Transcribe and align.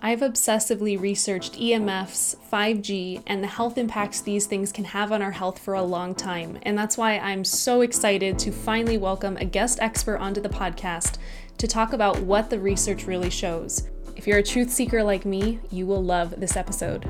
I've 0.00 0.20
obsessively 0.20 0.98
researched 0.98 1.54
EMFs, 1.54 2.36
5G, 2.52 3.24
and 3.26 3.42
the 3.42 3.48
health 3.48 3.76
impacts 3.76 4.20
these 4.20 4.46
things 4.46 4.70
can 4.70 4.84
have 4.84 5.10
on 5.10 5.22
our 5.22 5.32
health 5.32 5.58
for 5.58 5.74
a 5.74 5.82
long 5.82 6.14
time. 6.14 6.56
And 6.62 6.78
that's 6.78 6.96
why 6.96 7.18
I'm 7.18 7.44
so 7.44 7.80
excited 7.80 8.38
to 8.38 8.52
finally 8.52 8.96
welcome 8.96 9.36
a 9.38 9.44
guest 9.44 9.80
expert 9.82 10.18
onto 10.18 10.40
the 10.40 10.48
podcast 10.48 11.18
to 11.56 11.66
talk 11.66 11.94
about 11.94 12.20
what 12.20 12.48
the 12.48 12.60
research 12.60 13.08
really 13.08 13.28
shows. 13.28 13.88
If 14.14 14.28
you're 14.28 14.38
a 14.38 14.42
truth 14.42 14.70
seeker 14.70 15.02
like 15.02 15.24
me, 15.24 15.58
you 15.72 15.84
will 15.84 16.04
love 16.04 16.38
this 16.38 16.56
episode. 16.56 17.04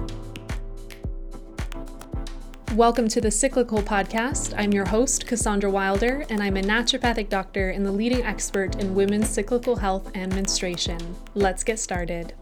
Welcome 2.73 3.09
to 3.09 3.21
the 3.21 3.31
Cyclical 3.31 3.83
Podcast. 3.83 4.55
I'm 4.57 4.73
your 4.73 4.87
host, 4.87 5.27
Cassandra 5.27 5.71
Wilder, 5.71 6.25
and 6.31 6.43
I'm 6.43 6.57
a 6.57 6.63
naturopathic 6.63 7.29
doctor 7.29 7.69
and 7.69 7.85
the 7.85 7.93
leading 7.93 8.23
expert 8.23 8.77
in 8.77 8.95
women's 8.95 9.29
cyclical 9.29 9.77
health 9.77 10.11
and 10.15 10.35
menstruation. 10.35 10.99
Let's 11.35 11.63
get 11.63 11.79
started. 11.79 12.33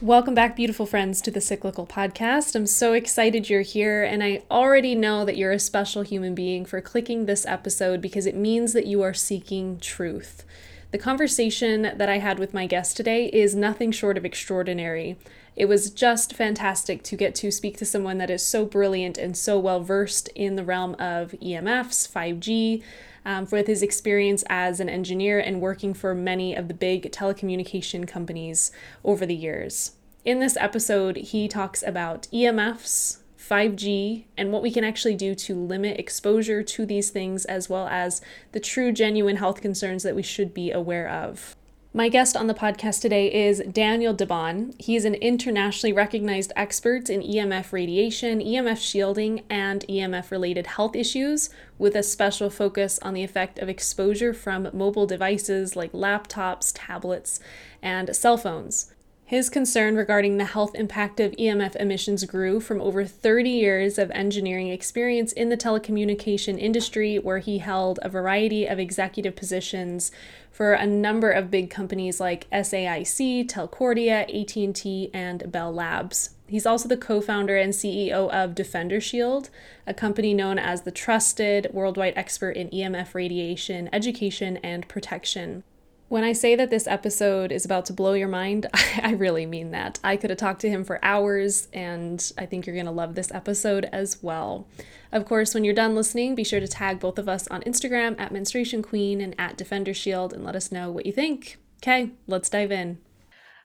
Welcome 0.00 0.36
back, 0.36 0.54
beautiful 0.54 0.86
friends, 0.86 1.20
to 1.22 1.32
the 1.32 1.40
Cyclical 1.40 1.84
Podcast. 1.84 2.54
I'm 2.54 2.68
so 2.68 2.92
excited 2.92 3.50
you're 3.50 3.62
here, 3.62 4.04
and 4.04 4.22
I 4.22 4.44
already 4.48 4.94
know 4.94 5.24
that 5.24 5.36
you're 5.36 5.50
a 5.50 5.58
special 5.58 6.02
human 6.02 6.36
being 6.36 6.64
for 6.64 6.80
clicking 6.80 7.26
this 7.26 7.44
episode 7.44 8.00
because 8.00 8.24
it 8.24 8.36
means 8.36 8.74
that 8.74 8.86
you 8.86 9.02
are 9.02 9.12
seeking 9.12 9.80
truth. 9.80 10.44
The 10.92 10.98
conversation 10.98 11.82
that 11.82 12.08
I 12.08 12.18
had 12.18 12.38
with 12.38 12.54
my 12.54 12.66
guest 12.66 12.96
today 12.96 13.26
is 13.26 13.56
nothing 13.56 13.90
short 13.90 14.16
of 14.16 14.24
extraordinary. 14.24 15.16
It 15.56 15.64
was 15.64 15.90
just 15.90 16.32
fantastic 16.32 17.02
to 17.02 17.16
get 17.16 17.34
to 17.34 17.50
speak 17.50 17.76
to 17.78 17.84
someone 17.84 18.18
that 18.18 18.30
is 18.30 18.46
so 18.46 18.64
brilliant 18.64 19.18
and 19.18 19.36
so 19.36 19.58
well 19.58 19.80
versed 19.80 20.28
in 20.36 20.54
the 20.54 20.62
realm 20.62 20.94
of 21.00 21.32
EMFs, 21.42 22.08
5G, 22.08 22.84
um, 23.28 23.46
with 23.52 23.66
his 23.66 23.82
experience 23.82 24.42
as 24.48 24.80
an 24.80 24.88
engineer 24.88 25.38
and 25.38 25.60
working 25.60 25.92
for 25.92 26.14
many 26.14 26.54
of 26.56 26.66
the 26.66 26.72
big 26.72 27.12
telecommunication 27.12 28.08
companies 28.08 28.72
over 29.04 29.26
the 29.26 29.34
years. 29.34 29.92
In 30.24 30.40
this 30.40 30.56
episode, 30.56 31.16
he 31.16 31.46
talks 31.46 31.82
about 31.82 32.22
EMFs, 32.32 33.18
5G, 33.38 34.24
and 34.38 34.50
what 34.50 34.62
we 34.62 34.70
can 34.70 34.82
actually 34.82 35.14
do 35.14 35.34
to 35.34 35.54
limit 35.54 36.00
exposure 36.00 36.62
to 36.62 36.86
these 36.86 37.10
things, 37.10 37.44
as 37.44 37.68
well 37.68 37.86
as 37.88 38.22
the 38.52 38.60
true, 38.60 38.92
genuine 38.92 39.36
health 39.36 39.60
concerns 39.60 40.04
that 40.04 40.16
we 40.16 40.22
should 40.22 40.54
be 40.54 40.70
aware 40.70 41.08
of. 41.08 41.54
My 41.94 42.10
guest 42.10 42.36
on 42.36 42.48
the 42.48 42.54
podcast 42.54 43.00
today 43.00 43.32
is 43.32 43.60
Daniel 43.60 44.14
DeBaun. 44.14 44.78
He 44.78 44.94
is 44.94 45.06
an 45.06 45.14
internationally 45.14 45.94
recognized 45.94 46.52
expert 46.54 47.08
in 47.08 47.22
EMF 47.22 47.72
radiation, 47.72 48.40
EMF 48.40 48.76
shielding, 48.76 49.42
and 49.48 49.86
EMF 49.88 50.30
related 50.30 50.66
health 50.66 50.94
issues, 50.94 51.48
with 51.78 51.96
a 51.96 52.02
special 52.02 52.50
focus 52.50 52.98
on 53.00 53.14
the 53.14 53.24
effect 53.24 53.58
of 53.58 53.70
exposure 53.70 54.34
from 54.34 54.68
mobile 54.74 55.06
devices 55.06 55.76
like 55.76 55.92
laptops, 55.92 56.72
tablets, 56.74 57.40
and 57.80 58.14
cell 58.14 58.36
phones. 58.36 58.92
His 59.28 59.50
concern 59.50 59.94
regarding 59.94 60.38
the 60.38 60.46
health 60.46 60.74
impact 60.74 61.20
of 61.20 61.32
EMF 61.32 61.76
emissions 61.76 62.24
grew 62.24 62.60
from 62.60 62.80
over 62.80 63.04
30 63.04 63.50
years 63.50 63.98
of 63.98 64.10
engineering 64.12 64.68
experience 64.68 65.32
in 65.34 65.50
the 65.50 65.56
telecommunication 65.58 66.58
industry, 66.58 67.18
where 67.18 67.36
he 67.36 67.58
held 67.58 67.98
a 68.00 68.08
variety 68.08 68.64
of 68.64 68.78
executive 68.78 69.36
positions 69.36 70.10
for 70.50 70.72
a 70.72 70.86
number 70.86 71.30
of 71.30 71.50
big 71.50 71.68
companies 71.68 72.20
like 72.20 72.48
SAIC, 72.50 73.46
Telcordia, 73.46 74.22
AT&T, 74.22 75.10
and 75.12 75.52
Bell 75.52 75.74
Labs. 75.74 76.30
He's 76.46 76.64
also 76.64 76.88
the 76.88 76.96
co-founder 76.96 77.54
and 77.54 77.74
CEO 77.74 78.30
of 78.32 78.54
Defender 78.54 78.98
Shield, 78.98 79.50
a 79.86 79.92
company 79.92 80.32
known 80.32 80.58
as 80.58 80.84
the 80.84 80.90
trusted 80.90 81.68
worldwide 81.74 82.14
expert 82.16 82.56
in 82.56 82.70
EMF 82.70 83.12
radiation 83.12 83.90
education 83.92 84.56
and 84.62 84.88
protection. 84.88 85.64
When 86.08 86.24
I 86.24 86.32
say 86.32 86.56
that 86.56 86.70
this 86.70 86.86
episode 86.86 87.52
is 87.52 87.66
about 87.66 87.84
to 87.86 87.92
blow 87.92 88.14
your 88.14 88.28
mind, 88.28 88.66
I 89.02 89.12
really 89.12 89.44
mean 89.44 89.72
that. 89.72 90.00
I 90.02 90.16
could 90.16 90.30
have 90.30 90.38
talked 90.38 90.62
to 90.62 90.70
him 90.70 90.82
for 90.82 90.98
hours, 91.04 91.68
and 91.74 92.32
I 92.38 92.46
think 92.46 92.66
you're 92.66 92.74
going 92.74 92.86
to 92.86 92.92
love 92.92 93.14
this 93.14 93.30
episode 93.30 93.84
as 93.92 94.22
well. 94.22 94.66
Of 95.12 95.26
course, 95.26 95.52
when 95.52 95.64
you're 95.64 95.74
done 95.74 95.94
listening, 95.94 96.34
be 96.34 96.44
sure 96.44 96.60
to 96.60 96.68
tag 96.68 96.98
both 96.98 97.18
of 97.18 97.28
us 97.28 97.46
on 97.48 97.60
Instagram 97.62 98.18
at 98.18 98.32
Menstruation 98.32 98.80
Queen 98.82 99.20
and 99.20 99.34
at 99.38 99.58
Defender 99.58 99.92
Shield 99.92 100.32
and 100.32 100.44
let 100.44 100.56
us 100.56 100.72
know 100.72 100.90
what 100.90 101.04
you 101.04 101.12
think. 101.12 101.58
Okay, 101.82 102.12
let's 102.26 102.48
dive 102.48 102.72
in. 102.72 102.98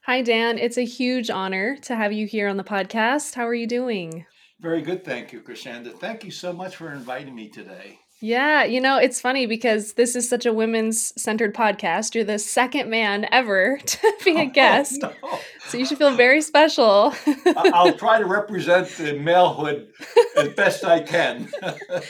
Hi, 0.05 0.21
Dan. 0.21 0.57
It's 0.57 0.77
a 0.77 0.83
huge 0.83 1.29
honor 1.29 1.77
to 1.77 1.95
have 1.95 2.11
you 2.11 2.27
here 2.27 2.49
on 2.49 2.57
the 2.57 2.63
podcast. 2.65 3.35
How 3.35 3.47
are 3.47 3.53
you 3.53 3.67
doing? 3.67 4.25
Very 4.59 4.81
good, 4.81 5.05
thank 5.05 5.31
you, 5.31 5.39
Cassandra. 5.39 5.93
Thank 5.93 6.25
you 6.25 6.31
so 6.31 6.51
much 6.51 6.75
for 6.75 6.91
inviting 6.91 7.35
me 7.35 7.47
today. 7.47 7.99
Yeah, 8.23 8.63
you 8.63 8.79
know, 8.79 8.95
it's 8.95 9.19
funny 9.19 9.47
because 9.47 9.95
this 9.95 10.15
is 10.15 10.29
such 10.29 10.45
a 10.45 10.53
women's 10.53 11.11
centered 11.21 11.53
podcast. 11.53 12.15
You're 12.15 12.23
the 12.23 12.39
second 12.39 12.89
man 12.89 13.27
ever 13.33 13.79
to 13.85 14.13
be 14.23 14.37
a 14.37 14.43
oh, 14.43 14.49
guest. 14.49 15.03
Oh, 15.03 15.13
no. 15.21 15.39
So 15.67 15.77
you 15.77 15.85
should 15.85 15.97
feel 15.97 16.15
very 16.15 16.41
special. 16.41 17.13
I'll 17.45 17.91
try 17.97 18.19
to 18.19 18.25
represent 18.25 18.87
the 18.87 19.11
malehood 19.11 19.89
as 20.37 20.47
best 20.53 20.85
I 20.85 21.01
can. 21.01 21.49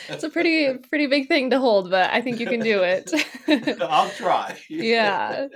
it's 0.08 0.22
a 0.22 0.30
pretty 0.30 0.74
pretty 0.88 1.08
big 1.08 1.26
thing 1.26 1.50
to 1.50 1.58
hold, 1.58 1.90
but 1.90 2.08
I 2.12 2.20
think 2.20 2.38
you 2.38 2.46
can 2.46 2.60
do 2.60 2.84
it. 2.84 3.10
I'll 3.82 4.10
try. 4.10 4.56
yeah. 4.68 5.48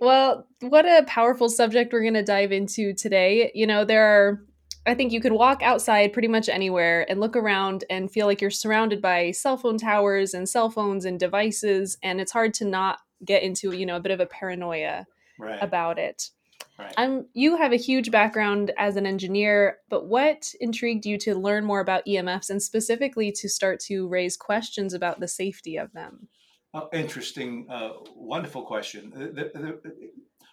Well, 0.00 0.48
what 0.58 0.86
a 0.86 1.04
powerful 1.06 1.48
subject 1.48 1.92
we're 1.92 2.02
going 2.02 2.14
to 2.14 2.24
dive 2.24 2.50
into 2.50 2.94
today. 2.94 3.52
You 3.54 3.68
know, 3.68 3.84
there 3.84 4.04
are 4.04 4.42
I 4.86 4.94
think 4.94 5.12
you 5.12 5.20
could 5.20 5.32
walk 5.32 5.62
outside 5.62 6.12
pretty 6.12 6.28
much 6.28 6.48
anywhere 6.48 7.06
and 7.08 7.20
look 7.20 7.36
around 7.36 7.84
and 7.88 8.10
feel 8.10 8.26
like 8.26 8.40
you're 8.40 8.50
surrounded 8.50 9.00
by 9.00 9.30
cell 9.30 9.56
phone 9.56 9.78
towers 9.78 10.34
and 10.34 10.48
cell 10.48 10.70
phones 10.70 11.04
and 11.04 11.18
devices, 11.18 11.96
and 12.02 12.20
it's 12.20 12.32
hard 12.32 12.52
to 12.54 12.64
not 12.64 12.98
get 13.24 13.42
into 13.42 13.72
you 13.72 13.86
know 13.86 13.96
a 13.96 14.00
bit 14.00 14.12
of 14.12 14.20
a 14.20 14.26
paranoia 14.26 15.06
right. 15.38 15.58
about 15.62 15.98
it. 15.98 16.30
Right. 16.78 16.94
Um, 16.96 17.26
you 17.34 17.56
have 17.56 17.72
a 17.72 17.76
huge 17.76 18.10
background 18.10 18.72
as 18.76 18.96
an 18.96 19.06
engineer, 19.06 19.78
but 19.88 20.06
what 20.06 20.52
intrigued 20.60 21.06
you 21.06 21.16
to 21.18 21.34
learn 21.36 21.64
more 21.64 21.80
about 21.80 22.04
EMFs 22.04 22.50
and 22.50 22.60
specifically 22.60 23.30
to 23.32 23.48
start 23.48 23.78
to 23.80 24.08
raise 24.08 24.36
questions 24.36 24.92
about 24.92 25.20
the 25.20 25.28
safety 25.28 25.76
of 25.76 25.92
them? 25.92 26.28
Oh, 26.72 26.88
interesting, 26.92 27.66
uh, 27.70 27.90
wonderful 28.16 28.62
question. 28.62 29.12
The, 29.14 29.26
the, 29.26 29.50
the, 29.54 29.92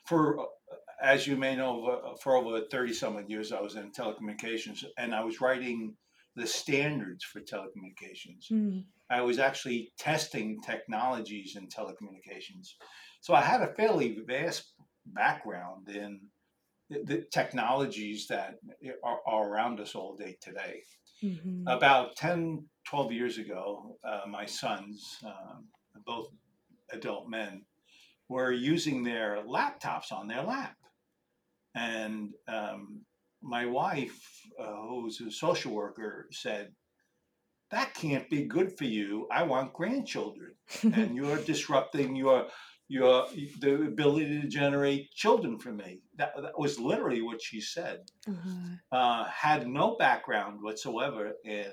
for 0.05 0.45
as 1.01 1.25
you 1.27 1.35
may 1.35 1.55
know, 1.55 1.85
uh, 1.85 2.15
for 2.21 2.35
over 2.35 2.61
30 2.69 2.93
some 2.93 3.23
years, 3.27 3.51
I 3.51 3.61
was 3.61 3.75
in 3.75 3.91
telecommunications 3.91 4.83
and 4.97 5.15
I 5.15 5.23
was 5.23 5.41
writing 5.41 5.95
the 6.35 6.47
standards 6.47 7.23
for 7.23 7.41
telecommunications. 7.41 8.51
Mm. 8.51 8.85
I 9.09 9.21
was 9.21 9.39
actually 9.39 9.91
testing 9.97 10.61
technologies 10.61 11.57
in 11.57 11.67
telecommunications. 11.67 12.69
So 13.19 13.33
I 13.33 13.41
had 13.41 13.61
a 13.61 13.73
fairly 13.73 14.17
vast 14.25 14.73
background 15.05 15.89
in 15.89 16.21
the, 16.89 17.03
the 17.03 17.25
technologies 17.31 18.27
that 18.27 18.55
are, 19.03 19.19
are, 19.27 19.49
around 19.49 19.79
us 19.79 19.95
all 19.95 20.15
day 20.15 20.37
today. 20.41 20.81
Mm-hmm. 21.23 21.67
About 21.67 22.15
10, 22.15 22.65
12 22.87 23.11
years 23.11 23.37
ago, 23.37 23.97
uh, 24.03 24.21
my 24.27 24.45
sons, 24.45 25.17
um, 25.25 25.67
both 26.05 26.29
adult 26.91 27.29
men, 27.29 27.65
were 28.29 28.51
using 28.51 29.03
their 29.03 29.43
laptops 29.45 30.11
on 30.11 30.27
their 30.27 30.43
lap. 30.43 30.75
And 31.75 32.31
um, 32.47 33.01
my 33.41 33.65
wife, 33.65 34.21
uh, 34.59 34.75
who's 34.87 35.21
a 35.21 35.31
social 35.31 35.73
worker, 35.73 36.27
said, 36.31 36.73
That 37.71 37.93
can't 37.93 38.29
be 38.29 38.45
good 38.45 38.77
for 38.77 38.85
you. 38.85 39.27
I 39.31 39.43
want 39.43 39.73
grandchildren. 39.73 40.55
and 40.83 41.15
you're 41.15 41.37
disrupting 41.37 42.15
your 42.15 42.47
your 42.91 43.25
the 43.61 43.75
ability 43.75 44.41
to 44.41 44.47
generate 44.49 45.11
children 45.11 45.57
for 45.57 45.71
me. 45.71 46.01
That, 46.17 46.33
that 46.41 46.59
was 46.59 46.77
literally 46.77 47.21
what 47.21 47.41
she 47.41 47.61
said. 47.61 47.99
Uh-huh. 48.27 48.75
Uh, 48.97 49.23
had 49.29 49.65
no 49.65 49.95
background 49.95 50.59
whatsoever 50.61 51.31
in 51.45 51.71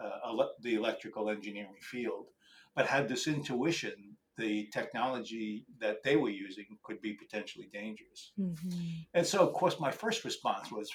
uh, 0.00 0.18
ele- 0.26 0.54
the 0.62 0.74
electrical 0.74 1.28
engineering 1.28 1.82
field, 1.82 2.28
but 2.74 2.86
had 2.86 3.10
this 3.10 3.26
intuition 3.26 4.13
the 4.36 4.68
technology 4.72 5.64
that 5.80 6.02
they 6.02 6.16
were 6.16 6.30
using 6.30 6.66
could 6.82 7.00
be 7.00 7.14
potentially 7.14 7.68
dangerous. 7.72 8.32
Mm-hmm. 8.38 8.78
And 9.14 9.26
so, 9.26 9.40
of 9.40 9.52
course, 9.52 9.78
my 9.78 9.90
first 9.90 10.24
response 10.24 10.70
was 10.70 10.90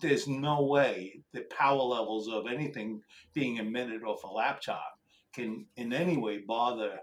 there's 0.00 0.26
no 0.28 0.62
way 0.62 1.22
the 1.32 1.42
power 1.50 1.82
levels 1.82 2.28
of 2.28 2.46
anything 2.46 3.02
being 3.34 3.56
emitted 3.56 4.02
off 4.04 4.24
a 4.24 4.28
laptop 4.28 4.92
can 5.34 5.66
in 5.76 5.92
any 5.92 6.16
way 6.16 6.38
bother 6.38 6.98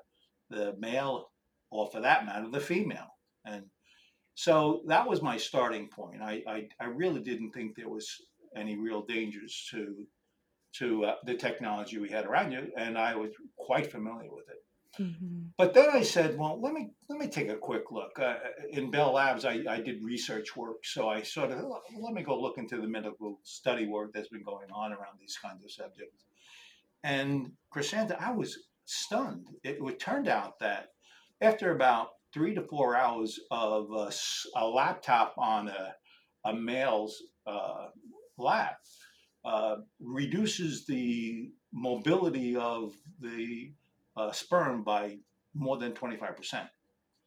the 0.49 0.75
male 0.79 1.29
or, 1.69 1.89
for 1.91 2.01
that 2.01 2.25
matter, 2.25 2.49
the 2.49 2.59
female. 2.59 3.15
And 3.45 3.65
so 4.35 4.81
that 4.87 5.07
was 5.07 5.21
my 5.21 5.37
starting 5.37 5.87
point. 5.87 6.21
I, 6.21 6.43
I, 6.47 6.67
I 6.79 6.85
really 6.85 7.21
didn't 7.21 7.51
think 7.51 7.75
there 7.75 7.89
was 7.89 8.09
any 8.55 8.77
real 8.77 9.03
dangers 9.03 9.67
to 9.71 10.05
to 10.73 11.05
uh, 11.05 11.15
the 11.25 11.33
technology 11.33 11.97
we 11.97 12.09
had 12.09 12.25
around 12.25 12.51
you, 12.51 12.67
and 12.77 12.97
I 12.97 13.15
was 13.15 13.31
quite 13.57 13.91
familiar 13.91 14.29
with 14.31 14.47
it. 14.49 14.63
Mm-hmm. 14.99 15.47
But 15.57 15.73
then 15.73 15.89
I 15.91 16.01
said, 16.01 16.37
well, 16.37 16.59
let 16.61 16.73
me 16.73 16.89
let 17.09 17.19
me 17.19 17.27
take 17.27 17.49
a 17.49 17.55
quick 17.55 17.91
look. 17.91 18.19
Uh, 18.19 18.35
in 18.71 18.91
Bell 18.91 19.13
Labs, 19.13 19.45
I, 19.45 19.63
I 19.69 19.81
did 19.81 20.03
research 20.03 20.55
work, 20.55 20.83
so 20.83 21.09
I 21.09 21.21
sort 21.21 21.51
of 21.51 21.63
let 21.99 22.13
me 22.13 22.23
go 22.23 22.39
look 22.39 22.57
into 22.57 22.81
the 22.81 22.87
medical 22.87 23.39
study 23.43 23.87
work 23.87 24.11
that's 24.13 24.29
been 24.29 24.43
going 24.43 24.71
on 24.73 24.91
around 24.91 25.19
these 25.19 25.37
kinds 25.41 25.63
of 25.63 25.71
subjects. 25.71 26.25
And 27.03 27.51
Cassandra, 27.71 28.17
I 28.19 28.31
was 28.31 28.57
stunned. 28.85 29.47
It, 29.63 29.77
it 29.81 29.99
turned 29.99 30.27
out 30.27 30.59
that 30.59 30.89
after 31.41 31.71
about 31.71 32.09
three 32.33 32.55
to 32.55 32.61
four 32.61 32.95
hours 32.95 33.39
of 33.51 33.91
a, 33.91 34.11
a 34.55 34.65
laptop 34.65 35.35
on 35.37 35.69
a, 35.69 35.95
a 36.45 36.53
male's 36.53 37.21
uh, 37.45 37.87
lap 38.37 38.77
uh, 39.45 39.77
reduces 39.99 40.85
the 40.85 41.51
mobility 41.73 42.55
of 42.55 42.93
the 43.19 43.71
uh, 44.17 44.31
sperm 44.31 44.83
by 44.83 45.17
more 45.53 45.77
than 45.77 45.93
25%. 45.93 46.67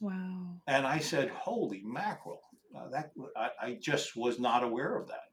Wow. 0.01 0.57
And 0.67 0.87
I 0.87 0.99
said, 0.99 1.29
holy 1.31 1.83
mackerel. 1.85 2.41
Uh, 2.77 2.89
that 2.91 3.11
I, 3.37 3.51
I, 3.61 3.79
just 3.81 4.17
was 4.17 4.39
not 4.39 4.63
aware 4.63 4.97
of 4.97 5.09
that. 5.09 5.25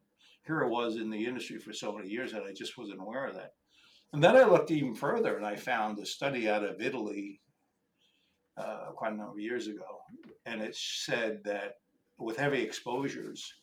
Here 0.45 0.63
I 0.63 0.68
was 0.68 0.95
in 0.95 1.12
the 1.12 1.24
industry 1.24 1.59
for 1.59 1.71
so 1.71 1.95
many 1.95 2.09
years 2.09 2.33
and 2.33 2.44
I 2.44 2.51
just 2.51 2.77
wasn't 2.80 3.00
aware 3.00 3.27
of 3.27 3.36
that. 3.36 3.54
And 4.12 4.24
then 4.24 4.36
I 4.36 4.44
looked 4.44 4.71
even 4.71 4.95
further 4.95 5.38
and 5.38 5.45
I 5.45 5.56
found 5.56 6.00
a 6.00 6.06
study 6.06 6.50
out 6.50 6.63
of 6.63 6.81
Italy 6.81 7.42
uh, 8.57 8.92
quite 8.95 9.13
a 9.13 9.15
number 9.15 9.33
of 9.33 9.39
years 9.39 9.68
ago. 9.68 10.00
And 10.48 10.62
it 10.62 10.75
said 10.75 11.42
that 11.44 11.75
with 12.18 12.38
heavy 12.38 12.62
exposures, 12.62 13.53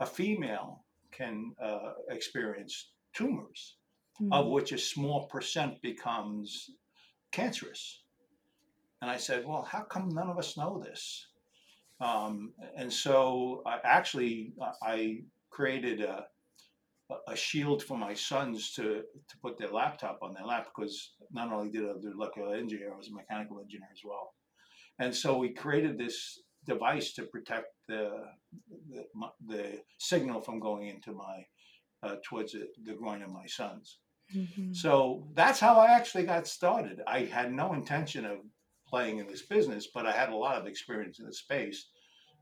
a 0.00 0.06
female 0.06 0.84
can 1.10 1.52
uh, 1.62 1.92
experience 2.08 2.92
tumors, 3.12 3.76
mm-hmm. 4.20 4.32
of 4.32 4.46
which 4.46 4.72
a 4.72 4.78
small 4.78 5.26
percent 5.26 5.80
becomes 5.82 6.70
cancerous. 7.32 8.02
And 9.00 9.10
I 9.10 9.16
said, 9.16 9.44
well, 9.46 9.62
how 9.62 9.82
come 9.82 10.08
none 10.08 10.28
of 10.28 10.38
us 10.38 10.56
know 10.56 10.82
this? 10.84 11.26
Um, 12.00 12.52
and 12.76 12.92
so 12.92 13.62
I 13.66 13.78
actually 13.84 14.52
I 14.82 15.20
created 15.50 16.00
a, 16.00 16.26
a 17.26 17.36
shield 17.36 17.82
for 17.82 17.96
my 17.96 18.14
sons 18.14 18.72
to, 18.74 19.02
to 19.28 19.38
put 19.42 19.58
their 19.58 19.70
laptop 19.70 20.18
on 20.22 20.34
their 20.34 20.44
lap 20.44 20.68
because 20.74 21.12
not 21.32 21.52
only 21.52 21.70
did 21.70 21.84
I 21.84 21.92
do 22.00 22.12
electrical 22.12 22.52
engineer, 22.52 22.92
I 22.92 22.96
was 22.96 23.08
a 23.08 23.14
mechanical 23.14 23.60
engineer 23.60 23.88
as 23.92 24.02
well. 24.04 24.34
And 25.00 25.14
so 25.14 25.38
we 25.38 25.50
created 25.50 25.98
this 25.98 26.40
device 26.66 27.12
to 27.14 27.22
protect 27.22 27.68
the 27.88 28.10
the, 28.90 29.04
the 29.46 29.80
signal 29.98 30.40
from 30.40 30.60
going 30.60 30.88
into 30.88 31.12
my 31.12 31.44
uh, 32.02 32.16
towards 32.24 32.52
the, 32.52 32.68
the 32.84 32.94
groin 32.94 33.22
of 33.22 33.30
my 33.30 33.46
sons. 33.46 33.98
Mm-hmm. 34.34 34.72
So 34.72 35.26
that's 35.34 35.60
how 35.60 35.76
I 35.76 35.92
actually 35.92 36.24
got 36.24 36.46
started. 36.46 37.00
I 37.06 37.20
had 37.24 37.52
no 37.52 37.72
intention 37.72 38.24
of 38.24 38.38
playing 38.86 39.18
in 39.18 39.26
this 39.26 39.42
business, 39.42 39.88
but 39.92 40.06
I 40.06 40.12
had 40.12 40.30
a 40.30 40.36
lot 40.36 40.60
of 40.60 40.66
experience 40.66 41.18
in 41.18 41.26
the 41.26 41.32
space, 41.32 41.88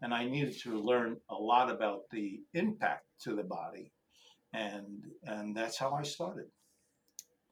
and 0.03 0.15
I 0.15 0.25
needed 0.27 0.59
to 0.63 0.81
learn 0.81 1.17
a 1.31 1.35
lot 1.35 1.71
about 1.71 2.03
the 2.11 2.41
impact 2.55 3.05
to 3.23 3.35
the 3.35 3.45
body, 3.45 3.93
and 4.53 4.87
and 5.25 5.57
that's 5.57 5.79
how 5.79 5.93
I 5.93 6.03
started. 6.03 6.47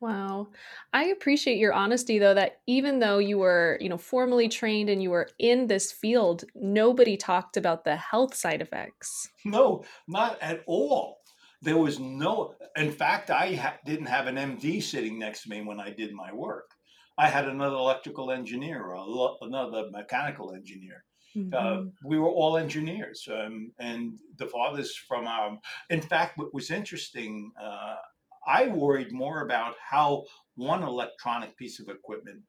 Wow. 0.01 0.49
I 0.93 1.05
appreciate 1.05 1.57
your 1.57 1.73
honesty 1.73 2.19
though 2.19 2.35
that 2.35 2.61
even 2.67 2.99
though 2.99 3.17
you 3.19 3.39
were, 3.39 3.79
you 3.81 3.89
know, 3.89 3.97
formally 3.97 4.49
trained 4.49 4.91
and 4.91 5.03
you 5.03 5.09
were 5.09 5.31
in 5.39 5.67
this 5.67 5.93
field, 5.93 6.45
nobody 6.55 7.17
talked 7.17 7.57
about 7.57 7.85
the 7.85 7.97
health 7.97 8.35
side 8.35 8.61
effects. 8.61 9.31
No, 9.47 9.85
not 10.07 10.37
at 10.43 10.63
all. 10.67 11.21
There 11.65 11.79
was 11.79 11.99
no 11.99 12.55
in 12.77 12.93
fact 12.93 13.31
I 13.31 13.55
ha- 13.55 13.79
didn't 13.85 14.07
have 14.07 14.27
an 14.27 14.37
MD 14.37 14.83
sitting 14.83 15.19
next 15.19 15.43
to 15.43 15.49
me 15.49 15.63
when 15.63 15.81
I 15.81 15.91
did 15.91 16.13
my 16.13 16.33
work. 16.33 16.71
I 17.17 17.29
had 17.29 17.49
another 17.49 17.77
electrical 17.77 18.31
engineer 18.31 18.83
or 18.83 19.37
another 19.41 19.89
mechanical 19.91 20.53
engineer. 20.53 21.05
Mm-hmm. 21.37 21.55
Uh, 21.55 21.91
we 22.05 22.19
were 22.19 22.29
all 22.31 22.57
engineers, 22.57 23.27
um, 23.33 23.73
and 23.79 24.19
the 24.39 24.47
fathers 24.47 24.97
from 24.97 25.27
our. 25.27 25.59
In 25.91 26.01
fact, 26.01 26.39
what 26.39 26.55
was 26.55 26.71
interesting, 26.71 27.51
uh, 27.61 27.97
I 28.47 28.69
worried 28.69 29.13
more 29.13 29.43
about 29.43 29.75
how 29.81 30.25
one 30.55 30.83
electronic 30.83 31.57
piece 31.57 31.81
of 31.81 31.89
equipment 31.89 32.41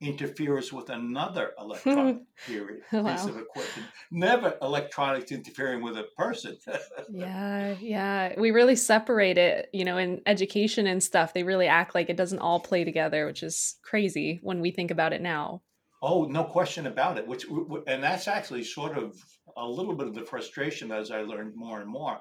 interferes 0.00 0.72
with 0.72 0.90
another 0.90 1.52
electronic 1.58 2.18
period, 2.46 2.82
wow. 2.92 3.12
piece 3.12 3.24
of 3.24 3.36
equipment. 3.36 3.88
Never 4.10 4.56
electronics 4.62 5.32
interfering 5.32 5.82
with 5.82 5.96
a 5.96 6.04
person. 6.16 6.56
yeah, 7.10 7.74
yeah. 7.80 8.38
We 8.38 8.52
really 8.52 8.76
separate 8.76 9.38
it, 9.38 9.68
you 9.72 9.84
know, 9.84 9.98
in 9.98 10.22
education 10.26 10.86
and 10.86 11.02
stuff. 11.02 11.34
They 11.34 11.42
really 11.42 11.66
act 11.66 11.94
like 11.94 12.10
it 12.10 12.16
doesn't 12.16 12.38
all 12.38 12.60
play 12.60 12.84
together, 12.84 13.26
which 13.26 13.42
is 13.42 13.76
crazy 13.82 14.38
when 14.42 14.60
we 14.60 14.70
think 14.70 14.90
about 14.90 15.12
it 15.12 15.20
now. 15.20 15.62
Oh, 16.00 16.24
no 16.24 16.44
question 16.44 16.86
about 16.86 17.18
it. 17.18 17.26
Which 17.26 17.46
and 17.88 18.02
that's 18.02 18.28
actually 18.28 18.62
sort 18.62 18.96
of 18.96 19.16
a 19.56 19.66
little 19.66 19.94
bit 19.94 20.06
of 20.06 20.14
the 20.14 20.24
frustration 20.24 20.92
as 20.92 21.10
I 21.10 21.22
learned 21.22 21.56
more 21.56 21.80
and 21.80 21.90
more. 21.90 22.20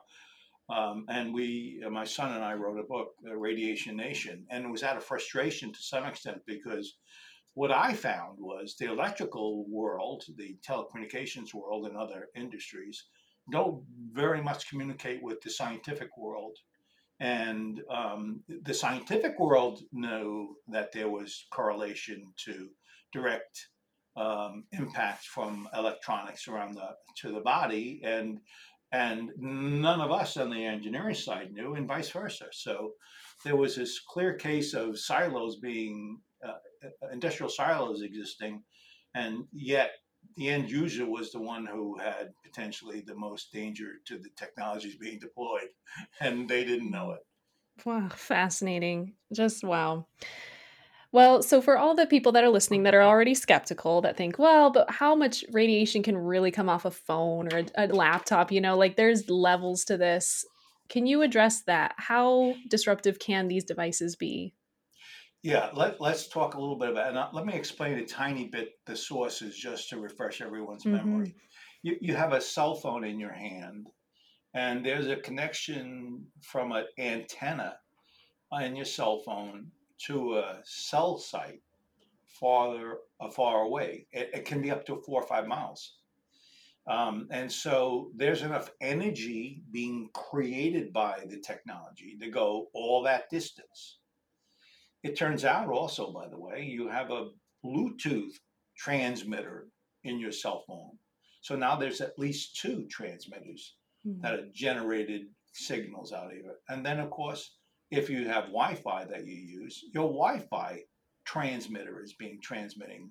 Um, 0.69 1.05
and 1.07 1.33
we, 1.33 1.81
my 1.89 2.03
son 2.03 2.33
and 2.33 2.43
I 2.43 2.53
wrote 2.53 2.79
a 2.79 2.83
book, 2.83 3.13
Radiation 3.23 3.95
Nation, 3.95 4.45
and 4.49 4.65
it 4.65 4.71
was 4.71 4.83
out 4.83 4.97
of 4.97 5.03
frustration 5.03 5.71
to 5.71 5.79
some 5.79 6.03
extent 6.03 6.41
because 6.45 6.97
what 7.57 7.71
I 7.71 7.95
found 7.95 8.37
was 8.37 8.75
the 8.75 8.85
electrical 8.85 9.65
world, 9.67 10.23
the 10.37 10.57
telecommunications 10.63 11.55
world, 11.55 11.87
and 11.87 11.97
other 11.97 12.27
industries 12.35 13.05
don't 13.51 13.83
very 14.11 14.43
much 14.43 14.69
communicate 14.69 15.23
with 15.23 15.41
the 15.41 15.49
scientific 15.49 16.15
world. 16.19 16.55
And 17.19 17.81
um, 17.89 18.43
the 18.61 18.75
scientific 18.75 19.39
world 19.39 19.81
knew 19.91 20.55
that 20.67 20.91
there 20.91 21.09
was 21.09 21.47
correlation 21.51 22.31
to 22.45 22.69
direct 23.11 23.69
um, 24.15 24.65
impact 24.71 25.25
from 25.25 25.67
electronics 25.75 26.47
around 26.47 26.75
the 26.75 26.89
to 27.21 27.31
the 27.31 27.41
body, 27.41 28.01
and 28.03 28.39
and 28.91 29.31
none 29.35 29.99
of 29.99 30.11
us 30.11 30.37
on 30.37 30.51
the 30.51 30.63
engineering 30.63 31.15
side 31.15 31.51
knew, 31.51 31.73
and 31.73 31.87
vice 31.87 32.11
versa. 32.11 32.49
So 32.51 32.91
there 33.43 33.55
was 33.55 33.75
this 33.75 33.99
clear 33.99 34.35
case 34.35 34.75
of 34.75 34.99
silos 34.99 35.55
being 35.55 36.19
Uh, 37.03 37.09
industrial 37.09 37.49
silos 37.49 38.01
existing, 38.01 38.63
and 39.15 39.45
yet 39.51 39.91
the 40.35 40.49
end 40.49 40.69
user 40.69 41.05
was 41.05 41.31
the 41.31 41.39
one 41.39 41.65
who 41.65 41.97
had 41.97 42.33
potentially 42.43 43.01
the 43.01 43.15
most 43.15 43.51
danger 43.51 43.93
to 44.05 44.17
the 44.17 44.29
technologies 44.35 44.97
being 44.97 45.19
deployed, 45.19 45.69
and 46.19 46.49
they 46.49 46.63
didn't 46.63 46.91
know 46.91 47.11
it. 47.11 47.21
Wow, 47.85 48.09
fascinating! 48.09 49.15
Just 49.31 49.63
wow. 49.63 50.07
Well, 51.11 51.41
so 51.41 51.61
for 51.61 51.77
all 51.77 51.95
the 51.95 52.05
people 52.05 52.31
that 52.33 52.43
are 52.43 52.49
listening 52.49 52.83
that 52.83 52.93
are 52.93 53.01
already 53.01 53.33
skeptical, 53.33 54.01
that 54.01 54.17
think, 54.17 54.37
well, 54.37 54.69
but 54.69 54.91
how 54.91 55.15
much 55.15 55.45
radiation 55.51 56.03
can 56.03 56.17
really 56.17 56.51
come 56.51 56.69
off 56.69 56.85
a 56.85 56.91
phone 56.91 57.51
or 57.53 57.59
a, 57.59 57.65
a 57.77 57.87
laptop? 57.87 58.51
You 58.51 58.61
know, 58.61 58.77
like 58.77 58.97
there's 58.97 59.29
levels 59.29 59.85
to 59.85 59.97
this. 59.97 60.45
Can 60.89 61.05
you 61.05 61.21
address 61.21 61.63
that? 61.63 61.95
How 61.97 62.55
disruptive 62.69 63.19
can 63.19 63.47
these 63.47 63.63
devices 63.63 64.15
be? 64.15 64.53
Yeah, 65.47 65.69
let, 65.73 66.01
let's 66.01 66.27
talk 66.27 66.55
a 66.55 66.59
little 66.59 66.75
bit 66.75 66.89
about 66.89 67.15
and 67.15 67.33
let 67.33 67.45
me 67.45 67.53
explain 67.53 67.97
a 67.99 68.05
tiny 68.05 68.47
bit 68.47 68.79
the 68.85 68.97
sources 68.97 69.55
just 69.55 69.89
to 69.89 69.97
refresh 69.97 70.41
everyone's 70.41 70.83
mm-hmm. 70.83 71.09
memory. 71.09 71.35
You, 71.83 71.95
you 72.01 72.15
have 72.15 72.33
a 72.33 72.41
cell 72.41 72.75
phone 72.75 73.05
in 73.05 73.17
your 73.17 73.31
hand, 73.31 73.87
and 74.53 74.85
there's 74.85 75.07
a 75.07 75.15
connection 75.15 76.25
from 76.41 76.73
an 76.73 76.83
antenna 76.97 77.77
on 78.51 78.75
your 78.75 78.83
cell 78.83 79.19
phone 79.19 79.71
to 80.07 80.37
a 80.37 80.59
cell 80.65 81.17
site 81.17 81.61
farther 82.25 82.97
uh, 83.21 83.29
far 83.29 83.61
away. 83.61 84.05
It, 84.11 84.29
it, 84.33 84.45
can 84.45 84.61
be 84.61 84.69
up 84.69 84.85
to 84.87 85.01
four 85.05 85.21
or 85.21 85.27
five 85.27 85.47
miles. 85.47 85.93
Um, 86.87 87.25
and 87.31 87.49
so 87.49 88.11
there's 88.17 88.41
enough 88.41 88.69
energy 88.81 89.61
being 89.71 90.09
created 90.13 90.91
by 90.91 91.23
the 91.29 91.39
technology 91.39 92.17
to 92.19 92.29
go 92.29 92.67
all 92.73 93.01
that 93.03 93.29
distance. 93.29 93.99
It 95.07 95.15
turns 95.15 95.45
out 95.45 95.69
also, 95.69 96.11
by 96.11 96.27
the 96.27 96.37
way, 96.37 96.65
you 96.65 96.89
have 96.89 97.11
a 97.11 97.29
Bluetooth 97.65 98.33
transmitter 98.77 99.69
in 100.03 100.19
your 100.19 100.33
cell 100.33 100.65
phone. 100.67 100.97
So 101.39 101.55
now 101.55 101.77
there's 101.77 102.01
at 102.01 102.19
least 102.19 102.57
two 102.57 102.85
transmitters 102.91 103.75
mm-hmm. 104.05 104.19
that 104.19 104.33
have 104.33 104.51
generated 104.51 105.27
signals 105.53 106.11
out 106.11 106.33
of 106.33 106.39
it. 106.39 106.57
And 106.67 106.85
then, 106.85 106.99
of 106.99 107.09
course, 107.09 107.55
if 107.89 108.09
you 108.09 108.27
have 108.27 108.47
Wi-Fi 108.47 109.05
that 109.05 109.25
you 109.25 109.35
use, 109.35 109.81
your 109.93 110.09
Wi-Fi 110.09 110.81
transmitter 111.23 112.03
is 112.03 112.15
being 112.19 112.41
transmitting 112.43 113.09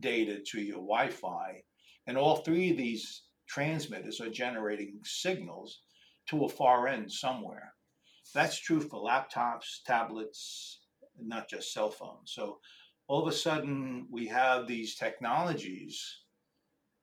data 0.00 0.40
to 0.50 0.60
your 0.60 0.82
Wi-Fi, 0.82 1.62
and 2.06 2.18
all 2.18 2.36
three 2.36 2.72
of 2.72 2.76
these 2.76 3.22
transmitters 3.48 4.20
are 4.20 4.28
generating 4.28 5.00
signals 5.02 5.80
to 6.28 6.44
a 6.44 6.48
far 6.50 6.88
end 6.88 7.10
somewhere. 7.10 7.72
That's 8.34 8.60
true 8.60 8.82
for 8.82 9.02
laptops, 9.02 9.82
tablets, 9.86 10.80
not 11.20 11.48
just 11.48 11.72
cell 11.72 11.90
phones. 11.90 12.32
So 12.32 12.58
all 13.06 13.22
of 13.22 13.28
a 13.28 13.36
sudden, 13.36 14.06
we 14.10 14.26
have 14.26 14.66
these 14.66 14.94
technologies 14.94 16.22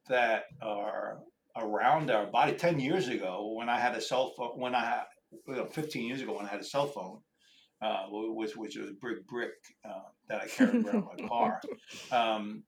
that 0.07 0.43
are 0.61 1.19
around 1.57 2.11
our 2.11 2.27
body. 2.27 2.53
Ten 2.53 2.79
years 2.79 3.07
ago, 3.07 3.53
when 3.55 3.69
I 3.69 3.79
had 3.79 3.95
a 3.95 4.01
cell 4.01 4.33
phone, 4.37 4.59
when 4.59 4.75
I 4.75 5.03
you 5.47 5.55
know, 5.55 5.65
15 5.65 6.07
years 6.07 6.21
ago 6.21 6.35
when 6.35 6.45
I 6.45 6.49
had 6.49 6.59
a 6.59 6.65
cell 6.65 6.87
phone, 6.87 7.19
uh, 7.81 8.05
which, 8.09 8.55
which 8.55 8.77
was 8.77 8.89
a 8.89 8.93
brick 8.93 9.27
brick 9.27 9.53
uh, 9.83 10.09
that 10.29 10.41
I 10.41 10.47
carried 10.47 10.85
around 10.85 11.07
my 11.17 11.27
car. 11.27 11.61
Um, 12.11 12.63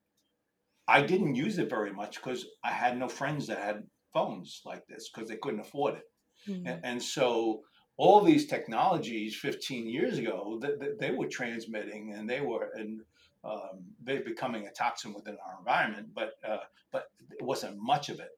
I 0.88 1.02
didn't 1.02 1.36
use 1.36 1.58
it 1.58 1.70
very 1.70 1.92
much 1.92 2.16
because 2.16 2.46
I 2.64 2.72
had 2.72 2.98
no 2.98 3.08
friends 3.08 3.48
that 3.48 3.60
had 3.60 3.84
phones 4.14 4.62
like 4.66 4.86
this 4.88 5.10
because 5.10 5.30
they 5.30 5.38
couldn't 5.38 5.60
afford 5.60 5.96
it. 5.96 6.04
Mm-hmm. 6.50 6.68
And, 6.68 6.82
and, 6.84 7.04
so 7.04 7.62
all 7.98 8.22
these 8.22 8.46
technologies 8.46 9.36
15 9.36 9.88
years 9.88 10.20
ago, 10.20 10.60
they, 10.62 10.90
they 11.00 11.12
were 11.12 11.28
transmitting 11.28 12.14
and 12.14 12.30
they 12.30 12.42
were 12.42 12.70
and 12.76 13.02
um, 13.44 13.86
they're 14.04 14.24
becoming 14.24 14.68
a 14.68 14.72
toxin 14.72 15.14
within 15.14 15.38
our 15.46 15.58
environment, 15.60 16.10
but 16.14 16.34
uh, 16.48 16.58
but 16.92 17.10
it 17.32 17.44
wasn't 17.44 17.78
much 17.78 18.10
of 18.10 18.20
it. 18.20 18.32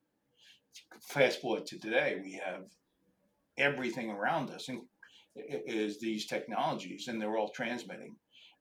Fast 1.01 1.42
forward 1.42 1.66
to 1.68 1.80
today, 1.80 2.20
we 2.24 2.34
have 2.34 2.66
everything 3.58 4.10
around 4.10 4.50
us 4.51 4.70
and 4.70 4.82
is 5.36 6.00
these 6.00 6.25
technologies, 6.25 7.08
and 7.08 7.22
they're 7.22 7.38
all 7.38 7.50
transmitting, 7.50 8.16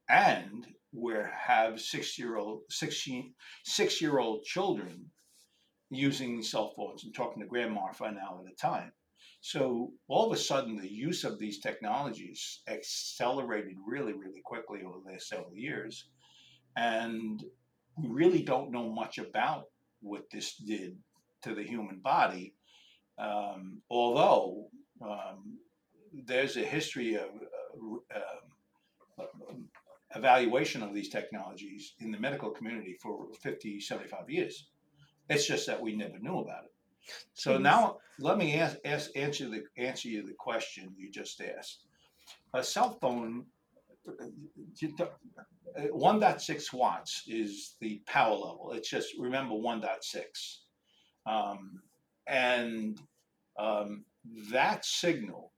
and 0.09 0.67
we 0.93 1.15
have 1.37 1.81
six 1.81 2.19
year 2.19 2.37
old 2.37 2.63
six, 2.71 3.07
six 3.65 4.01
year 4.01 4.19
old 4.19 4.43
children 4.45 5.11
using 5.91 6.43
cell 6.43 6.73
phones 6.77 7.05
and 7.05 7.15
talking 7.15 7.43
to 7.43 7.49
grandma 7.49 7.91
for 7.93 8.07
an 8.07 8.19
hour 8.19 8.43
at 8.47 8.53
a 8.53 8.57
time. 8.57 8.93
So 9.41 9.93
all 10.09 10.27
of 10.27 10.33
a 10.33 10.41
sudden, 10.41 10.77
the 10.77 10.93
use 10.93 11.25
of 11.25 11.39
these 11.39 11.61
technologies 11.61 12.61
accelerated 12.69 13.77
really, 13.87 14.13
really 14.13 14.41
quickly 14.45 14.83
over 14.85 14.99
the 15.05 15.13
last 15.13 15.29
several 15.29 15.55
years. 15.55 16.09
And 16.77 17.43
we 17.97 18.09
really 18.09 18.43
don't 18.43 18.71
know 18.71 18.91
much 18.91 19.19
about 19.19 19.65
what 20.01 20.31
this 20.31 20.57
did 20.57 20.97
to 21.43 21.55
the 21.55 21.63
human 21.63 22.01
body, 22.01 22.55
um, 23.19 23.81
although 23.91 24.69
um, 25.01 25.59
there's 26.13 26.57
a 26.57 26.65
history 26.65 27.15
of 27.15 27.29
uh, 28.15 29.23
um, 29.23 29.69
evaluation 30.15 30.83
of 30.83 30.95
these 30.95 31.09
technologies 31.09 31.95
in 32.01 32.11
the 32.11 32.19
medical 32.19 32.51
community 32.51 32.97
for 33.01 33.27
50, 33.41 33.81
75 33.81 34.31
years. 34.31 34.69
It's 35.29 35.47
just 35.47 35.67
that 35.67 35.81
we 35.81 35.95
never 35.95 36.19
knew 36.19 36.39
about 36.39 36.65
it. 36.65 36.73
So 37.35 37.59
Jeez. 37.59 37.63
now 37.63 37.99
let 38.19 38.39
me 38.39 38.55
ask, 38.55 38.77
ask, 38.85 39.11
answer 39.17 39.49
the 39.49 39.65
answer 39.77 40.09
you 40.09 40.23
the 40.23 40.35
question 40.35 40.95
you 40.97 41.11
just 41.11 41.41
asked. 41.41 41.85
A 42.55 42.63
cell 42.63 42.99
phone, 43.01 43.47
uh, 44.09 44.25
1.6 45.79 46.73
watts 46.73 47.25
is 47.27 47.77
the 47.81 48.03
power 48.07 48.35
level. 48.35 48.73
It's 48.75 48.89
just 48.89 49.15
remember 49.19 49.55
1.6, 49.55 50.57
um, 51.27 51.81
and 52.27 53.01
um, 53.59 54.05
that 54.51 54.85
signal 54.85 55.53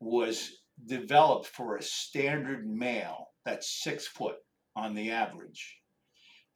was 0.00 0.62
developed 0.86 1.46
for 1.46 1.76
a 1.76 1.82
standard 1.82 2.66
male 2.66 3.28
that's 3.44 3.82
six 3.82 4.06
foot 4.06 4.36
on 4.76 4.94
the 4.94 5.10
average 5.10 5.78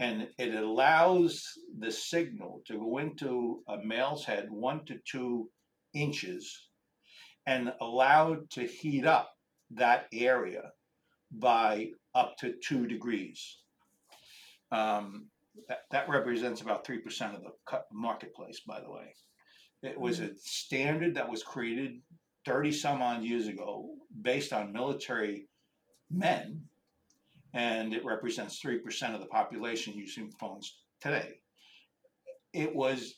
and 0.00 0.28
it 0.38 0.54
allows 0.54 1.44
the 1.78 1.90
signal 1.90 2.62
to 2.66 2.78
go 2.78 2.98
into 2.98 3.62
a 3.68 3.78
male's 3.84 4.24
head 4.24 4.46
one 4.50 4.84
to 4.86 4.98
two 5.04 5.50
inches 5.94 6.68
and 7.46 7.72
allowed 7.80 8.48
to 8.50 8.62
heat 8.66 9.06
up 9.06 9.32
that 9.70 10.06
area 10.12 10.70
by 11.32 11.88
up 12.14 12.36
to 12.38 12.54
two 12.62 12.86
degrees. 12.86 13.58
Um, 14.70 15.26
that, 15.68 15.80
that, 15.90 16.08
represents 16.08 16.60
about 16.60 16.86
3% 16.86 17.34
of 17.34 17.42
the 17.42 17.80
marketplace, 17.90 18.60
by 18.66 18.80
the 18.80 18.90
way. 18.90 19.14
It 19.82 19.98
was 19.98 20.20
a 20.20 20.30
standard 20.36 21.14
that 21.14 21.28
was 21.28 21.42
created 21.42 22.00
30 22.44 22.72
some 22.72 23.02
odd 23.02 23.22
years 23.22 23.48
ago 23.48 23.88
based 24.20 24.52
on 24.52 24.72
military 24.72 25.48
men 26.10 26.62
and 27.54 27.94
it 27.94 28.04
represents 28.04 28.62
3% 28.62 29.14
of 29.14 29.20
the 29.20 29.26
population 29.26 29.94
using 29.94 30.30
phones 30.38 30.80
today. 31.00 31.40
It 32.52 32.74
was 32.74 33.14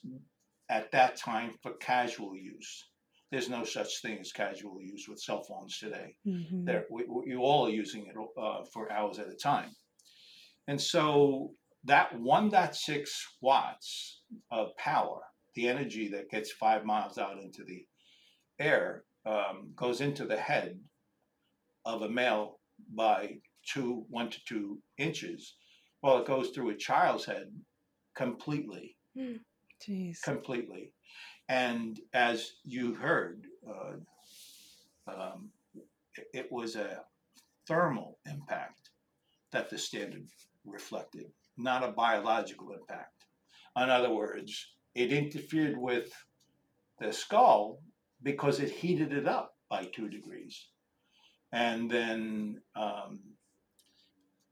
at 0.68 0.90
that 0.92 1.16
time 1.16 1.52
for 1.62 1.72
casual 1.74 2.36
use. 2.36 2.84
There's 3.30 3.48
no 3.48 3.64
such 3.64 4.02
thing 4.02 4.18
as 4.20 4.32
casual 4.32 4.80
use 4.80 5.06
with 5.08 5.20
cell 5.20 5.42
phones 5.42 5.78
today. 5.78 6.16
Mm-hmm. 6.26 6.64
There, 6.64 6.86
we, 6.90 7.04
we, 7.08 7.36
all 7.36 7.66
are 7.66 7.70
using 7.70 8.06
it 8.06 8.16
uh, 8.40 8.64
for 8.72 8.90
hours 8.90 9.18
at 9.18 9.28
a 9.28 9.36
time. 9.36 9.70
And 10.66 10.80
so 10.80 11.52
that 11.84 12.16
1.6 12.16 13.08
watts 13.40 14.22
of 14.50 14.76
power, 14.76 15.20
the 15.54 15.68
energy 15.68 16.08
that 16.08 16.30
gets 16.30 16.52
five 16.52 16.84
miles 16.84 17.18
out 17.18 17.38
into 17.40 17.64
the 17.64 17.84
air, 18.58 19.04
um, 19.26 19.72
goes 19.76 20.00
into 20.00 20.24
the 20.24 20.36
head 20.36 20.78
of 21.84 22.02
a 22.02 22.08
male 22.08 22.58
by 22.94 23.36
two, 23.66 24.04
one 24.08 24.30
to 24.30 24.38
two 24.44 24.78
inches. 24.98 25.54
Well, 26.02 26.18
it 26.18 26.26
goes 26.26 26.50
through 26.50 26.70
a 26.70 26.76
child's 26.76 27.24
head 27.24 27.52
completely. 28.14 28.96
Hmm. 29.16 29.36
Jeez. 29.86 30.22
Completely. 30.22 30.92
And 31.48 31.98
as 32.12 32.52
you 32.64 32.94
heard, 32.94 33.46
uh, 33.68 35.10
um, 35.10 35.50
it 36.32 36.50
was 36.50 36.76
a 36.76 37.02
thermal 37.66 38.18
impact 38.30 38.90
that 39.52 39.70
the 39.70 39.78
standard 39.78 40.28
reflected, 40.64 41.26
not 41.56 41.82
a 41.82 41.92
biological 41.92 42.72
impact. 42.72 43.26
In 43.76 43.88
other 43.90 44.10
words, 44.10 44.74
it 44.94 45.12
interfered 45.12 45.76
with 45.76 46.12
the 46.98 47.12
skull 47.12 47.80
because 48.22 48.60
it 48.60 48.70
heated 48.70 49.12
it 49.12 49.26
up 49.26 49.54
by 49.68 49.84
two 49.84 50.08
degrees. 50.08 50.68
And 51.52 51.90
then 51.90 52.60
um, 52.76 53.20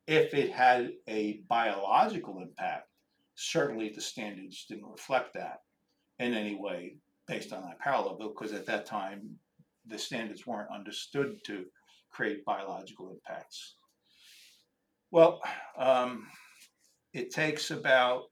if 0.08 0.32
it 0.32 0.50
had 0.50 0.90
a 1.06 1.42
biological 1.50 2.40
impact, 2.40 2.88
certainly 3.34 3.90
the 3.90 4.00
standards 4.00 4.64
didn't 4.66 4.90
reflect 4.90 5.34
that 5.34 5.60
in 6.18 6.32
any 6.32 6.54
way 6.54 6.96
based 7.26 7.52
on 7.52 7.62
that 7.62 7.78
parallel 7.78 8.16
because 8.16 8.54
at 8.54 8.64
that 8.64 8.86
time 8.86 9.38
the 9.86 9.98
standards 9.98 10.46
weren't 10.46 10.70
understood 10.74 11.36
to 11.44 11.66
create 12.10 12.42
biological 12.46 13.10
impacts. 13.10 13.74
Well, 15.10 15.42
um, 15.76 16.26
it 17.12 17.30
takes 17.30 17.70
about 17.70 18.24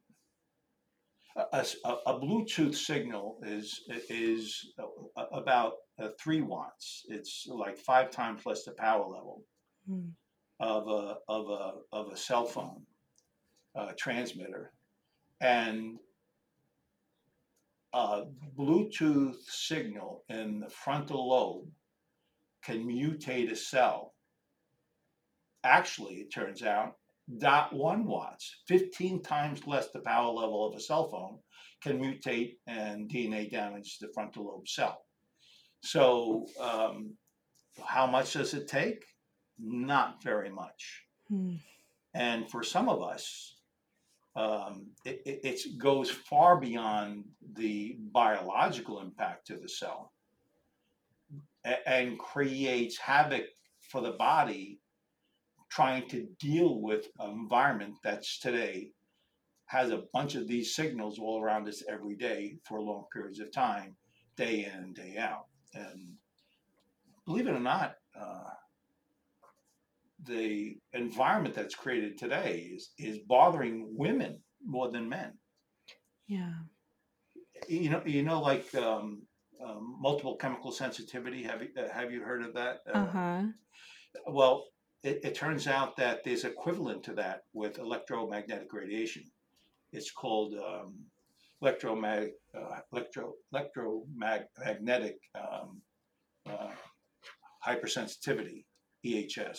a, 1.37 1.67
a, 1.85 1.91
a, 2.07 2.19
Bluetooth 2.19 2.75
signal 2.75 3.39
is 3.43 3.83
is 4.09 4.73
about 5.33 5.75
uh, 5.99 6.09
three 6.19 6.41
watts. 6.41 7.05
It's 7.09 7.47
like 7.49 7.77
five 7.77 8.11
times 8.11 8.47
less 8.47 8.65
the 8.65 8.73
power 8.73 9.07
level. 9.07 9.45
Mm 9.89 10.13
of 10.61 10.89
a 10.89 11.17
of 11.29 11.49
a 11.49 11.73
of 11.93 12.13
a 12.13 12.17
cell 12.17 12.47
phone 12.47 12.83
uh, 13.75 13.93
transmitter, 13.99 14.73
and 15.41 15.99
a 17.93 18.25
Bluetooth 18.59 19.37
signal 19.49 20.25
in 20.29 20.61
the 20.61 20.69
frontal 20.69 21.29
lobe 21.29 21.69
can 22.63 22.87
mutate 22.87 23.51
a 23.51 23.57
cell. 23.57 24.15
Actually, 25.65 26.17
it 26.17 26.33
turns 26.33 26.63
out, 26.63 26.95
dot 27.39 27.73
one 27.73 28.05
watts, 28.05 28.55
15 28.69 29.23
times 29.23 29.67
less 29.67 29.91
the 29.93 30.01
power 30.01 30.31
level 30.31 30.67
of 30.67 30.77
a 30.77 30.81
cell 30.81 31.09
phone, 31.09 31.39
can 31.83 31.99
mutate 31.99 32.57
and 32.67 33.11
DNA 33.11 33.51
damage 33.51 33.99
the 33.99 34.09
frontal 34.15 34.47
lobe 34.47 34.69
cell. 34.69 35.03
So, 35.83 36.47
um, 36.61 37.15
how 37.85 38.07
much 38.07 38.33
does 38.33 38.55
it 38.55 38.69
take? 38.69 39.05
Not 39.59 40.23
very 40.23 40.51
much. 40.51 41.05
Hmm. 41.29 41.55
And 42.15 42.51
for 42.51 42.63
some 42.63 42.89
of 42.89 43.03
us, 43.03 43.57
um, 44.37 44.89
it, 45.05 45.23
it, 45.25 45.41
it, 45.45 45.79
goes 45.79 46.11
far 46.11 46.61
beyond 46.61 47.25
the 47.55 47.97
biological 48.13 49.01
impact 49.01 49.47
to 49.47 49.57
the 49.57 49.69
cell 49.69 50.13
and, 51.65 51.79
and 51.87 52.19
creates 52.19 52.99
havoc 52.99 53.45
for 53.81 54.03
the 54.03 54.13
body 54.13 54.79
trying 55.71 56.09
to 56.09 56.29
deal 56.39 56.81
with 56.81 57.09
an 57.19 57.31
environment 57.31 57.95
that's 58.03 58.39
today 58.39 58.91
has 59.67 59.91
a 59.91 60.05
bunch 60.13 60.35
of 60.37 60.47
these 60.47 60.75
signals 60.75 61.19
all 61.19 61.43
around 61.43 61.67
us 61.69 61.83
every 61.89 62.15
day 62.15 62.57
for 62.65 62.81
long 62.81 63.05
periods 63.13 63.41
of 63.41 63.53
time, 63.53 63.97
day 64.37 64.65
in 64.65 64.85
and 64.85 64.95
day 64.95 65.17
out. 65.19 65.47
And 65.75 66.15
believe 67.27 67.49
it 67.49 67.55
or 67.55 67.61
not, 67.61 67.97
uh, 68.19 68.51
the 70.27 70.77
environment 70.93 71.55
that's 71.55 71.75
created 71.75 72.19
today 72.19 72.71
is 72.75 72.91
is 72.99 73.19
bothering 73.19 73.95
women 73.97 74.41
more 74.65 74.91
than 74.91 75.09
men. 75.09 75.33
Yeah. 76.27 76.53
You 77.69 77.91
know, 77.91 78.03
you 78.05 78.23
know, 78.23 78.41
like 78.41 78.75
um, 78.75 79.23
um, 79.65 79.97
multiple 80.01 80.37
chemical 80.37 80.73
sensitivity. 80.73 81.43
Have 81.43 81.63
you 81.63 81.69
uh, 81.79 81.93
have 81.93 82.13
you 82.13 82.23
heard 82.23 82.43
of 82.43 82.55
that? 82.55 82.81
Uh 82.93 83.07
huh. 83.07 83.43
Well, 84.27 84.67
it, 85.03 85.21
it, 85.25 85.35
turns 85.35 85.67
out 85.67 85.97
that 85.97 86.25
there's 86.25 86.45
equivalent 86.45 87.03
to 87.05 87.13
that 87.15 87.43
with 87.53 87.79
electromagnetic 87.79 88.73
radiation. 88.73 89.25
It's 89.93 90.11
called 90.11 90.55
um, 90.55 90.97
electromag 91.63 92.31
uh, 92.55 92.81
electro 92.93 93.35
electromagnetic 93.53 95.19
um, 95.35 95.81
uh, 96.49 96.73
hypersensitivity 97.67 98.65
(EHS) 99.05 99.59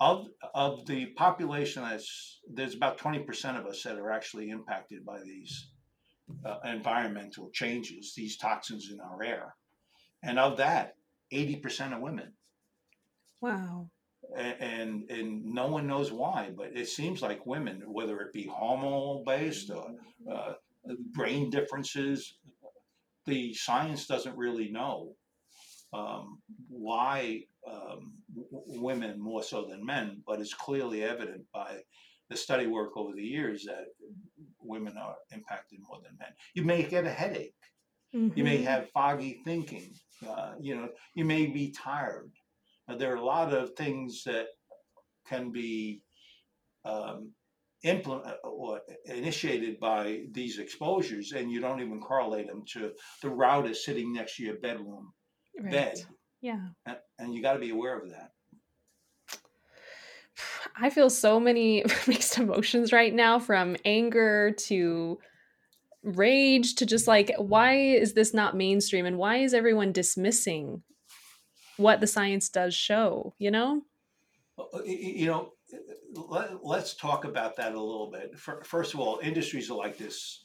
of 0.00 0.28
of 0.54 0.86
the 0.86 1.06
population 1.06 1.82
that's 1.82 2.40
there's 2.52 2.74
about 2.74 2.98
20% 2.98 3.58
of 3.58 3.66
us 3.66 3.82
that 3.82 3.98
are 3.98 4.10
actually 4.12 4.50
impacted 4.50 5.04
by 5.04 5.20
these 5.22 5.70
uh, 6.44 6.58
environmental 6.64 7.50
changes 7.52 8.14
these 8.14 8.36
toxins 8.36 8.90
in 8.92 9.00
our 9.00 9.22
air 9.22 9.54
and 10.22 10.38
of 10.38 10.58
that 10.58 10.94
80% 11.32 11.94
of 11.94 12.00
women 12.00 12.32
wow 13.40 13.90
a- 14.36 14.62
and 14.62 15.10
and 15.10 15.44
no 15.44 15.68
one 15.68 15.86
knows 15.86 16.12
why. 16.12 16.50
But 16.56 16.76
it 16.76 16.88
seems 16.88 17.22
like 17.22 17.46
women, 17.46 17.82
whether 17.86 18.20
it 18.20 18.32
be 18.32 18.46
hormonal 18.46 19.24
based 19.24 19.70
or 19.70 19.94
uh, 20.30 20.54
brain 21.12 21.50
differences, 21.50 22.38
the 23.26 23.54
science 23.54 24.06
doesn't 24.06 24.36
really 24.36 24.70
know 24.70 25.14
um, 25.92 26.42
why 26.68 27.44
um, 27.66 28.22
w- 28.34 28.80
women 28.80 29.20
more 29.20 29.42
so 29.42 29.66
than 29.66 29.84
men, 29.84 30.22
but 30.26 30.40
it's 30.40 30.54
clearly 30.54 31.02
evident 31.02 31.46
by 31.52 31.82
the 32.30 32.36
study 32.36 32.66
work 32.66 32.96
over 32.96 33.14
the 33.14 33.22
years 33.24 33.64
that 33.64 33.86
women 34.60 34.96
are 34.98 35.16
impacted 35.32 35.80
more 35.80 36.00
than 36.02 36.16
men. 36.18 36.32
You 36.54 36.64
may 36.64 36.82
get 36.82 37.06
a 37.06 37.10
headache. 37.12 37.54
You 38.34 38.44
may 38.44 38.58
Mhm. 38.58 38.62
have 38.62 38.90
foggy 38.90 39.42
thinking. 39.44 39.94
Uh, 40.26 40.54
you 40.60 40.76
know, 40.76 40.90
you 41.14 41.24
may 41.24 41.46
be 41.46 41.72
tired. 41.72 42.32
Uh, 42.88 42.96
there 42.96 43.12
are 43.12 43.16
a 43.16 43.24
lot 43.24 43.52
of 43.52 43.74
things 43.74 44.24
that 44.24 44.48
can 45.26 45.52
be 45.52 46.02
um, 46.84 47.34
implement 47.84 48.36
or 48.44 48.82
initiated 49.04 49.78
by 49.80 50.24
these 50.32 50.58
exposures, 50.58 51.32
and 51.32 51.50
you 51.50 51.60
don't 51.60 51.80
even 51.80 52.00
correlate 52.00 52.46
them 52.48 52.64
to 52.72 52.94
the 53.22 53.30
router 53.30 53.74
sitting 53.74 54.12
next 54.12 54.36
to 54.36 54.44
your 54.44 54.58
bedroom 54.58 55.12
Right. 55.60 55.70
bed, 55.70 56.04
Yeah. 56.40 56.68
and, 56.86 56.96
and 57.18 57.34
you 57.34 57.42
got 57.42 57.54
to 57.54 57.58
be 57.58 57.70
aware 57.70 57.98
of 57.98 58.10
that. 58.10 58.32
I 60.76 60.90
feel 60.90 61.10
so 61.10 61.40
many 61.40 61.84
mixed 62.06 62.38
emotions 62.38 62.92
right 62.92 63.12
now 63.12 63.38
from 63.38 63.76
anger 63.84 64.52
to 64.66 65.18
rage 66.02 66.76
to 66.76 66.86
just 66.86 67.08
like, 67.08 67.32
why 67.38 67.74
is 67.76 68.14
this 68.14 68.32
not 68.32 68.56
mainstream 68.56 69.04
and 69.06 69.18
why 69.18 69.38
is 69.38 69.52
everyone 69.54 69.92
dismissing 69.92 70.82
what 71.76 72.00
the 72.00 72.06
science 72.06 72.48
does 72.48 72.74
show, 72.74 73.34
you 73.38 73.50
know? 73.50 73.82
Oh, 74.58 74.68
oh, 74.72 74.78
y- 74.78 74.98
y- 75.00 75.12
You 75.16 75.26
know, 75.26 75.52
let, 76.14 76.64
let's 76.64 76.94
talk 76.94 77.24
about 77.24 77.56
that 77.56 77.74
a 77.74 77.80
little 77.80 78.10
bit. 78.10 78.38
First 78.64 78.94
of 78.94 79.00
all, 79.00 79.20
industries 79.22 79.70
are 79.70 79.76
like 79.76 79.98
this 79.98 80.44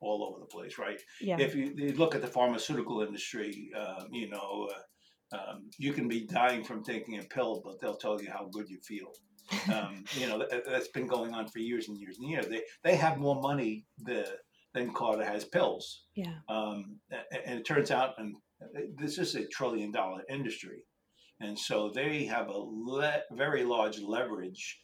all 0.00 0.24
over 0.24 0.40
the 0.40 0.46
place, 0.46 0.78
right? 0.78 1.00
Yeah. 1.20 1.36
if 1.38 1.54
you, 1.54 1.72
you 1.76 1.92
look 1.94 2.14
at 2.14 2.20
the 2.20 2.26
pharmaceutical 2.28 3.02
industry, 3.02 3.70
um, 3.76 4.08
you 4.12 4.30
know, 4.30 4.68
uh, 4.70 5.36
um, 5.36 5.70
you 5.78 5.92
can 5.92 6.08
be 6.08 6.26
dying 6.26 6.64
from 6.64 6.82
taking 6.82 7.18
a 7.18 7.22
pill, 7.22 7.60
but 7.64 7.80
they'll 7.80 7.96
tell 7.96 8.20
you 8.20 8.30
how 8.30 8.48
good 8.52 8.68
you 8.68 8.78
feel. 8.80 9.12
Um, 9.72 10.04
you 10.12 10.26
know, 10.26 10.38
that, 10.38 10.64
that's 10.66 10.88
been 10.88 11.06
going 11.06 11.32
on 11.32 11.48
for 11.48 11.58
years 11.58 11.88
and 11.88 11.98
years 11.98 12.18
and 12.18 12.28
years. 12.28 12.48
They 12.48 12.62
they 12.84 12.96
have 12.96 13.16
more 13.16 13.40
money 13.40 13.86
the, 13.98 14.26
than 14.74 14.92
Carter 14.92 15.24
has 15.24 15.46
pills, 15.46 16.04
yeah. 16.14 16.34
um, 16.50 16.98
and 17.10 17.60
it 17.60 17.64
turns 17.64 17.90
out, 17.90 18.10
and 18.18 18.36
this 18.98 19.16
is 19.16 19.34
a 19.34 19.46
trillion 19.46 19.90
dollar 19.90 20.22
industry, 20.28 20.84
and 21.40 21.58
so 21.58 21.90
they 21.94 22.24
have 22.24 22.48
a 22.48 22.58
le- 22.58 23.22
very 23.32 23.64
large 23.64 24.00
leverage 24.00 24.80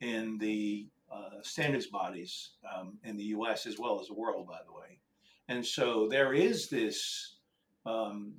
in 0.00 0.38
the 0.38 0.88
uh, 1.12 1.42
standards 1.42 1.86
bodies 1.86 2.50
um, 2.74 2.98
in 3.04 3.16
the 3.16 3.24
U.S. 3.24 3.66
as 3.66 3.78
well 3.78 4.00
as 4.00 4.08
the 4.08 4.14
world, 4.14 4.46
by 4.46 4.58
the 4.66 4.72
way. 4.72 5.00
And 5.48 5.64
so 5.64 6.08
there 6.08 6.34
is 6.34 6.68
this 6.68 7.36
um, 7.86 8.34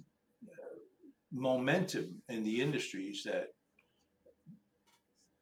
momentum 1.32 2.22
in 2.30 2.44
the 2.44 2.62
industries 2.62 3.24
that 3.24 3.48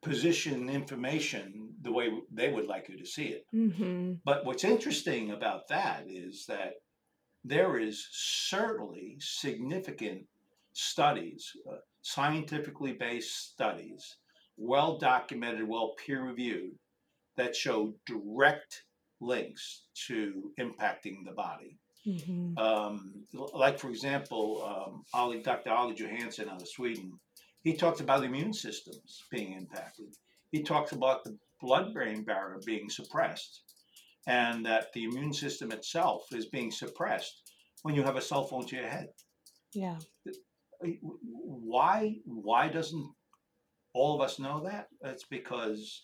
position 0.02 0.70
information 0.70 1.74
the 1.82 1.92
way 1.92 2.10
they 2.32 2.50
would 2.50 2.68
like 2.68 2.88
you 2.88 2.98
to 2.98 3.06
see 3.06 3.26
it. 3.26 3.46
hmm 3.52 4.14
But 4.24 4.46
what's 4.46 4.64
interesting 4.64 5.32
about 5.32 5.68
that 5.68 6.06
is 6.08 6.46
that 6.48 6.76
there 7.44 7.78
is 7.80 8.08
certainly 8.12 9.18
significant 9.20 10.26
studies, 10.74 11.52
uh, 11.70 11.78
scientifically 12.02 12.94
based 12.94 13.52
studies, 13.52 14.18
well 14.58 14.98
documented, 14.98 15.68
well 15.68 15.94
peer 15.98 16.24
reviewed, 16.24 16.72
that 17.38 17.56
show 17.56 17.94
direct 18.06 18.84
links 19.22 19.84
to 20.08 20.52
impacting 20.60 21.26
the 21.26 21.32
body. 21.32 21.78
hmm 22.04 22.58
Um, 22.58 23.26
like, 23.34 23.80
for 23.80 23.90
example, 23.90 24.64
um, 24.64 25.04
Olle, 25.14 25.42
Dr. 25.42 25.72
Olle 25.72 25.94
Johansson 25.94 26.50
out 26.50 26.62
of 26.62 26.68
Sweden, 26.68 27.20
he 27.64 27.74
talks 27.76 28.00
about 28.00 28.24
immune 28.24 28.54
systems 28.54 29.24
being 29.32 29.54
impacted. 29.54 30.16
He 30.52 30.64
talks 30.64 30.92
about 30.92 31.24
the 31.24 31.38
blood 31.60 31.94
brain 31.94 32.24
barrier 32.24 32.60
being 32.66 32.90
suppressed 32.90 33.64
and 34.28 34.66
that 34.66 34.94
the 34.94 35.06
immune 35.06 35.34
system 35.34 35.72
itself 35.72 36.28
is 36.32 36.46
being 36.48 36.72
suppressed 36.72 37.42
when 37.84 37.96
you 37.96 38.04
have 38.04 38.16
a 38.16 38.22
cell 38.22 38.46
phone 38.46 38.66
to 38.68 38.76
your 38.76 38.88
head. 38.88 39.10
Yeah. 39.74 39.98
Why, 41.20 42.18
why 42.26 42.68
doesn't 42.68 43.08
all 43.94 44.16
of 44.16 44.22
us 44.22 44.40
know 44.40 44.64
that? 44.66 44.88
It's 45.02 45.26
because 45.26 46.04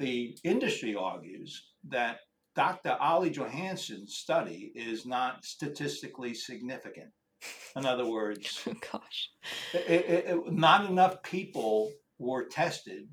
the 0.00 0.36
industry 0.44 0.96
argues 0.96 1.66
that 1.88 2.18
Dr. 2.56 2.96
Olle 3.00 3.28
Johansson's 3.28 4.16
study 4.16 4.72
is 4.74 5.06
not 5.06 5.44
statistically 5.44 6.34
significant. 6.34 7.10
In 7.76 7.86
other 7.86 8.06
words, 8.06 8.64
Oh, 8.66 8.74
gosh. 8.92 9.30
it, 9.72 9.86
it, 9.88 10.24
it- 10.26 10.52
not 10.52 10.90
enough 10.90 11.22
people 11.22 11.92
were 12.18 12.44
tested 12.46 13.08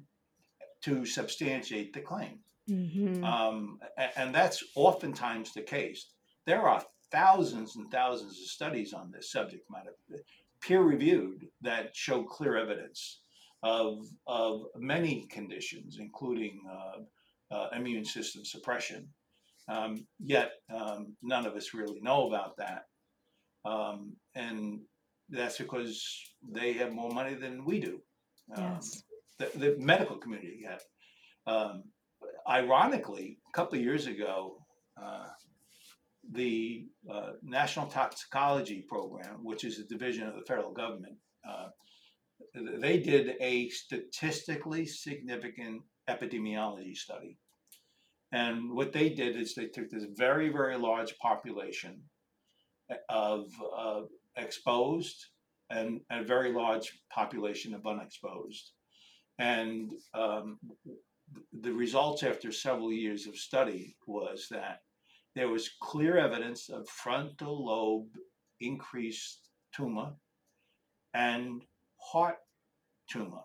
to 0.84 1.06
substantiate 1.06 1.93
the 1.93 2.02
claim. 2.02 2.39
hmm 2.67 3.23
Um, 3.23 3.80
and 4.15 4.34
that's 4.34 4.63
oftentimes 4.76 5.54
the 5.54 5.62
case. 5.62 6.08
There 6.45 6.62
are 6.67 6.84
thousands 7.12 7.76
and 7.76 7.91
thousands 7.91 8.32
of 8.41 8.47
studies 8.47 8.93
on 8.93 9.12
this 9.12 9.32
subject 9.32 9.63
matter, 9.69 9.93
peer 10.62 10.82
reviewed, 10.82 11.45
that 11.62 11.95
show 11.95 12.23
clear 12.23 12.58
evidence 12.58 13.21
of, 13.63 14.06
of 14.28 14.62
many 14.78 15.28
conditions, 15.32 15.98
including 16.00 16.60
uh, 16.72 17.56
uh, 17.56 17.70
immune 17.76 18.06
system 18.06 18.46
suppression. 18.46 19.08
Um, 19.70 20.06
yet 20.20 20.52
um, 20.74 21.15
none 21.22 21.46
of 21.46 21.56
us 21.56 21.74
really 21.74 22.00
know 22.02 22.28
about 22.28 22.56
that. 22.58 22.84
Um, 23.65 24.13
and 24.36 24.80
that's 25.30 25.58
because 25.58 26.02
they 26.50 26.74
have 26.74 26.93
more 26.93 27.12
money 27.12 27.34
than 27.34 27.65
we 27.65 27.80
do. 27.80 28.00
Um, 28.56 28.74
Yes. 28.76 29.04
the, 29.39 29.52
the 29.60 29.76
medical 29.78 30.17
community 30.17 30.65
had. 30.65 30.82
Um, 31.52 31.84
ironically, 32.48 33.39
a 33.50 33.58
couple 33.58 33.78
of 33.78 33.84
years 33.84 34.08
ago, 34.08 34.58
uh, 35.02 35.28
the 36.32 36.88
uh, 37.12 37.32
National 37.41 37.88
Toxicology 37.88 38.86
Program, 38.88 39.43
which 39.43 39.63
is 39.63 39.80
a 39.80 39.86
division 39.86 40.28
of 40.28 40.36
the 40.36 40.41
federal 40.48 40.72
government, 40.72 41.15
uh, 41.48 41.67
they 42.80 43.00
did 43.00 43.36
a 43.39 43.70
statistically 43.70 44.86
significant 44.86 45.82
epidemiology 46.10 46.96
study. 46.96 47.38
And 48.32 48.72
what 48.72 48.91
they 48.91 49.10
did 49.10 49.36
is 49.36 49.54
they 49.54 49.67
took 49.67 49.89
this 49.89 50.06
very, 50.15 50.50
very 50.50 50.78
large 50.78 51.17
population 51.20 52.02
of 53.10 53.46
uh, 53.78 54.02
exposed 54.36 55.26
and 55.70 56.02
a 56.12 56.24
very 56.24 56.52
large 56.54 57.00
population 57.12 57.74
of 57.74 57.86
unexposed. 57.86 58.72
And 59.39 59.91
um, 60.13 60.58
the 61.62 61.74
results 61.74 62.24
after 62.24 62.52
several 62.52 62.91
years 62.91 63.28
of 63.28 63.38
study 63.38 63.96
was 64.08 64.48
that 64.52 64.80
there 65.36 65.50
was 65.50 65.70
clear 65.82 66.17
evidence 66.17 66.70
of 66.70 66.88
frontal 66.89 67.65
lobe 67.65 68.10
increased 68.60 69.50
tumor 69.76 70.13
and 71.13 71.62
heart 72.00 72.38
tumor. 73.08 73.41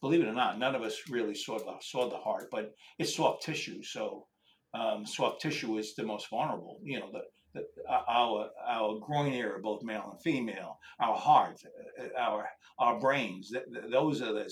Believe 0.00 0.20
it 0.22 0.28
or 0.28 0.32
not, 0.32 0.58
none 0.58 0.74
of 0.76 0.82
us 0.82 0.96
really 1.10 1.34
saw 1.34 1.58
the, 1.58 1.76
saw 1.80 2.08
the 2.08 2.18
heart, 2.18 2.48
but 2.52 2.72
it's 2.98 3.16
soft 3.16 3.42
tissue. 3.42 3.82
So 3.82 4.28
um, 4.74 5.04
soft 5.04 5.40
tissue 5.42 5.76
is 5.78 5.94
the 5.94 6.04
most 6.04 6.30
vulnerable. 6.30 6.78
You 6.84 7.00
know, 7.00 7.10
the, 7.10 7.22
the, 7.54 7.66
our 7.88 8.50
our 8.66 8.98
groin 9.00 9.32
area, 9.32 9.58
both 9.60 9.82
male 9.82 10.08
and 10.12 10.22
female, 10.22 10.78
our 11.00 11.16
heart, 11.16 11.60
uh, 12.00 12.08
our 12.16 12.48
our 12.78 13.00
brains. 13.00 13.50
Th- 13.50 13.64
th- 13.72 13.90
those 13.90 14.22
are 14.22 14.32
the 14.32 14.48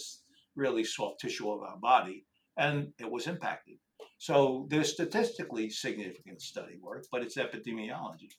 really 0.57 0.83
soft 0.83 1.21
tissue 1.21 1.49
of 1.53 1.61
our 1.63 1.77
body, 1.79 2.27
and 2.57 2.93
it 2.99 3.09
was 3.11 3.27
impacted. 3.29 3.77
So 4.19 4.67
there's 4.71 4.93
statistically 4.93 5.71
significant 5.71 6.41
study 6.41 6.77
work, 6.81 7.05
but 7.13 7.23
it's 7.23 7.37
epidemiology. 7.37 8.31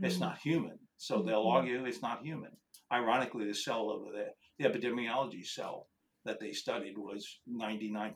It's 0.00 0.16
Mhm. 0.16 0.20
not 0.20 0.38
human. 0.38 0.78
So 0.96 1.22
they'll 1.22 1.44
Mhm. 1.44 1.52
argue 1.54 1.84
it's 1.84 2.00
not 2.00 2.22
human. 2.22 2.56
Ironically, 2.90 3.46
the 3.46 3.54
cell 3.54 3.90
over 3.90 4.12
there, 4.12 4.32
the 4.58 4.64
epidemiology 4.68 5.44
cell 5.46 5.88
that 6.24 6.40
they 6.40 6.52
studied 6.52 6.96
was 6.98 7.40
99% 7.48 8.14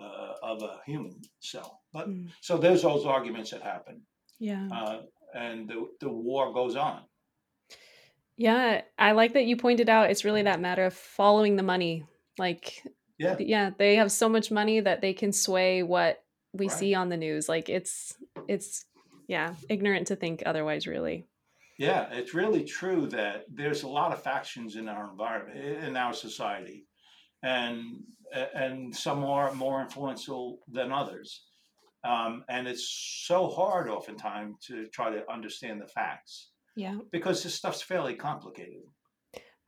uh, 0.00 0.34
of 0.42 0.62
a 0.62 0.80
human 0.86 1.20
cell. 1.40 1.80
But 1.92 2.08
Mm. 2.08 2.30
so 2.40 2.56
there's 2.58 2.82
those 2.82 3.06
arguments 3.06 3.50
that 3.50 3.62
happen, 3.62 4.02
Yeah. 4.38 4.68
uh, 4.72 5.02
and 5.34 5.68
the, 5.68 5.86
the 6.00 6.08
war 6.10 6.52
goes 6.52 6.76
on. 6.76 7.04
Yeah, 8.36 8.82
I 8.98 9.12
like 9.12 9.34
that 9.34 9.44
you 9.44 9.56
pointed 9.56 9.88
out 9.88 10.10
it's 10.10 10.24
really 10.24 10.42
that 10.42 10.60
matter 10.60 10.84
of 10.86 10.94
following 10.94 11.56
the 11.56 11.62
money. 11.62 12.04
Like, 12.38 12.82
Yeah. 13.18 13.36
yeah, 13.38 13.70
they 13.78 13.96
have 13.96 14.10
so 14.10 14.28
much 14.28 14.50
money 14.50 14.80
that 14.80 15.00
they 15.00 15.12
can 15.12 15.32
sway 15.32 15.82
what 15.82 16.24
we 16.52 16.66
Right. 16.68 16.76
see 16.76 16.94
on 16.94 17.08
the 17.08 17.16
news. 17.16 17.48
Like, 17.48 17.68
it's, 17.68 18.14
it's, 18.48 18.84
yeah, 19.28 19.54
ignorant 19.68 20.08
to 20.08 20.16
think 20.16 20.42
otherwise, 20.44 20.86
really. 20.86 21.26
Yeah, 21.82 22.06
it's 22.12 22.32
really 22.32 22.62
true 22.62 23.08
that 23.08 23.46
there's 23.52 23.82
a 23.82 23.88
lot 23.88 24.12
of 24.12 24.22
factions 24.22 24.76
in 24.76 24.88
our 24.88 25.10
environment, 25.10 25.84
in 25.84 25.96
our 25.96 26.12
society, 26.12 26.86
and 27.42 28.04
and 28.54 28.94
some 28.94 29.24
are 29.24 29.52
more 29.52 29.82
influential 29.82 30.60
than 30.70 30.92
others. 30.92 31.42
Um, 32.04 32.44
and 32.48 32.68
it's 32.68 32.88
so 33.26 33.48
hard 33.48 33.88
oftentimes 33.88 34.58
to 34.68 34.86
try 34.88 35.10
to 35.10 35.28
understand 35.28 35.80
the 35.80 35.88
facts. 35.88 36.50
Yeah. 36.76 36.98
Because 37.10 37.42
this 37.42 37.56
stuff's 37.56 37.82
fairly 37.82 38.14
complicated. 38.14 38.82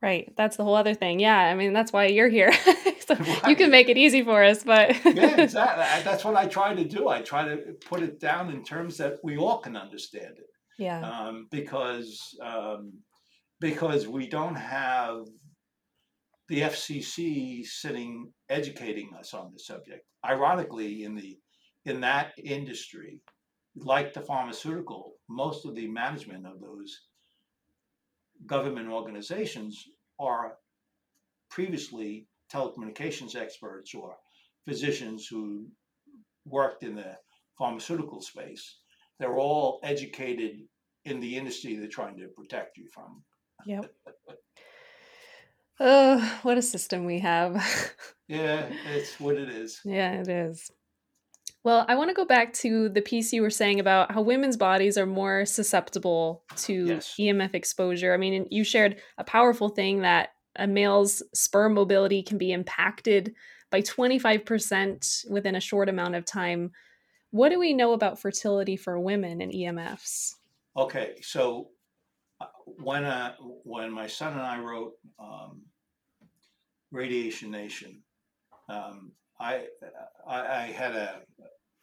Right. 0.01 0.33
That's 0.37 0.55
the 0.55 0.63
whole 0.63 0.75
other 0.75 0.93
thing. 0.93 1.19
Yeah. 1.19 1.37
I 1.37 1.53
mean, 1.53 1.73
that's 1.73 1.93
why 1.93 2.07
you're 2.07 2.29
here. 2.29 2.53
so 3.07 3.15
right. 3.19 3.47
You 3.47 3.55
can 3.55 3.71
make 3.71 3.89
it 3.89 3.97
easy 3.97 4.23
for 4.23 4.43
us, 4.43 4.63
but. 4.63 4.89
yeah, 5.15 5.41
exactly. 5.41 6.03
That's 6.03 6.25
what 6.25 6.35
I 6.35 6.47
try 6.47 6.73
to 6.73 6.83
do. 6.83 7.07
I 7.07 7.21
try 7.21 7.47
to 7.47 7.57
put 7.85 8.01
it 8.01 8.19
down 8.19 8.49
in 8.49 8.63
terms 8.63 8.97
that 8.97 9.19
we 9.23 9.37
all 9.37 9.59
can 9.59 9.77
understand 9.77 10.37
it. 10.37 10.47
Yeah. 10.77 11.01
Um, 11.01 11.47
because 11.51 12.35
um, 12.41 12.93
because 13.59 14.07
we 14.07 14.27
don't 14.27 14.55
have 14.55 15.25
the 16.49 16.61
FCC 16.61 17.65
sitting 17.65 18.31
educating 18.49 19.09
us 19.17 19.33
on 19.33 19.51
the 19.51 19.59
subject. 19.59 20.05
Ironically, 20.25 21.03
in 21.03 21.15
the 21.15 21.37
in 21.85 22.01
that 22.01 22.33
industry, 22.43 23.19
like 23.75 24.13
the 24.13 24.21
pharmaceutical, 24.21 25.13
most 25.29 25.65
of 25.65 25.75
the 25.75 25.87
management 25.87 26.45
of 26.45 26.59
those 26.59 27.01
government 28.45 28.89
organizations 28.89 29.85
are 30.19 30.57
previously 31.49 32.27
telecommunications 32.53 33.35
experts 33.35 33.93
or 33.93 34.15
physicians 34.67 35.27
who 35.27 35.67
worked 36.45 36.83
in 36.83 36.95
the 36.95 37.17
pharmaceutical 37.57 38.21
space. 38.21 38.77
They're 39.19 39.37
all 39.37 39.79
educated 39.83 40.61
in 41.05 41.19
the 41.19 41.37
industry 41.37 41.75
they're 41.75 41.87
trying 41.87 42.17
to 42.17 42.27
protect 42.27 42.77
you 42.77 42.87
from. 42.87 43.23
Yep. 43.65 43.91
Oh, 45.77 46.39
what 46.43 46.57
a 46.57 46.61
system 46.61 47.03
we 47.03 47.19
have. 47.19 47.55
yeah, 48.29 48.69
it's 48.93 49.19
what 49.19 49.35
it 49.35 49.49
is. 49.49 49.81
Yeah, 49.83 50.13
it 50.21 50.29
is. 50.29 50.71
Well, 51.65 51.85
I 51.89 51.95
want 51.95 52.09
to 52.09 52.15
go 52.15 52.25
back 52.25 52.53
to 52.53 52.89
the 52.89 53.01
piece 53.01 53.33
you 53.33 53.41
were 53.41 53.49
saying 53.49 53.79
about 53.79 54.11
how 54.11 54.21
women's 54.21 54.55
bodies 54.55 54.97
are 54.97 55.05
more 55.05 55.45
susceptible 55.45 56.43
to 56.57 56.85
yes. 56.85 57.15
EMF 57.19 57.55
exposure. 57.55 58.13
I 58.13 58.17
mean, 58.17 58.47
you 58.51 58.63
shared 58.63 59.01
a 59.17 59.23
powerful 59.23 59.69
thing 59.69 60.01
that 60.01 60.29
a 60.55 60.67
male's 60.67 61.23
sperm 61.33 61.73
mobility 61.73 62.21
can 62.23 62.37
be 62.37 62.51
impacted 62.51 63.33
by 63.71 63.81
25% 63.81 65.29
within 65.29 65.55
a 65.55 65.59
short 65.59 65.89
amount 65.89 66.15
of 66.15 66.23
time. 66.23 66.71
What 67.35 67.49
do 67.49 67.59
we 67.59 67.73
know 67.73 67.91
about 67.91 68.17
fertility 68.17 68.77
for 68.77 68.97
women 68.97 69.41
and 69.41 69.51
EMFs? 69.51 70.35
Okay, 70.77 71.15
so 71.21 71.67
uh, 72.39 72.45
when 72.65 73.03
uh, 73.03 73.35
when 73.65 73.91
my 73.91 74.07
son 74.07 74.31
and 74.31 74.41
I 74.41 74.57
wrote 74.57 74.93
um, 75.19 75.63
Radiation 76.91 77.51
Nation, 77.51 78.01
um, 78.69 79.11
I, 79.37 79.65
I, 80.25 80.39
I 80.39 80.61
had 80.67 80.95
a 80.95 81.23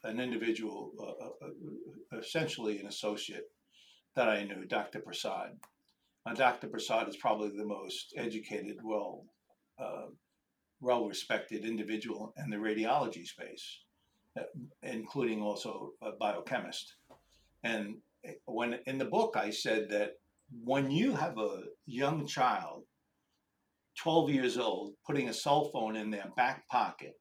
an 0.04 0.20
individual, 0.20 0.92
uh, 0.98 1.46
uh, 1.46 2.18
essentially 2.18 2.80
an 2.80 2.86
associate 2.86 3.50
that 4.16 4.30
I 4.30 4.44
knew, 4.44 4.64
Dr. 4.64 5.00
Prasad. 5.00 5.50
Uh, 6.24 6.32
Dr. 6.32 6.68
Prasad 6.68 7.10
is 7.10 7.16
probably 7.18 7.50
the 7.50 7.66
most 7.66 8.14
educated, 8.16 8.78
well, 8.82 9.26
uh, 9.78 10.06
well-respected 10.80 11.66
individual 11.66 12.32
in 12.42 12.48
the 12.48 12.56
radiology 12.56 13.26
space, 13.26 13.80
including 14.82 15.42
also 15.42 15.92
a 16.02 16.12
biochemist. 16.12 16.94
And 17.64 17.96
when 18.46 18.78
in 18.86 18.98
the 18.98 19.04
book 19.04 19.36
I 19.36 19.50
said 19.50 19.88
that 19.90 20.12
when 20.64 20.90
you 20.90 21.14
have 21.14 21.38
a 21.38 21.62
young 21.86 22.26
child, 22.26 22.84
12 23.98 24.30
years 24.30 24.58
old, 24.58 24.94
putting 25.06 25.28
a 25.28 25.34
cell 25.34 25.70
phone 25.72 25.96
in 25.96 26.10
their 26.10 26.30
back 26.36 26.66
pocket, 26.68 27.14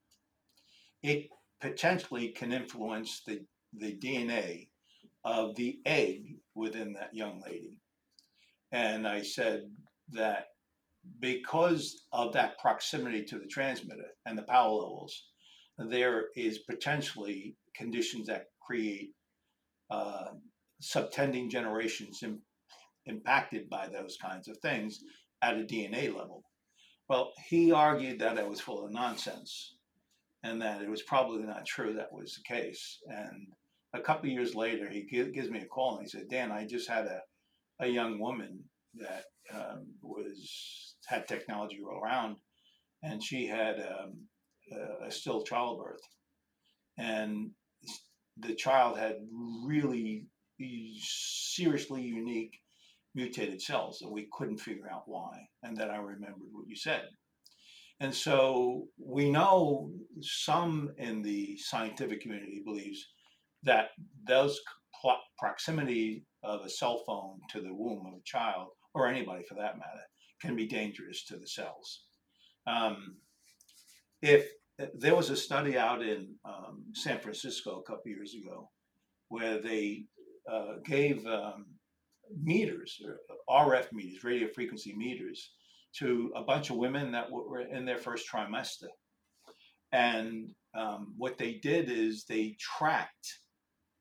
it 1.03 1.27
potentially 1.59 2.29
can 2.29 2.51
influence 2.51 3.21
the, 3.25 3.41
the 3.73 3.97
DNA 3.97 4.69
of 5.23 5.55
the 5.55 5.79
egg 5.85 6.37
within 6.55 6.93
that 6.93 7.13
young 7.13 7.41
lady. 7.45 7.77
And 8.71 9.07
I 9.07 9.21
said 9.21 9.63
that 10.11 10.47
because 11.19 12.03
of 12.11 12.33
that 12.33 12.57
proximity 12.59 13.23
to 13.25 13.39
the 13.39 13.47
transmitter 13.47 14.09
and 14.25 14.37
the 14.37 14.43
power 14.43 14.71
levels, 14.71 15.30
there 15.77 16.25
is 16.35 16.59
potentially 16.59 17.55
conditions 17.75 18.27
that 18.27 18.45
create 18.65 19.11
uh, 19.89 20.31
subtending 20.81 21.49
generations 21.49 22.23
impacted 23.05 23.69
by 23.69 23.87
those 23.87 24.17
kinds 24.21 24.47
of 24.47 24.57
things 24.57 24.99
at 25.41 25.57
a 25.57 25.63
DNA 25.63 26.13
level. 26.15 26.43
Well, 27.09 27.33
he 27.49 27.71
argued 27.71 28.19
that 28.19 28.37
it 28.37 28.47
was 28.47 28.61
full 28.61 28.85
of 28.85 28.91
nonsense 28.91 29.75
and 30.43 30.61
that 30.61 30.81
it 30.81 30.89
was 30.89 31.01
probably 31.03 31.43
not 31.43 31.65
true 31.65 31.93
that 31.93 32.13
was 32.13 32.35
the 32.35 32.53
case. 32.53 32.99
And 33.07 33.47
a 33.93 33.99
couple 33.99 34.29
years 34.29 34.55
later, 34.55 34.89
he 34.89 35.01
gives 35.03 35.49
me 35.49 35.59
a 35.59 35.65
call 35.65 35.97
and 35.97 36.03
he 36.03 36.09
said, 36.09 36.29
Dan, 36.29 36.51
I 36.51 36.65
just 36.65 36.89
had 36.89 37.05
a, 37.05 37.21
a 37.79 37.87
young 37.87 38.19
woman 38.19 38.63
that 38.95 39.25
um, 39.53 39.87
was 40.01 40.95
had 41.07 41.27
technology 41.27 41.79
roll 41.83 42.01
around, 42.01 42.37
and 43.03 43.23
she 43.23 43.47
had 43.47 43.79
um, 43.79 44.27
a, 44.71 45.05
a 45.07 45.11
still 45.11 45.43
childbirth, 45.43 46.01
and 46.97 47.51
the 48.37 48.55
child 48.55 48.97
had 48.97 49.15
really 49.65 50.25
seriously 50.99 52.01
unique 52.01 52.59
mutated 53.13 53.61
cells 53.61 53.99
that 53.99 54.11
we 54.11 54.27
couldn't 54.31 54.57
figure 54.57 54.89
out 54.91 55.03
why, 55.05 55.37
and 55.63 55.75
then 55.75 55.89
I 55.89 55.97
remembered 55.97 56.49
what 56.51 56.67
you 56.67 56.75
said. 56.75 57.09
And 57.99 58.13
so 58.13 58.87
we 58.97 59.29
know 59.29 59.91
some 60.21 60.91
in 60.97 61.21
the 61.21 61.57
scientific 61.57 62.21
community 62.21 62.61
believes 62.65 63.05
that 63.63 63.89
those 64.25 64.59
proximity 65.37 66.25
of 66.43 66.65
a 66.65 66.69
cell 66.69 67.03
phone 67.05 67.39
to 67.49 67.61
the 67.61 67.73
womb 67.73 68.05
of 68.07 68.13
a 68.13 68.23
child, 68.23 68.69
or 68.93 69.07
anybody 69.07 69.43
for 69.47 69.55
that 69.55 69.77
matter, 69.77 70.01
can 70.41 70.55
be 70.55 70.67
dangerous 70.67 71.25
to 71.25 71.37
the 71.37 71.47
cells. 71.47 72.05
Um, 72.65 73.17
if 74.21 74.49
there 74.95 75.15
was 75.15 75.29
a 75.29 75.35
study 75.35 75.77
out 75.77 76.01
in 76.01 76.35
um, 76.45 76.83
San 76.93 77.19
Francisco 77.19 77.79
a 77.79 77.83
couple 77.83 78.11
years 78.11 78.33
ago 78.35 78.69
where 79.29 79.59
they 79.59 80.05
uh, 80.51 80.75
gave 80.85 81.25
um, 81.25 81.65
meters, 82.41 82.99
RF 83.49 83.91
meters, 83.91 84.23
radio 84.23 84.47
frequency 84.47 84.93
meters, 84.95 85.51
to 85.97 86.31
a 86.35 86.43
bunch 86.43 86.69
of 86.69 86.77
women 86.77 87.11
that 87.11 87.29
were 87.29 87.61
in 87.61 87.85
their 87.85 87.97
first 87.97 88.25
trimester. 88.31 88.87
And 89.91 90.51
um, 90.73 91.13
what 91.17 91.37
they 91.37 91.55
did 91.55 91.89
is 91.89 92.23
they 92.23 92.55
tracked 92.59 93.39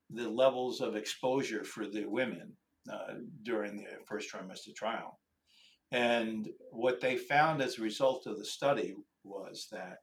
the 0.08 0.28
levels 0.28 0.80
of 0.80 0.96
exposure 0.96 1.64
for 1.64 1.86
the 1.86 2.04
women 2.06 2.52
uh, 2.90 3.14
during 3.42 3.76
their 3.76 3.98
first 4.06 4.32
trimester 4.32 4.74
trial. 4.74 5.18
And 5.92 6.48
what 6.70 7.00
they 7.00 7.16
found 7.16 7.60
as 7.60 7.78
a 7.78 7.82
result 7.82 8.26
of 8.26 8.38
the 8.38 8.44
study 8.44 8.94
was 9.24 9.66
that 9.72 9.98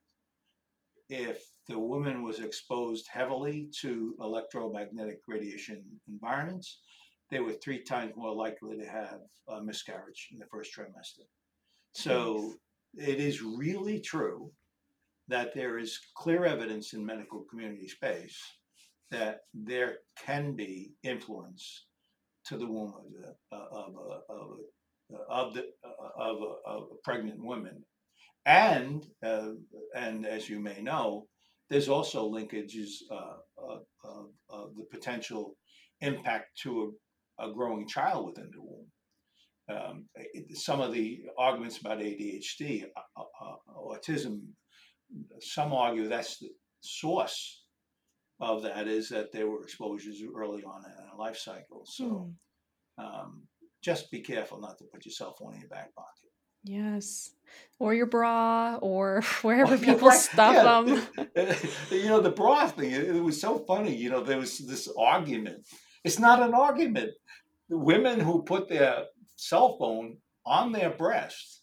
if 1.10 1.44
the 1.68 1.80
woman 1.80 2.24
was 2.24 2.40
exposed 2.40 3.08
heavily 3.10 3.70
to 3.82 4.16
electromagnetic 4.20 5.20
radiation 5.28 5.84
environments, 6.08 6.80
they 7.30 7.40
were 7.40 7.54
three 7.54 7.84
times 7.84 8.14
more 8.16 8.34
likely 8.34 8.78
to 8.78 8.86
have 8.86 9.20
a 9.50 9.62
miscarriage 9.62 10.30
in 10.32 10.40
the 10.40 10.46
first 10.52 10.72
trimester. 10.76 11.26
So 11.94 12.54
it 12.98 13.20
is 13.20 13.42
really 13.42 14.00
true 14.00 14.52
that 15.28 15.54
there 15.54 15.78
is 15.78 16.00
clear 16.16 16.46
evidence 16.46 16.94
in 16.94 17.06
medical 17.06 17.44
community 17.50 17.88
space 17.88 18.40
that 19.12 19.40
there 19.54 19.98
can 20.26 20.54
be 20.54 20.94
influence 21.04 21.86
to 22.46 22.58
the 22.58 22.66
womb 22.66 22.94
of, 22.98 23.12
the, 23.12 23.56
uh, 23.56 23.66
of, 23.72 23.94
a, 23.96 24.34
of, 24.34 24.50
a, 25.12 25.32
of, 25.32 25.54
the, 25.54 25.66
uh, 25.84 26.24
of, 26.24 26.38
a, 26.42 26.70
of 26.70 26.84
a 26.92 26.96
pregnant 27.04 27.44
woman. 27.44 27.84
And, 28.48 29.06
uh, 29.24 29.52
and 29.96 30.26
as 30.26 30.50
you 30.50 30.60
may 30.60 30.82
know, 30.82 31.28
there's 31.70 31.90
also 31.90 32.32
linkages 32.32 33.04
uh, 33.12 33.38
of, 33.58 33.82
of, 34.04 34.28
of, 34.50 34.76
the 34.76 34.86
potential 34.90 35.58
impact 36.02 36.58
to 36.64 36.96
a, 37.40 37.50
a 37.50 37.54
growing 37.54 37.88
child 37.88 38.26
within 38.26 38.50
the 38.54 38.62
womb 38.62 38.88
um, 39.70 40.06
some 40.54 40.82
of 40.82 40.94
the 40.94 41.22
arguments 41.38 41.80
about 41.80 42.00
ADHD, 42.00 42.86
uh, 42.96 43.02
uh, 43.18 43.46
uh, 43.46 43.56
autism, 43.78 44.42
some 45.40 45.74
argue 45.74 46.08
that's 46.08 46.40
the 46.40 46.50
source 46.82 47.64
of 48.40 48.62
that 48.64 48.88
is 48.88 49.10
that 49.10 49.32
there 49.32 49.48
were 49.48 49.62
exposures 49.62 50.22
early 50.36 50.64
on 50.64 50.84
in 50.86 51.10
a 51.14 51.18
life 51.18 51.38
cycle. 51.38 51.86
So 51.86 52.34
mm. 53.00 53.04
um, 53.04 53.44
just 53.84 54.12
be 54.12 54.22
careful 54.22 54.60
not 54.60 54.78
to 54.78 54.86
put 54.86 55.06
your 55.06 55.14
cell 55.14 55.36
phone 55.38 55.56
in 55.56 55.62
your 55.62 55.70
back 55.70 55.94
pocket. 55.96 56.27
Yes. 56.68 57.32
Or 57.80 57.94
your 57.94 58.06
bra 58.08 58.78
or 58.82 59.22
wherever 59.42 59.76
oh, 59.76 59.80
people 59.80 60.10
right. 60.10 60.18
stuff 60.20 60.54
yeah. 60.56 61.24
them. 61.24 61.58
you 61.92 62.10
know, 62.10 62.22
the 62.22 62.32
bra 62.32 62.68
thing, 62.68 62.92
it 62.92 63.24
was 63.24 63.40
so 63.40 63.60
funny. 63.60 63.96
You 63.96 64.10
know, 64.10 64.22
there 64.22 64.38
was 64.38 64.58
this 64.60 64.90
argument. 64.98 65.66
It's 66.04 66.20
not 66.20 66.42
an 66.42 66.54
argument 66.54 67.12
the 67.70 67.78
women 67.78 68.20
who 68.20 68.44
put 68.44 68.70
their 68.70 69.06
cell 69.36 69.78
phone 69.78 70.18
on 70.46 70.72
their 70.72 70.90
breast 70.90 71.62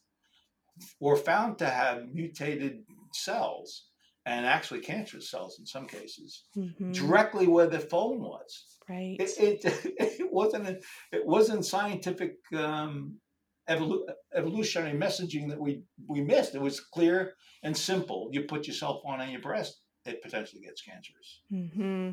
were 1.00 1.16
found 1.16 1.58
to 1.58 1.66
have 1.66 2.08
mutated 2.12 2.82
cells 3.12 3.86
and 4.26 4.46
actually 4.46 4.80
cancerous 4.80 5.30
cells 5.30 5.58
in 5.58 5.66
some 5.66 5.86
cases 5.86 6.44
Mhm. 6.56 6.92
directly 6.92 7.46
where 7.46 7.66
the 7.66 7.78
phone 7.78 8.20
was 8.20 8.64
Right. 8.88 9.16
it, 9.18 9.30
it, 9.38 9.64
it 10.20 10.32
wasn't 10.32 10.68
a, 10.68 10.80
it 11.12 11.24
wasn't 11.24 11.64
scientific 11.64 12.36
um, 12.54 13.18
evolu- 13.68 14.06
evolutionary 14.34 14.96
messaging 14.98 15.48
that 15.48 15.58
we 15.60 15.82
we 16.08 16.20
missed. 16.20 16.54
It 16.54 16.60
was 16.60 16.80
clear 16.80 17.34
and 17.62 17.76
simple. 17.76 18.28
You 18.32 18.42
put 18.42 18.66
yourself 18.66 18.96
cell 18.96 19.02
phone 19.04 19.20
on 19.20 19.30
your 19.30 19.40
breast, 19.40 19.80
it 20.04 20.22
potentially 20.22 20.62
gets 20.62 20.82
cancerous. 20.82 21.40
hmm 21.50 22.10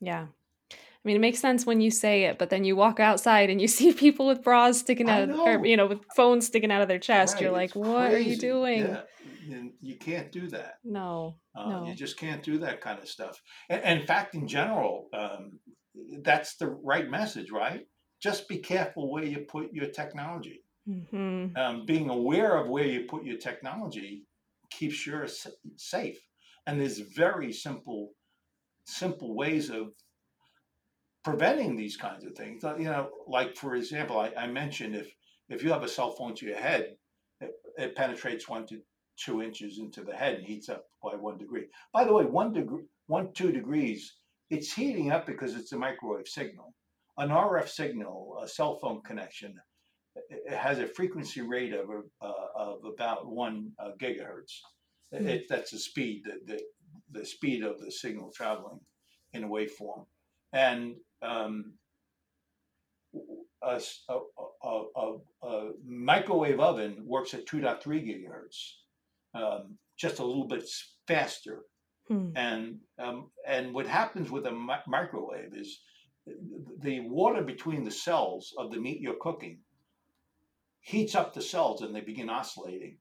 Yeah. 0.00 0.26
I 0.72 1.08
mean, 1.08 1.16
it 1.16 1.20
makes 1.20 1.38
sense 1.38 1.64
when 1.64 1.80
you 1.80 1.92
say 1.92 2.24
it, 2.24 2.36
but 2.36 2.50
then 2.50 2.64
you 2.64 2.74
walk 2.74 2.98
outside 2.98 3.48
and 3.48 3.60
you 3.60 3.68
see 3.78 3.92
people 3.92 4.26
with 4.26 4.42
bras 4.42 4.78
sticking 4.80 5.08
out, 5.08 5.30
or 5.30 5.64
you 5.64 5.76
know, 5.76 5.86
with 5.86 6.00
phones 6.16 6.46
sticking 6.46 6.72
out 6.72 6.82
of 6.82 6.88
their 6.88 6.98
chest. 6.98 7.40
You're 7.40 7.52
like, 7.52 7.70
it's 7.70 7.76
what 7.76 8.12
are 8.12 8.18
you 8.18 8.36
doing? 8.36 8.86
Yeah, 8.86 9.02
you, 9.46 9.72
you 9.80 9.96
can't 9.96 10.32
do 10.32 10.48
that. 10.48 10.78
No. 10.82 11.36
Uh, 11.54 11.68
No. 11.68 11.86
You 11.86 11.94
just 11.94 12.16
can't 12.18 12.42
do 12.42 12.58
that 12.58 12.80
kind 12.80 12.98
of 12.98 13.08
stuff. 13.08 13.40
And, 13.68 13.82
and 13.84 14.00
in 14.00 14.06
fact, 14.06 14.34
in 14.34 14.48
general, 14.48 15.08
um, 15.12 15.60
that's 16.22 16.56
the 16.56 16.66
right 16.68 17.08
message, 17.08 17.50
right? 17.52 17.86
Just 18.20 18.48
be 18.48 18.58
careful 18.58 19.08
where 19.12 19.24
you 19.24 19.40
put 19.48 19.72
your 19.72 19.86
technology. 19.86 20.64
Hmm 20.86 21.56
um, 21.56 21.86
being 21.86 22.10
aware 22.10 22.56
of 22.56 22.68
where 22.68 22.84
you 22.86 23.06
put 23.06 23.24
your 23.24 23.38
technology 23.38 24.26
keeps 24.70 25.06
you 25.06 25.26
safe. 25.76 26.20
And 26.66 26.80
there's 26.80 26.98
very 26.98 27.52
simple, 27.52 28.12
simple 28.86 29.34
ways 29.34 29.70
of 29.70 29.94
preventing 31.24 31.76
these 31.76 31.96
kinds 31.96 32.24
of 32.24 32.34
things. 32.34 32.64
Uh, 32.64 32.76
You 32.76 32.84
know, 32.84 33.10
like 33.26 33.56
for 33.56 33.74
example, 33.74 34.18
I, 34.18 34.32
I 34.36 34.46
mentioned 34.46 34.94
if 34.94 35.14
if 35.48 35.62
you 35.62 35.70
have 35.70 35.82
a 35.82 35.88
cell 35.88 36.10
phone 36.10 36.34
to 36.36 36.46
your 36.46 36.58
head, 36.58 36.96
it, 37.40 37.52
it 37.76 37.96
penetrates 37.96 38.48
one 38.48 38.66
to 38.66 38.82
two 39.16 39.42
inches 39.42 39.78
into 39.78 40.02
the 40.04 40.14
head 40.16 40.34
and 40.36 40.46
heats 40.46 40.68
up 40.68 40.86
by 41.02 41.14
one 41.14 41.38
degree. 41.38 41.68
By 41.92 42.04
the 42.04 42.12
way, 42.12 42.24
one 42.24 42.52
degree, 42.52 42.84
one 43.06 43.32
two 43.32 43.52
degrees, 43.52 44.20
it's 44.50 44.72
heating 44.74 45.10
up 45.12 45.26
because 45.26 45.54
it's 45.54 45.72
a 45.72 45.78
microwave 45.78 46.28
signal. 46.28 46.74
An 47.18 47.30
RF 47.30 47.68
signal, 47.68 48.38
a 48.42 48.48
cell 48.48 48.78
phone 48.78 49.02
connection, 49.02 49.58
it 50.30 50.56
has 50.56 50.78
a 50.78 50.86
frequency 50.86 51.40
rate 51.42 51.72
of 51.74 51.88
uh, 52.22 52.32
of 52.56 52.84
about 52.84 53.26
one 53.26 53.72
uh, 53.78 53.90
gigahertz. 54.00 54.60
It, 55.12 55.20
Hmm. 55.22 55.28
it- 55.28 55.48
that's 55.48 55.70
the 55.70 55.78
speed, 55.78 56.24
the, 56.24 56.40
the 56.54 56.60
the 57.20 57.24
speed 57.26 57.62
of 57.62 57.80
the 57.80 57.90
signal 57.92 58.32
traveling 58.34 58.80
in 59.32 59.44
a 59.44 59.48
waveform, 59.48 60.06
and 60.52 60.96
um, 61.22 61.74
a, 63.62 63.80
a- 64.08 64.20
a- 64.64 64.84
a- 64.96 65.46
a 65.46 65.72
microwave 65.86 66.60
oven 66.60 67.02
works 67.06 67.34
at 67.34 67.46
2.3 67.46 67.80
gigahertz, 68.06 68.72
um, 69.34 69.78
just 69.98 70.18
a 70.18 70.24
little 70.24 70.46
bit 70.46 70.64
faster. 71.06 71.62
Hmm. 72.08 72.30
And 72.36 72.78
um, 72.98 73.30
and 73.46 73.74
what 73.74 73.86
happens 73.86 74.30
with 74.30 74.46
a 74.46 74.52
mi- 74.52 74.86
microwave 74.86 75.52
is 75.54 75.80
the 76.82 77.00
water 77.00 77.42
between 77.42 77.84
the 77.84 77.90
cells 77.90 78.52
of 78.58 78.70
the 78.70 78.78
meat 78.80 79.00
you're 79.00 79.16
cooking 79.20 79.58
heats 80.86 81.16
up 81.16 81.34
the 81.34 81.42
cells 81.42 81.82
and 81.82 81.92
they 81.92 82.00
begin 82.00 82.30
oscillating. 82.30 82.96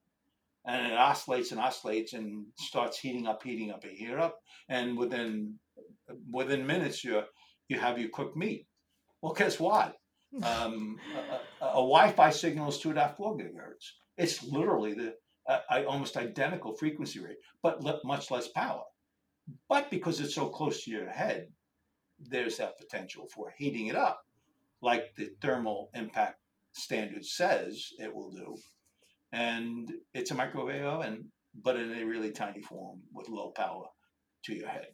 And 0.66 0.88
it 0.92 0.98
oscillates 0.98 1.52
and 1.52 1.62
oscillates 1.62 2.14
and 2.14 2.48
starts 2.58 2.98
heating 2.98 3.28
up, 3.28 3.44
heating 3.44 3.70
up, 3.70 3.84
and 3.84 3.94
heating 3.94 4.18
up. 4.18 4.40
And 4.68 4.98
within 4.98 5.60
within 6.32 6.66
minutes, 6.66 7.04
you 7.04 7.22
you 7.68 7.80
have 7.80 8.00
your 8.00 8.10
cooked 8.10 8.36
meat. 8.36 8.66
Well, 9.22 9.34
guess 9.34 9.60
what? 9.60 9.98
Um, 10.44 10.98
a, 11.16 11.64
a, 11.64 11.70
a 11.70 11.86
Wi-Fi 11.94 12.32
signal 12.32 12.70
is 12.70 12.80
two 12.80 12.90
and 12.90 12.98
a 12.98 13.04
half, 13.04 13.18
four 13.18 13.38
gigahertz. 13.38 13.92
It's 14.18 14.44
literally 14.44 14.94
the 14.94 15.14
uh, 15.48 15.60
I- 15.70 15.84
almost 15.86 16.18
identical 16.18 16.74
frequency 16.74 17.20
rate, 17.20 17.38
but 17.62 17.84
le- 17.84 18.02
much 18.04 18.32
less 18.32 18.48
power. 18.48 18.84
But 19.70 19.92
because 19.92 20.20
it's 20.20 20.34
so 20.34 20.48
close 20.50 20.84
to 20.84 20.92
your 20.92 21.08
head, 21.08 21.50
there's 22.20 22.58
that 22.58 22.80
potential 22.80 23.28
for 23.28 23.54
heating 23.56 23.88
it 23.88 23.96
up, 23.96 24.26
like 24.82 25.14
the 25.16 25.30
thermal 25.40 25.92
impact 25.94 26.40
standard 26.76 27.26
says 27.26 27.90
it 28.00 28.14
will 28.14 28.32
do. 28.32 28.56
And 29.32 29.92
it's 30.14 30.32
a 30.32 30.36
microwave 30.36 30.84
oven, 30.84 31.32
but 31.64 31.76
in 31.76 31.92
a 31.92 32.06
really 32.06 32.32
tiny 32.32 32.62
form 32.62 33.02
with 33.14 33.30
low 33.30 33.52
power 33.52 33.86
to 34.46 34.54
your 34.54 34.70
head. 34.70 34.88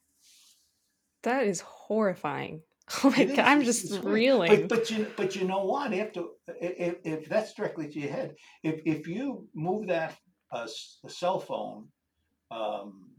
That 1.24 1.46
is 1.46 1.62
horrifying. 1.62 2.62
Oh 3.04 3.10
my 3.10 3.24
god, 3.24 3.40
I'm 3.40 3.64
just 3.64 4.04
reeling. 4.04 4.68
But, 4.68 4.68
but 4.68 4.92
you 4.92 5.08
but 5.16 5.36
you 5.36 5.48
know 5.48 5.64
what? 5.64 5.94
After 5.94 6.24
if, 6.60 6.96
if 7.06 7.30
that's 7.30 7.54
directly 7.54 7.88
to 7.88 8.00
your 8.00 8.12
head, 8.12 8.36
if 8.64 8.82
if 8.86 9.08
you 9.08 9.48
move 9.56 9.88
that 9.88 10.18
uh, 10.52 10.68
cell 11.08 11.40
phone, 11.40 11.88
um, 12.50 13.12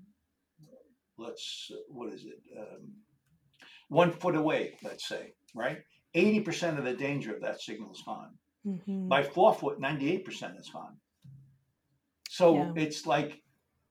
let's 1.16 1.70
what 1.88 2.12
is 2.12 2.24
it, 2.24 2.38
um, 2.58 2.92
one 3.88 4.12
foot 4.12 4.36
away, 4.36 4.74
let's 4.82 5.08
say, 5.08 5.32
right? 5.54 5.78
Eighty 6.12 6.40
percent 6.40 6.78
of 6.78 6.84
the 6.84 6.92
danger 6.92 7.34
of 7.34 7.40
that 7.40 7.62
signal 7.62 7.92
is 7.92 8.02
gone. 8.04 8.32
Mhm. 8.66 9.08
By 9.08 9.22
four 9.22 9.54
foot, 9.54 9.80
ninety-eight 9.80 10.24
percent 10.24 10.56
is 10.58 10.68
gone. 10.68 10.96
So 12.28 12.54
Yeah. 12.54 12.72
it's 12.76 13.06
like 13.06 13.42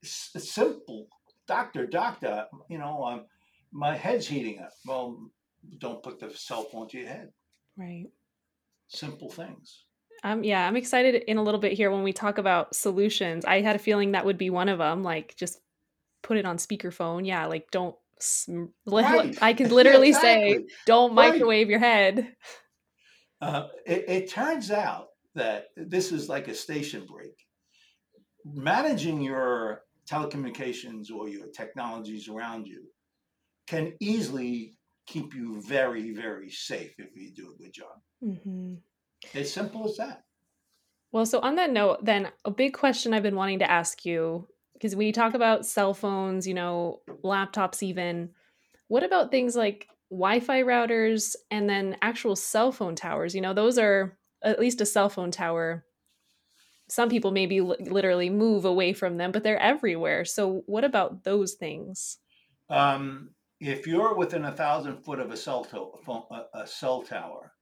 s- 0.03 0.31
simple, 0.37 1.07
doctor, 1.47 1.85
doctor. 1.85 2.47
You 2.69 2.77
know, 2.79 3.03
um, 3.03 3.25
my 3.71 3.95
head's 3.95 4.27
heating 4.27 4.59
up. 4.59 4.71
Well, 4.85 5.29
don't 5.77 6.01
put 6.01 6.19
the 6.19 6.29
cell 6.31 6.63
phone 6.63 6.87
to 6.89 6.97
your 6.97 7.07
head. 7.07 7.31
Right. 7.77 8.07
Simple 8.87 9.29
things. 9.29 9.85
Um, 10.23 10.43
yeah, 10.43 10.67
I'm 10.67 10.75
excited 10.77 11.15
in 11.27 11.37
a 11.37 11.43
little 11.43 11.59
bit 11.59 11.73
here 11.73 11.89
when 11.91 12.03
we 12.03 12.13
talk 12.13 12.37
about 12.37 12.75
solutions. 12.75 13.43
I 13.45 13.61
had 13.61 13.75
a 13.75 13.79
feeling 13.79 14.11
that 14.11 14.25
would 14.25 14.37
be 14.37 14.49
one 14.49 14.69
of 14.69 14.77
them. 14.77 15.03
Like, 15.03 15.35
just 15.35 15.59
put 16.21 16.37
it 16.37 16.45
on 16.45 16.57
speakerphone. 16.57 17.25
Yeah, 17.25 17.45
like 17.47 17.69
don't. 17.71 17.95
sm- 18.19 18.65
Right. 18.85 19.35
I 19.41 19.53
can 19.53 19.69
literally 19.71 20.13
say, 20.25 20.49
Exactly. 20.51 20.73
don't 20.85 21.15
Right. 21.15 21.33
microwave 21.33 21.69
your 21.69 21.79
head. 21.79 22.35
Uh, 23.41 23.67
it, 23.85 24.05
it 24.07 24.29
turns 24.29 24.71
out 24.71 25.09
that 25.33 25.67
this 25.75 26.11
is 26.11 26.29
like 26.29 26.47
a 26.47 26.53
station 26.53 27.05
break. 27.05 27.47
Managing 28.45 29.21
your 29.21 29.83
telecommunications 30.05 31.11
or 31.11 31.29
your 31.29 31.47
technologies 31.47 32.27
around 32.27 32.67
you 32.67 32.87
can 33.67 33.95
easily 33.99 34.77
keep 35.05 35.33
you 35.33 35.61
very, 35.61 36.11
very 36.11 36.49
safe 36.49 36.93
if 36.97 37.15
you 37.15 37.31
do 37.33 37.53
a 37.53 37.63
good 37.63 37.73
job. 37.73 38.01
hmm 38.21 38.75
As 39.33 39.53
simple 39.53 39.87
as 39.87 39.97
that. 39.97 40.23
Well, 41.11 41.25
so 41.25 41.39
on 41.39 41.55
that 41.55 41.71
note, 41.71 42.05
then 42.05 42.31
a 42.45 42.51
big 42.51 42.73
question 42.73 43.13
I've 43.13 43.23
been 43.23 43.35
wanting 43.35 43.59
to 43.59 43.69
ask 43.69 44.05
you 44.05 44.47
because 44.73 44.95
when 44.95 45.07
you 45.07 45.13
talk 45.13 45.33
about 45.33 45.65
cell 45.65 45.93
phones, 45.93 46.47
you 46.47 46.53
know, 46.53 47.01
laptops, 47.23 47.83
even, 47.83 48.31
what 48.87 49.03
about 49.03 49.29
things 49.31 49.55
like 49.55 49.87
Wi 50.11 50.39
Fi 50.39 50.61
routers 50.61 51.35
and 51.49 51.67
then 51.69 51.97
actual 52.03 52.35
cell 52.35 52.71
phone 52.71 52.95
towers? 52.95 53.33
You 53.33 53.41
know, 53.41 53.53
those 53.53 53.77
are 53.79 54.17
at 54.43 54.59
least 54.59 54.81
a 54.81 54.85
cell 54.85 55.09
phone 55.09 55.31
tower. 55.31 55.83
Some 56.89 57.09
people 57.09 57.31
maybe 57.31 57.61
li- 57.61 57.77
literally 57.79 58.29
move 58.29 58.65
away 58.65 58.91
from 58.93 59.17
them, 59.17 59.31
but 59.31 59.43
they're 59.43 59.57
everywhere. 59.59 60.25
So, 60.25 60.63
what 60.65 60.83
about 60.83 61.23
those 61.23 61.53
things? 61.53 62.17
Um, 62.69 63.29
if 63.61 63.87
you're 63.87 64.13
within 64.15 64.45
a 64.45 64.51
thousand 64.51 64.97
foot 64.97 65.19
of 65.19 65.31
a 65.31 65.37
cell, 65.37 65.63
to- 65.65 65.91
phone, 66.03 66.23
a, 66.31 66.59
a 66.61 66.67
cell 66.67 67.01
tower, 67.03 67.53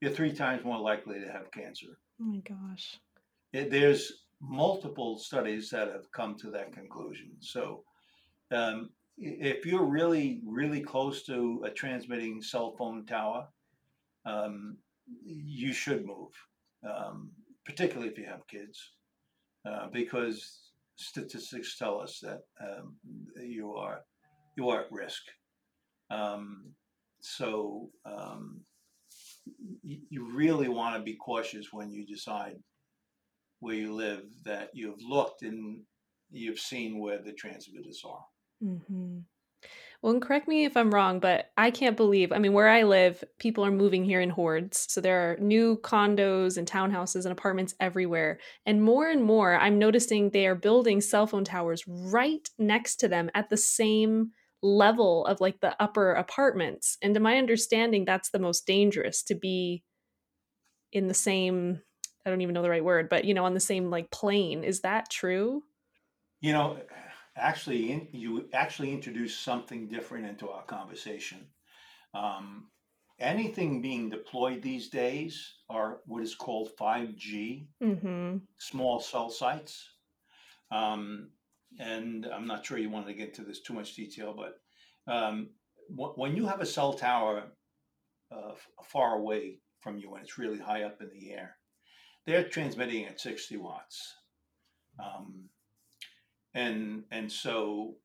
you're 0.00 0.10
three 0.10 0.32
times 0.32 0.64
more 0.64 0.78
likely 0.78 1.18
to 1.20 1.32
have 1.32 1.50
cancer. 1.50 1.98
Oh 2.20 2.24
my 2.24 2.38
gosh. 2.40 2.98
it, 3.52 3.70
there's 3.70 4.24
multiple 4.40 5.18
studies 5.18 5.70
that 5.70 5.88
have 5.88 6.10
come 6.12 6.34
to 6.36 6.50
that 6.50 6.72
conclusion. 6.72 7.30
So, 7.40 7.84
um, 8.50 8.90
i- 8.90 9.03
if 9.16 9.64
you're 9.64 9.84
really, 9.84 10.40
really 10.46 10.80
close 10.80 11.24
to 11.24 11.62
a 11.64 11.70
transmitting 11.70 12.42
cell 12.42 12.74
phone 12.76 13.06
tower, 13.06 13.46
um, 14.26 14.76
you 15.24 15.72
should 15.72 16.04
move, 16.04 16.32
um, 16.88 17.30
particularly 17.64 18.10
if 18.10 18.18
you 18.18 18.24
have 18.24 18.46
kids, 18.48 18.92
uh, 19.68 19.88
because 19.92 20.70
statistics 20.96 21.76
tell 21.78 22.00
us 22.00 22.20
that 22.20 22.40
um, 22.60 22.96
you 23.36 23.74
are 23.74 24.02
you 24.56 24.68
are 24.68 24.82
at 24.82 24.92
risk. 24.92 25.22
Um, 26.10 26.72
so 27.20 27.90
um, 28.04 28.60
you 29.82 30.30
really 30.32 30.68
want 30.68 30.96
to 30.96 31.02
be 31.02 31.16
cautious 31.16 31.72
when 31.72 31.90
you 31.90 32.06
decide 32.06 32.56
where 33.60 33.74
you 33.74 33.94
live 33.94 34.22
that 34.44 34.70
you've 34.74 35.02
looked 35.02 35.42
and 35.42 35.80
you've 36.30 36.58
seen 36.58 36.98
where 36.98 37.18
the 37.22 37.32
transmitters 37.32 38.02
are. 38.06 38.24
Hmm 38.60 39.18
Well, 40.02 40.14
and 40.14 40.22
correct 40.22 40.48
me 40.48 40.64
if 40.64 40.76
I'm 40.76 40.92
wrong, 40.94 41.20
but 41.20 41.52
I 41.58 41.70
can't 41.70 41.96
believe, 41.96 42.32
I 42.32 42.38
mean, 42.38 42.52
where 42.54 42.68
I 42.68 42.84
live, 42.84 43.24
people 43.38 43.64
are 43.66 43.70
moving 43.72 44.04
here 44.04 44.20
in 44.20 44.30
hordes. 44.30 44.86
So 44.92 45.00
there 45.00 45.32
are 45.32 45.36
new 45.38 45.78
condos 45.78 46.58
and 46.58 46.68
townhouses 46.68 47.24
and 47.24 47.32
apartments 47.32 47.74
everywhere. 47.80 48.40
And 48.66 48.82
more 48.82 49.08
and 49.10 49.24
more, 49.24 49.56
I'm 49.56 49.78
noticing 49.78 50.30
they 50.30 50.46
are 50.46 50.54
building 50.56 51.00
cell 51.00 51.26
phone 51.26 51.44
towers 51.44 51.84
right 51.88 52.48
next 52.58 52.96
to 52.98 53.08
them 53.08 53.30
at 53.34 53.50
the 53.50 53.56
same 53.58 54.32
level 54.62 55.26
of 55.26 55.40
like 55.40 55.60
the 55.60 55.80
upper 55.82 56.12
apartments. 56.12 56.98
And 57.02 57.14
to 57.14 57.20
my 57.20 57.38
understanding, 57.38 58.04
that's 58.04 58.30
the 58.30 58.40
most 58.40 58.66
dangerous 58.66 59.22
to 59.24 59.34
be 59.36 59.84
in 60.92 61.08
the 61.08 61.14
same 61.14 61.82
I 62.26 62.30
don't 62.30 62.40
even 62.40 62.54
know 62.54 62.62
the 62.62 62.70
right 62.70 62.84
word, 62.84 63.10
but 63.10 63.26
you 63.26 63.34
know, 63.34 63.44
on 63.44 63.52
the 63.52 63.60
same 63.60 63.90
like 63.90 64.10
plane. 64.10 64.64
Is 64.64 64.80
that 64.80 65.10
true? 65.10 65.62
You 66.40 66.52
know, 66.52 66.80
actually, 67.36 67.92
in, 67.92 68.08
you 68.12 68.48
actually 68.52 68.92
introduce 68.92 69.38
something 69.38 69.88
different 69.88 70.26
into 70.26 70.48
our 70.50 70.64
conversation. 70.64 71.46
Um, 72.14 72.70
anything 73.18 73.82
being 73.82 74.10
deployed 74.10 74.62
these 74.62 74.88
days 74.88 75.54
are 75.68 76.00
what 76.06 76.22
is 76.22 76.34
called 76.34 76.70
5G, 76.78 77.66
Mm-hmm. 77.82 78.38
small 78.58 79.00
cell 79.00 79.30
sites. 79.30 79.88
Um, 80.70 81.30
and 81.78 82.26
I'm 82.26 82.46
not 82.46 82.64
sure 82.64 82.78
you 82.78 82.90
wanted 82.90 83.08
to 83.08 83.14
get 83.14 83.28
into 83.30 83.44
this 83.44 83.60
too 83.62 83.74
much 83.74 83.94
detail, 83.94 84.34
but 84.34 84.60
um, 85.12 85.50
wh- 85.88 86.16
when 86.16 86.36
you 86.36 86.46
have 86.46 86.60
a 86.60 86.66
cell 86.66 86.94
tower 86.94 87.44
uh, 88.32 88.52
f- 88.52 88.68
far 88.86 89.16
away 89.16 89.60
from 89.80 89.98
you 89.98 90.14
and 90.14 90.24
it's 90.24 90.38
really 90.38 90.58
high 90.58 90.84
up 90.84 91.00
in 91.02 91.10
the 91.10 91.32
air, 91.32 91.56
they're 92.26 92.48
transmitting 92.48 93.04
at 93.04 93.20
60 93.20 93.56
watts. 93.58 94.14
Um, 95.02 95.48
and 96.54 97.04
and 97.10 97.30
so 97.30 97.96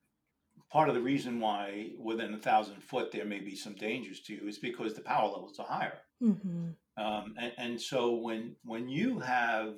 part 0.71 0.89
of 0.89 0.95
the 0.95 1.01
reason 1.01 1.39
why 1.39 1.91
within 1.99 2.33
a 2.33 2.37
thousand 2.37 2.81
foot 2.83 3.11
there 3.11 3.25
may 3.25 3.39
be 3.39 3.55
some 3.55 3.75
dangers 3.75 4.21
to 4.21 4.33
you 4.33 4.47
is 4.47 4.59
because 4.59 4.93
the 4.93 5.01
power 5.01 5.27
levels 5.27 5.59
are 5.59 5.65
higher. 5.65 5.99
Mm-hmm. 6.21 6.69
Um, 6.97 7.33
and, 7.39 7.53
and 7.57 7.81
so 7.81 8.15
when 8.15 8.55
when 8.63 8.89
you 8.89 9.19
have 9.19 9.75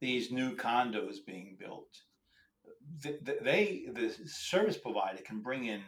these 0.00 0.32
new 0.32 0.56
condos 0.56 1.16
being 1.26 1.56
built, 1.58 1.88
th- 3.02 3.24
th- 3.24 3.38
they 3.42 3.86
the 3.92 4.14
service 4.26 4.76
provider 4.76 5.22
can 5.22 5.40
bring 5.40 5.66
in 5.66 5.82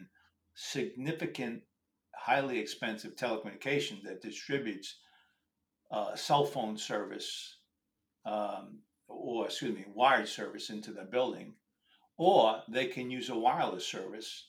significant, 0.55 1.63
highly 2.15 2.59
expensive 2.59 3.17
telecommunications 3.17 4.03
that 4.05 4.23
distributes 4.23 4.99
uh, 5.91 6.15
cell 6.15 6.45
phone 6.45 6.77
service 6.77 7.59
um, 8.25 8.79
or 9.09 9.47
excuse 9.47 9.75
me 9.75 9.85
wired 9.95 10.29
service 10.29 10.71
into 10.71 10.93
the 10.93 11.03
building, 11.03 11.55
or 12.17 12.63
they 12.69 12.87
can 12.87 13.11
use 13.11 13.29
a 13.29 13.39
wireless 13.39 13.87
service. 13.87 14.49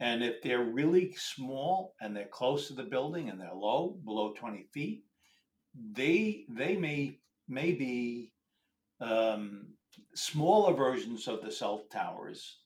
And 0.00 0.22
if 0.22 0.42
they're 0.42 0.64
really 0.64 1.14
small 1.16 1.94
and 2.00 2.16
they're 2.16 2.24
close 2.26 2.66
to 2.68 2.74
the 2.74 2.82
building 2.82 3.28
and 3.28 3.40
they're 3.40 3.54
low, 3.54 3.98
below 4.04 4.32
20 4.32 4.66
feet, 4.72 5.04
they 5.74 6.44
they 6.48 6.76
may 6.76 7.18
may 7.48 7.72
be 7.72 8.32
um, 9.00 9.68
smaller 10.14 10.74
versions 10.74 11.28
of 11.28 11.42
the 11.42 11.50
cell 11.50 11.84
towers 11.90 12.58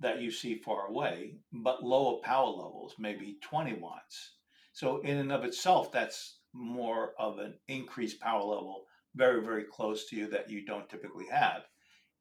that 0.00 0.20
you 0.20 0.30
see 0.30 0.54
far 0.54 0.86
away, 0.86 1.34
but 1.52 1.82
lower 1.82 2.20
power 2.22 2.48
levels, 2.48 2.94
maybe 2.98 3.36
20 3.42 3.74
watts. 3.74 4.36
So 4.72 5.00
in 5.02 5.18
and 5.18 5.32
of 5.32 5.44
itself, 5.44 5.92
that's 5.92 6.38
more 6.54 7.12
of 7.18 7.38
an 7.38 7.54
increased 7.68 8.20
power 8.20 8.42
level, 8.42 8.84
very 9.14 9.42
very 9.42 9.64
close 9.64 10.06
to 10.06 10.16
you 10.16 10.28
that 10.30 10.50
you 10.50 10.64
don't 10.64 10.88
typically 10.88 11.26
have. 11.30 11.62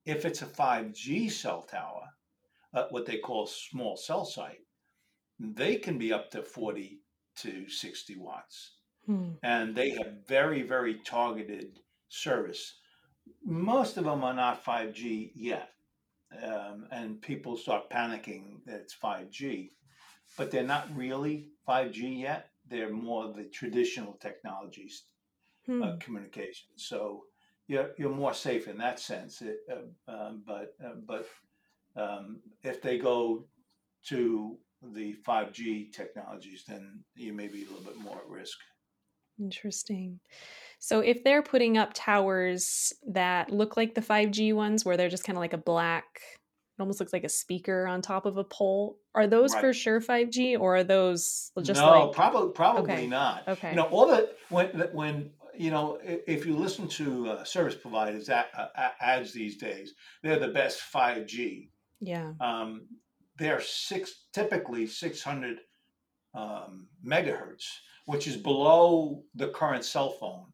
If 0.10 0.26
it's 0.26 0.42
a 0.42 0.48
5G 0.48 1.30
cell 1.30 1.64
tower, 1.64 2.10
uh, 2.74 2.88
what 2.90 3.06
they 3.06 3.20
call 3.20 3.48
small 3.48 3.98
cell 3.98 4.26
site, 4.26 4.66
they 5.40 5.78
can 5.78 5.98
be 5.98 6.14
up 6.14 6.32
to 6.32 6.44
40 6.44 7.04
to 7.38 7.70
60 7.70 8.18
watts 8.18 8.78
Hmm. 9.06 9.34
and 9.44 9.76
they 9.76 9.92
have 9.92 10.28
very 10.28 10.62
very 10.64 11.00
targeted 11.00 11.82
service 12.10 12.80
most 13.44 13.98
of 13.98 14.06
them 14.06 14.24
are 14.24 14.34
not 14.34 14.64
5g 14.64 15.32
yet 15.36 15.74
um, 16.44 16.88
and 16.92 17.22
people 17.22 17.58
start 17.58 17.90
panicking 17.90 18.64
that 18.66 18.82
it's 18.82 18.94
5g 18.94 19.78
but 20.38 20.52
they're 20.52 20.64
not 20.64 20.96
really 20.96 21.52
5g 21.66 22.22
yet 22.22 22.52
they're 22.66 22.92
more 22.92 23.34
the 23.34 23.46
traditional 23.50 24.14
technologies 24.16 25.08
Hmm. 25.66 25.82
uh, 25.82 25.96
communication 26.00 26.70
so 26.78 27.26
you're, 27.70 27.92
you're 27.98 28.10
more 28.10 28.34
safe 28.34 28.68
in 28.68 28.78
that 28.80 29.00
sense 29.00 29.42
It, 29.42 29.60
uh, 29.72 30.12
um, 30.12 30.44
but 30.46 30.76
uh, 30.84 30.96
but 31.06 31.26
um, 31.96 32.42
if 32.64 32.82
they 32.82 32.98
go 32.98 33.46
to 34.08 34.58
the 34.82 35.16
5g 35.26 35.94
technologies 35.94 36.64
then 36.68 37.04
you 37.16 37.32
may 37.32 37.48
be 37.48 37.64
a 37.64 37.68
little 37.68 37.84
bit 37.84 37.98
more 37.98 38.18
at 38.18 38.28
risk 38.28 38.58
Interesting. 39.40 40.20
So 40.80 41.00
if 41.00 41.24
they're 41.24 41.42
putting 41.42 41.78
up 41.78 41.92
towers 41.94 42.92
that 43.08 43.52
look 43.52 43.78
like 43.78 43.96
the 43.96 44.02
5G 44.02 44.54
ones 44.54 44.84
where 44.84 44.98
they're 44.98 45.08
just 45.10 45.24
kind 45.24 45.38
of 45.38 45.42
like 45.42 45.54
a 45.54 45.58
black 45.58 46.06
it 46.80 46.82
almost 46.82 47.02
looks 47.02 47.12
like 47.12 47.26
a 47.26 47.30
speaker 47.30 47.88
on 47.88 48.02
top 48.02 48.26
of 48.26 48.38
a 48.38 48.44
pole, 48.44 49.00
are 49.14 49.28
those 49.28 49.54
for 49.54 49.74
sure 49.74 50.00
5G 50.00 50.58
or 50.58 50.78
are 50.78 50.84
those 50.84 51.52
just 51.62 51.82
no, 51.82 51.90
like 51.90 52.12
probably 52.14 52.52
probably 52.54 52.84
Okay. 52.84 53.08
not. 53.08 53.48
okay. 53.50 53.72
You 53.72 53.76
know, 53.78 53.88
all 53.88 54.08
the 54.08 54.30
when 54.50 54.68
when 54.94 55.32
you 55.60 55.72
know 55.72 56.00
if 56.04 56.46
you 56.46 56.56
listen 56.56 56.88
to 56.88 57.30
uh, 57.30 57.44
service 57.44 57.76
providers 57.76 58.30
uh, 58.30 58.44
ads 59.02 59.34
these 59.34 59.58
days, 59.58 59.94
they're 60.24 60.40
the 60.40 60.48
best 60.48 60.80
five 60.80 61.26
G. 61.28 61.70
yeah. 62.00 62.32
Um, 62.40 62.88
they're 63.38 63.62
six 63.62 64.28
typically 64.34 64.88
six 64.88 65.22
hundred 65.22 65.60
um, 66.34 66.88
megahertz, 67.06 67.66
which 68.06 68.28
is 68.28 68.38
below 68.38 69.24
the 69.36 69.50
current 69.50 69.84
cell 69.84 70.12
phone 70.12 70.46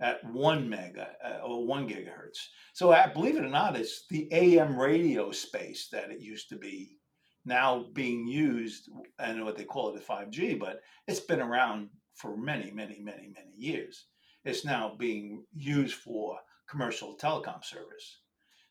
at 0.00 0.24
one 0.24 0.68
mega 0.68 1.08
uh, 1.22 1.44
or 1.44 1.66
one 1.66 1.86
gigahertz. 1.86 2.38
So 2.72 2.90
uh, 2.90 3.12
believe 3.12 3.36
it 3.36 3.44
or 3.44 3.48
not, 3.48 3.76
it's 3.76 4.06
the 4.08 4.28
AM 4.32 4.78
radio 4.78 5.30
space 5.32 5.88
that 5.92 6.10
it 6.10 6.20
used 6.20 6.48
to 6.48 6.56
be 6.56 6.96
now 7.44 7.86
being 7.92 8.26
used 8.26 8.88
and 9.18 9.44
what 9.44 9.56
they 9.56 9.64
call 9.64 9.94
it 9.94 10.02
a 10.02 10.12
5G, 10.12 10.58
but 10.58 10.80
it's 11.06 11.20
been 11.20 11.40
around 11.40 11.90
for 12.14 12.36
many, 12.36 12.70
many, 12.70 13.00
many, 13.00 13.32
many 13.34 13.52
years. 13.56 14.06
It's 14.44 14.64
now 14.64 14.94
being 14.98 15.44
used 15.54 15.94
for 15.94 16.38
commercial 16.68 17.16
telecom 17.16 17.64
service. 17.64 18.18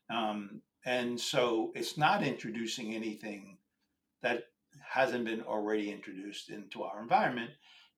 Um, 0.08 0.62
and 0.84 1.20
so 1.20 1.72
it's 1.74 1.96
not 1.96 2.22
introducing 2.22 2.94
anything 2.94 3.58
that 4.22 4.44
hasn't 4.82 5.24
been 5.24 5.42
already 5.42 5.90
introduced 5.90 6.50
into 6.50 6.82
our 6.82 7.00
environment. 7.00 7.50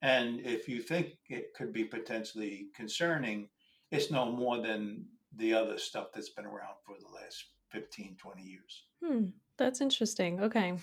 And 0.02 0.40
if 0.40 0.68
you 0.68 0.82
think 0.82 1.18
it 1.28 1.54
could 1.54 1.72
be 1.72 1.85
potentially 1.85 2.66
concerning, 2.74 3.48
it's 3.90 4.11
no 4.11 4.32
more 4.32 4.61
than 4.61 5.06
the 5.37 5.54
other 5.54 5.78
stuff 5.78 6.08
that's 6.12 6.30
been 6.30 6.44
around 6.44 6.74
for 6.85 6.96
the 6.98 7.14
last 7.14 7.44
15, 7.70 8.16
20 8.20 8.42
years. 8.42 8.85
Hmm. 9.02 9.26
That's 9.56 9.80
interesting. 9.80 10.40
Okay. 10.40 10.74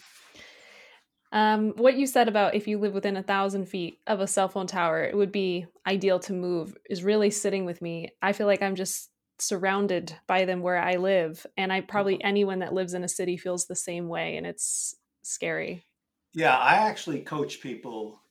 Um, 1.32 1.74
what 1.78 1.96
you 1.96 2.08
said 2.08 2.28
about 2.28 2.56
if 2.56 2.68
you 2.68 2.80
live 2.80 2.94
within 2.94 3.18
a 3.18 3.24
thousand 3.24 3.68
feet 3.68 4.00
of 4.08 4.20
a 4.20 4.28
cell 4.28 4.50
phone 4.50 4.68
tower, 4.68 5.04
it 5.04 5.16
would 5.16 5.32
be 5.32 5.68
ideal 5.86 6.20
to 6.22 6.34
move 6.34 6.76
is 6.90 7.04
really 7.04 7.30
sitting 7.30 7.66
with 7.66 7.82
me. 7.82 8.10
I 8.22 8.34
feel 8.34 8.48
like 8.48 8.64
I'm 8.64 8.76
just 8.76 9.12
surrounded 9.38 10.16
by 10.28 10.46
them 10.46 10.62
where 10.62 10.78
I 10.78 10.96
live. 10.96 11.46
And 11.56 11.72
I 11.72 11.82
probably 11.82 12.24
anyone 12.24 12.60
that 12.60 12.74
lives 12.74 12.94
in 12.94 13.04
a 13.04 13.08
city 13.08 13.38
feels 13.38 13.66
the 13.66 13.76
same 13.76 14.08
way. 14.08 14.38
And 14.38 14.48
it's 14.48 14.96
scary. 15.22 15.86
Yeah, 16.34 16.58
I 16.58 16.76
actually 16.76 17.22
coach 17.22 17.62
people 17.62 18.22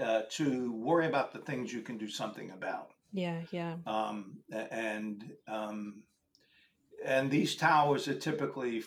uh, 0.00 0.22
to 0.30 0.72
worry 0.72 1.06
about 1.06 1.32
the 1.32 1.40
things 1.40 1.72
you 1.72 1.82
can 1.82 1.98
do 1.98 2.08
something 2.08 2.50
about. 2.50 2.92
Yeah. 3.12 3.42
Yeah. 3.50 3.76
Um, 3.86 4.38
and 4.52 5.24
um, 5.46 6.02
and 7.04 7.30
these 7.30 7.54
towers 7.54 8.08
are 8.08 8.18
typically, 8.18 8.82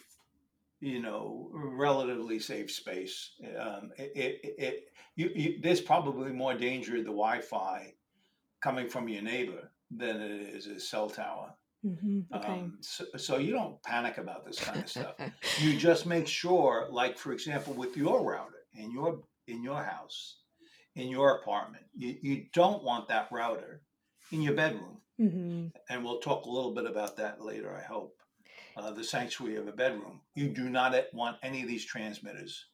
you 0.80 1.02
know, 1.02 1.50
relatively 1.54 2.40
safe 2.40 2.72
space. 2.72 3.32
Um, 3.60 3.92
it, 3.98 4.12
it, 4.16 4.56
it 4.58 4.84
you, 5.16 5.32
you, 5.36 5.60
there's 5.62 5.82
probably 5.82 6.32
more 6.32 6.54
danger 6.54 6.94
of 6.98 7.04
the 7.04 7.12
Wi-Fi 7.12 7.94
coming 8.62 8.90
from 8.90 9.10
your 9.10 9.22
neighbor 9.22 9.72
than 9.92 10.22
it 10.22 10.42
is 10.56 10.68
a 10.68 10.80
cell 10.80 11.10
tower. 11.10 11.56
hmm 11.84 12.22
Okay. 12.34 12.52
Um, 12.52 12.80
so, 12.82 13.06
so 13.18 13.38
you 13.38 13.52
don't 13.52 13.82
panic 13.84 14.18
about 14.18 14.46
this 14.46 14.60
kind 14.60 14.82
of 14.82 14.90
stuff. 14.90 15.16
You 15.60 15.78
just 15.78 16.06
make 16.06 16.28
sure, 16.28 16.88
like 16.92 17.18
for 17.18 17.32
example, 17.32 17.74
with 17.74 17.98
your 17.98 18.24
router 18.24 18.66
in 18.74 18.92
your 18.92 19.24
in 19.48 19.64
your 19.64 19.84
house, 19.84 20.42
in 20.96 21.10
your 21.10 21.38
apartment, 21.38 21.86
you, 21.96 22.18
you 22.22 22.46
don't 22.54 22.84
want 22.84 23.08
that 23.08 23.32
router 23.32 23.84
in 24.32 24.42
your 24.42 24.54
bedroom 24.54 25.02
hmm 25.18 25.68
and 25.90 26.04
we'll 26.04 26.20
talk 26.20 26.46
a 26.46 26.50
little 26.50 26.74
bit 26.74 26.86
about 26.86 27.18
that 27.18 27.42
later, 27.42 27.76
I 27.76 27.82
hope. 27.84 28.17
Uh, 28.78 28.92
the 28.92 29.04
sanctuary 29.04 29.56
of 29.56 29.68
a 29.68 29.72
bedroom. 29.72 30.22
You 30.36 30.50
do 30.50 30.70
not 30.70 30.94
want 31.12 31.38
any 31.42 31.64
of 31.64 31.68
these 31.68 31.84
transmitters 31.84 32.66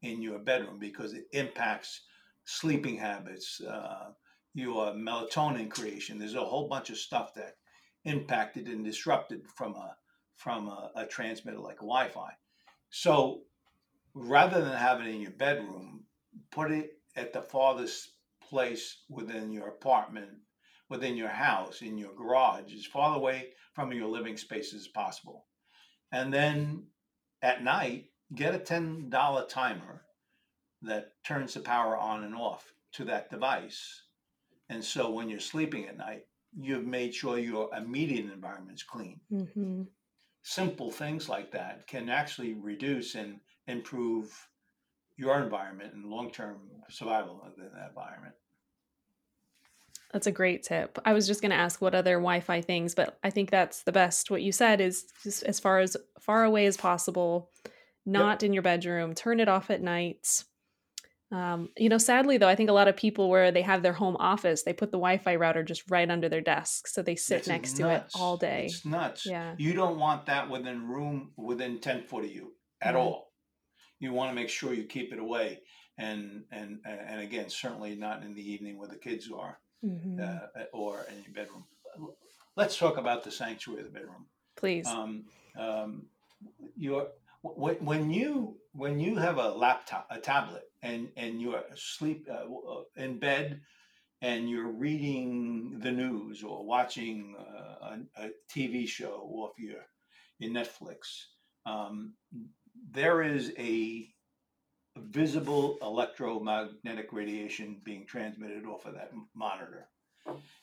in 0.00 0.22
your 0.22 0.38
bedroom 0.38 0.78
because 0.78 1.12
it 1.12 1.26
impacts 1.32 2.00
sleeping 2.46 2.96
habits, 2.96 3.60
uh, 3.60 4.12
your 4.54 4.92
melatonin 4.92 5.70
creation. 5.70 6.18
There's 6.18 6.34
a 6.34 6.44
whole 6.44 6.66
bunch 6.66 6.88
of 6.88 6.96
stuff 6.96 7.34
that 7.34 7.56
impacted 8.04 8.68
and 8.68 8.82
disrupted 8.82 9.42
from 9.54 9.74
a 9.74 9.96
from 10.34 10.68
a, 10.68 10.90
a 10.96 11.04
transmitter 11.04 11.58
like 11.58 11.76
Wi-Fi. 11.76 12.30
So 12.88 13.42
rather 14.14 14.62
than 14.62 14.72
have 14.72 15.02
it 15.02 15.08
in 15.08 15.20
your 15.20 15.32
bedroom, 15.32 16.04
put 16.50 16.70
it 16.70 16.92
at 17.16 17.34
the 17.34 17.42
farthest 17.42 18.12
place 18.40 19.02
within 19.10 19.52
your 19.52 19.68
apartment 19.68 20.30
within 20.90 21.16
your 21.16 21.28
house, 21.28 21.82
in 21.82 21.96
your 21.96 22.12
garage, 22.14 22.74
as 22.74 22.84
far 22.84 23.16
away 23.16 23.50
from 23.74 23.92
your 23.92 24.08
living 24.08 24.36
space 24.36 24.74
as 24.74 24.88
possible. 24.88 25.46
And 26.12 26.32
then 26.32 26.84
at 27.42 27.62
night, 27.62 28.06
get 28.34 28.54
a 28.54 28.58
$10 28.58 29.48
timer 29.48 30.02
that 30.82 31.12
turns 31.24 31.54
the 31.54 31.60
power 31.60 31.96
on 31.96 32.24
and 32.24 32.34
off 32.34 32.72
to 32.92 33.04
that 33.04 33.30
device. 33.30 34.02
And 34.68 34.84
so 34.84 35.10
when 35.10 35.28
you're 35.28 35.40
sleeping 35.40 35.86
at 35.86 35.98
night, 35.98 36.26
you've 36.58 36.86
made 36.86 37.14
sure 37.14 37.38
your 37.38 37.74
immediate 37.74 38.32
environment's 38.32 38.82
clean. 38.82 39.20
Mm-hmm. 39.32 39.82
Simple 40.42 40.90
things 40.90 41.28
like 41.28 41.52
that 41.52 41.86
can 41.86 42.08
actually 42.08 42.54
reduce 42.54 43.14
and 43.14 43.40
improve 43.66 44.48
your 45.16 45.40
environment 45.42 45.92
and 45.94 46.06
long-term 46.06 46.56
survival 46.88 47.42
in 47.56 47.64
that 47.64 47.88
environment. 47.90 48.34
That's 50.12 50.26
a 50.26 50.32
great 50.32 50.62
tip. 50.64 50.98
I 51.04 51.12
was 51.12 51.26
just 51.26 51.40
going 51.40 51.50
to 51.50 51.56
ask 51.56 51.80
what 51.80 51.94
other 51.94 52.14
Wi-Fi 52.14 52.62
things, 52.62 52.94
but 52.94 53.18
I 53.22 53.30
think 53.30 53.50
that's 53.50 53.82
the 53.84 53.92
best. 53.92 54.30
What 54.30 54.42
you 54.42 54.50
said 54.52 54.80
is 54.80 55.04
just 55.22 55.42
as 55.44 55.60
far 55.60 55.78
as 55.78 55.96
far 56.20 56.44
away 56.44 56.66
as 56.66 56.76
possible, 56.76 57.50
not 58.04 58.42
in 58.42 58.52
your 58.52 58.62
bedroom. 58.62 59.14
Turn 59.14 59.38
it 59.40 59.48
off 59.48 59.70
at 59.70 59.82
night. 59.82 60.44
Um, 61.32 61.68
you 61.78 61.88
know, 61.88 61.98
sadly 61.98 62.38
though, 62.38 62.48
I 62.48 62.56
think 62.56 62.70
a 62.70 62.72
lot 62.72 62.88
of 62.88 62.96
people 62.96 63.30
where 63.30 63.52
they 63.52 63.62
have 63.62 63.84
their 63.84 63.92
home 63.92 64.16
office, 64.18 64.64
they 64.64 64.72
put 64.72 64.90
the 64.90 64.98
Wi-Fi 64.98 65.36
router 65.36 65.62
just 65.62 65.88
right 65.88 66.10
under 66.10 66.28
their 66.28 66.40
desk, 66.40 66.88
so 66.88 67.02
they 67.02 67.14
sit 67.14 67.38
It's 67.40 67.48
next 67.48 67.76
to 67.76 67.88
it 67.88 68.02
all 68.16 68.36
day. 68.36 68.64
It's 68.66 68.84
nuts. 68.84 69.24
Yeah. 69.26 69.54
You 69.56 69.72
don't 69.74 69.96
want 70.00 70.26
that 70.26 70.50
within 70.50 70.88
room 70.88 71.30
within 71.36 71.78
ten 71.78 72.02
foot 72.02 72.24
of 72.24 72.32
you 72.32 72.54
at 72.80 72.94
Mhm. 72.94 72.98
all. 72.98 73.32
You 74.00 74.12
want 74.12 74.30
to 74.30 74.34
make 74.34 74.48
sure 74.48 74.74
you 74.74 74.84
keep 74.86 75.12
it 75.12 75.20
away, 75.20 75.60
and 75.98 76.46
and 76.50 76.80
and 76.84 77.20
again, 77.20 77.48
certainly 77.48 77.94
not 77.94 78.24
in 78.24 78.34
the 78.34 78.42
evening 78.52 78.76
where 78.76 78.88
the 78.88 78.98
kids 78.98 79.30
are, 79.30 79.60
Mhm. 79.84 80.20
uh, 80.20 80.64
or 80.72 81.06
in 81.10 81.22
your 81.24 81.32
bedroom. 81.32 81.64
Let's 82.56 82.76
talk 82.76 82.96
about 82.96 83.24
the 83.24 83.30
sanctuary 83.30 83.80
of 83.80 83.86
the 83.86 83.98
bedroom. 83.98 84.26
Please. 84.56 84.86
Um, 84.86 85.24
um, 85.56 86.06
your 86.76 87.08
when, 87.42 87.76
when 87.76 88.10
you 88.10 88.58
when 88.72 89.00
you 89.00 89.16
have 89.16 89.38
a 89.38 89.48
laptop, 89.48 90.06
a 90.10 90.18
tablet, 90.18 90.64
and 90.82 91.10
and 91.16 91.40
you're 91.40 91.62
asleep 91.72 92.28
uh, 92.30 92.44
uh, 92.44 92.82
in 92.96 93.18
bed, 93.18 93.60
and 94.20 94.48
you're 94.48 94.70
reading 94.70 95.78
the 95.80 95.90
news 95.90 96.42
or 96.42 96.64
watching 96.64 97.34
uh, 97.38 97.96
a, 98.16 98.24
a 98.24 98.30
TV 98.52 98.86
show 98.86 99.28
off 99.32 99.58
your 99.58 99.80
your 100.38 100.50
Netflix, 100.50 101.24
um, 101.66 102.14
there 102.90 103.22
is 103.22 103.52
a 103.58 104.08
visible 104.96 105.78
electromagnetic 105.82 107.12
radiation 107.12 107.80
being 107.84 108.06
transmitted 108.06 108.66
off 108.66 108.86
of 108.86 108.94
that 108.94 109.12
monitor, 109.34 109.88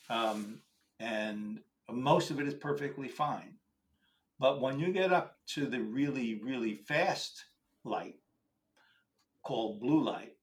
um, 0.09 0.61
and 0.99 1.59
most 1.89 2.31
of 2.31 2.39
it 2.39 2.47
is 2.47 2.53
perfectly 2.53 3.07
fine. 3.07 3.55
But 4.39 4.61
when 4.61 4.79
you 4.79 4.91
get 4.91 5.11
up 5.11 5.37
to 5.47 5.65
the 5.65 5.81
really, 5.81 6.39
really 6.43 6.75
fast 6.75 7.43
light 7.83 8.15
called 9.43 9.79
blue 9.79 10.03
light, 10.03 10.33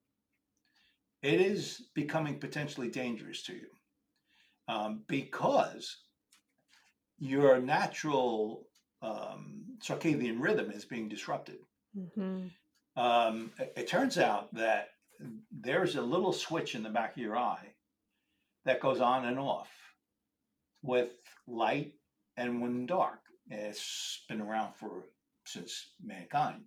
it 1.22 1.40
is 1.40 1.88
becoming 1.94 2.38
potentially 2.38 2.88
dangerous 2.88 3.42
to 3.44 3.54
you 3.54 3.68
um, 4.68 5.04
because 5.06 5.96
your 7.18 7.60
natural 7.60 8.66
um, 9.02 9.64
circadian 9.82 10.40
rhythm 10.40 10.70
is 10.70 10.84
being 10.84 11.08
disrupted. 11.08 11.58
Mhm. 11.96 12.50
Um, 12.96 13.50
it, 13.58 13.72
it 13.76 13.88
turns 13.88 14.18
out 14.18 14.54
that 14.54 14.88
there's 15.50 15.96
a 15.96 16.02
little 16.02 16.32
switch 16.32 16.74
in 16.74 16.82
the 16.82 16.90
back 16.90 17.12
of 17.16 17.22
your 17.22 17.36
eye 17.36 17.74
that 18.64 18.80
goes 18.80 19.00
on 19.00 19.26
and 19.26 19.38
off 19.38 19.70
with 20.82 21.10
light 21.46 21.94
and 22.36 22.60
when 22.60 22.86
dark. 22.86 23.20
It's 23.50 24.24
been 24.28 24.40
around 24.40 24.74
for 24.74 25.04
since 25.46 25.90
mankind. 26.02 26.62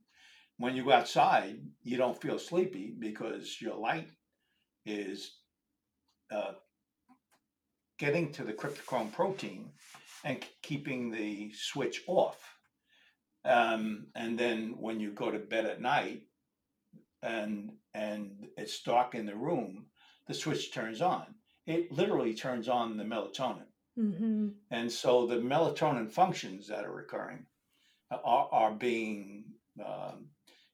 When 0.58 0.76
you 0.76 0.84
go 0.84 0.92
outside, 0.92 1.60
you 1.84 1.98
don't 1.98 2.20
feel 2.20 2.40
sleepy 2.40 2.96
because 2.98 3.58
your 3.62 3.76
light 3.76 4.10
is 4.86 5.32
uh, 6.32 6.54
getting 8.00 8.32
to 8.34 8.44
the 8.44 8.54
cryptochrome 8.54 9.12
protein 9.12 9.72
and 10.24 10.44
keeping 10.62 11.12
the 11.12 11.52
switch 11.54 12.04
off. 12.08 12.57
Um, 13.48 14.08
and 14.16 14.38
then 14.38 14.76
when 14.78 15.00
you 15.00 15.12
go 15.12 15.32
to 15.32 15.40
bed 15.40 15.66
at 15.66 15.82
night 15.82 16.24
and 17.24 17.72
and 17.94 18.48
it's 18.58 18.84
dark 18.84 19.16
in 19.16 19.26
the 19.26 19.36
room, 19.36 19.86
the 20.28 20.34
switch 20.34 20.74
turns 20.74 21.02
on. 21.02 21.26
It 21.66 21.92
literally 21.92 22.34
turns 22.34 22.68
on 22.70 22.98
the 22.98 23.04
melatonin. 23.04 23.66
Mhm. 23.98 24.54
And 24.70 24.92
so 24.92 25.26
the 25.26 25.38
melatonin 25.38 26.12
functions 26.12 26.68
that 26.68 26.86
are 26.86 27.00
occurring 27.00 27.46
are, 28.12 28.48
are 28.52 28.72
being 28.74 29.46
um, 29.84 30.30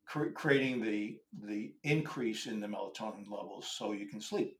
cre- 0.06 0.32
creating 0.32 0.82
the 0.82 1.20
the 1.44 1.74
increase 1.84 2.48
in 2.48 2.60
the 2.60 2.68
melatonin 2.68 3.30
levels 3.30 3.68
so 3.68 3.94
you 3.94 4.08
can 4.08 4.20
sleep. 4.22 4.60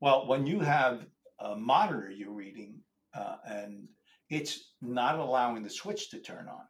Well, 0.00 0.26
when 0.26 0.46
you 0.46 0.60
have 0.60 1.06
a 1.40 1.56
monitor 1.56 2.10
you're 2.10 2.30
reading 2.32 2.80
uh, 3.14 3.36
and 3.46 3.88
it's 4.30 4.72
not 4.80 5.18
allowing 5.18 5.62
the 5.62 5.70
switch 5.70 6.10
to 6.10 6.20
turn 6.20 6.48
on. 6.48 6.66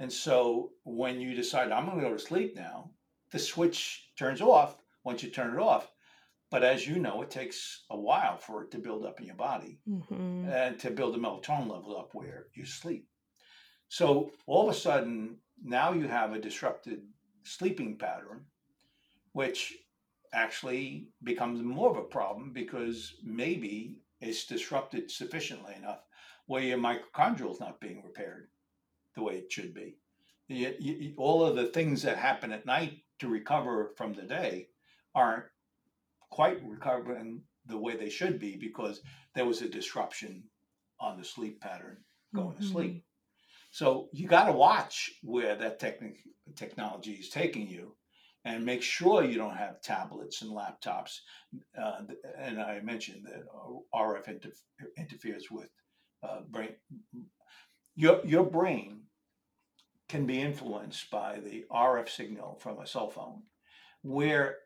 And 0.00 0.12
so 0.12 0.70
when 0.84 1.20
you 1.20 1.34
decide 1.34 1.72
I'm 1.72 1.86
going 1.86 1.98
to 1.98 2.04
go 2.04 2.12
to 2.12 2.18
sleep 2.18 2.54
now, 2.54 2.90
the 3.32 3.38
switch 3.38 4.10
turns 4.16 4.40
off 4.40 4.82
once 5.04 5.22
you 5.22 5.30
turn 5.30 5.54
it 5.54 5.60
off. 5.60 5.90
But 6.50 6.64
as 6.64 6.86
you 6.86 6.98
know, 6.98 7.20
it 7.22 7.30
takes 7.30 7.84
a 7.90 7.98
while 7.98 8.38
for 8.38 8.62
it 8.62 8.70
to 8.70 8.78
build 8.78 9.04
up 9.04 9.20
in 9.20 9.26
your 9.26 9.36
body 9.36 9.80
Mhm. 9.86 10.48
and 10.48 10.78
to 10.80 10.90
build 10.90 11.14
the 11.14 11.18
melatonin 11.18 11.68
level 11.68 11.96
up 11.98 12.14
where 12.14 12.48
you 12.54 12.64
sleep. 12.64 13.06
So 13.88 14.32
all 14.46 14.68
of 14.68 14.74
a 14.74 14.78
sudden, 14.78 15.42
now 15.62 15.92
you 15.92 16.08
have 16.08 16.32
a 16.32 16.40
disrupted 16.40 17.06
sleeping 17.44 17.98
pattern, 17.98 18.46
which 19.32 19.76
actually 20.32 21.08
becomes 21.22 21.60
more 21.60 21.90
of 21.90 21.96
a 21.96 22.08
problem 22.08 22.52
because 22.52 23.14
maybe 23.22 24.00
it's 24.20 24.46
disrupted 24.46 25.10
sufficiently 25.10 25.74
enough 25.74 26.04
where 26.46 26.62
your 26.62 26.78
mitochondrial 26.78 27.52
is 27.52 27.60
not 27.60 27.80
being 27.80 28.02
repaired 28.02 28.50
the 29.18 29.24
way 29.24 29.38
it 29.38 29.52
should 29.52 29.74
be. 29.74 29.98
You- 30.46 30.76
you- 30.78 31.14
all 31.18 31.44
of 31.44 31.56
the 31.56 31.66
things 31.66 32.02
that 32.02 32.16
happen 32.16 32.52
at 32.52 32.64
night 32.64 33.04
to 33.18 33.28
recover 33.28 33.92
from 33.96 34.14
the 34.14 34.22
day 34.22 34.70
aren't 35.14 35.50
quite 36.30 36.62
recovering 36.64 37.44
the 37.66 37.76
way 37.76 37.96
they 37.96 38.08
should 38.10 38.38
be 38.38 38.56
because 38.56 39.02
there 39.34 39.44
was 39.44 39.60
a 39.60 39.68
disruption 39.68 40.48
on 41.00 41.18
the 41.18 41.24
sleep 41.24 41.60
pattern 41.60 42.04
going 42.34 42.56
to 42.56 42.62
sleep. 42.64 43.04
So 43.70 44.08
you 44.12 44.26
got 44.28 44.46
to 44.46 44.52
watch 44.52 45.10
where 45.22 45.56
that 45.56 45.78
technic 45.80 46.16
technology 46.54 47.14
is 47.14 47.28
taking 47.28 47.68
you, 47.68 47.96
and 48.44 48.64
make 48.64 48.82
sure 48.82 49.24
you 49.24 49.36
don't 49.36 49.56
have 49.56 49.82
tablets 49.82 50.40
and 50.42 50.50
laptops. 50.52 51.20
Uh, 51.76 52.04
and 52.36 52.60
I 52.62 52.80
mentioned 52.80 53.26
that 53.26 53.42
uh, 53.52 53.80
RF 53.92 54.28
inter- 54.28 54.52
interferes 54.96 55.50
with 55.50 55.70
uh, 56.22 56.40
brain. 56.42 56.74
Your 57.96 58.24
your 58.24 58.44
brain 58.44 59.07
can 60.08 60.26
be 60.26 60.40
influenced 60.40 61.10
by 61.10 61.40
the 61.44 61.64
RF 61.70 62.08
signal 62.08 62.58
from 62.60 62.78
a 62.78 62.86
cell 62.86 63.10
phone, 63.10 63.42
where 64.02 64.56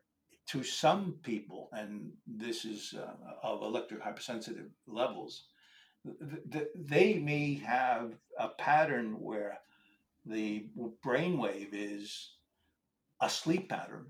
to 0.48 0.62
some 0.62 1.18
people, 1.22 1.68
and 1.72 2.12
this 2.26 2.64
is 2.64 2.94
uh, 2.96 3.12
of 3.42 3.62
electric 3.62 4.02
hypersensitive 4.02 4.70
levels, 4.86 5.44
th- 6.04 6.42
th- 6.50 6.68
they 6.74 7.14
may 7.14 7.54
have 7.54 8.12
a 8.38 8.48
pattern 8.48 9.20
where 9.20 9.58
the 10.24 10.66
brainwave 11.04 11.70
is 11.72 12.32
a 13.20 13.28
sleep 13.28 13.68
pattern 13.68 14.06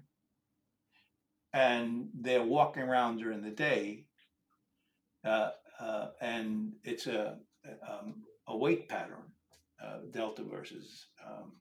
and 1.52 2.08
they're 2.14 2.44
walking 2.44 2.82
around 2.82 3.18
during 3.18 3.42
the 3.42 3.50
day 3.50 4.04
uh, 5.24 5.50
uh, 5.80 6.08
and 6.20 6.72
it's 6.84 7.06
a, 7.06 7.38
um, 7.88 8.22
a 8.48 8.56
wake 8.56 8.88
pattern 8.88 9.31
uh, 9.82 9.98
delta 10.10 10.42
versus 10.42 11.06
um, 11.26 11.52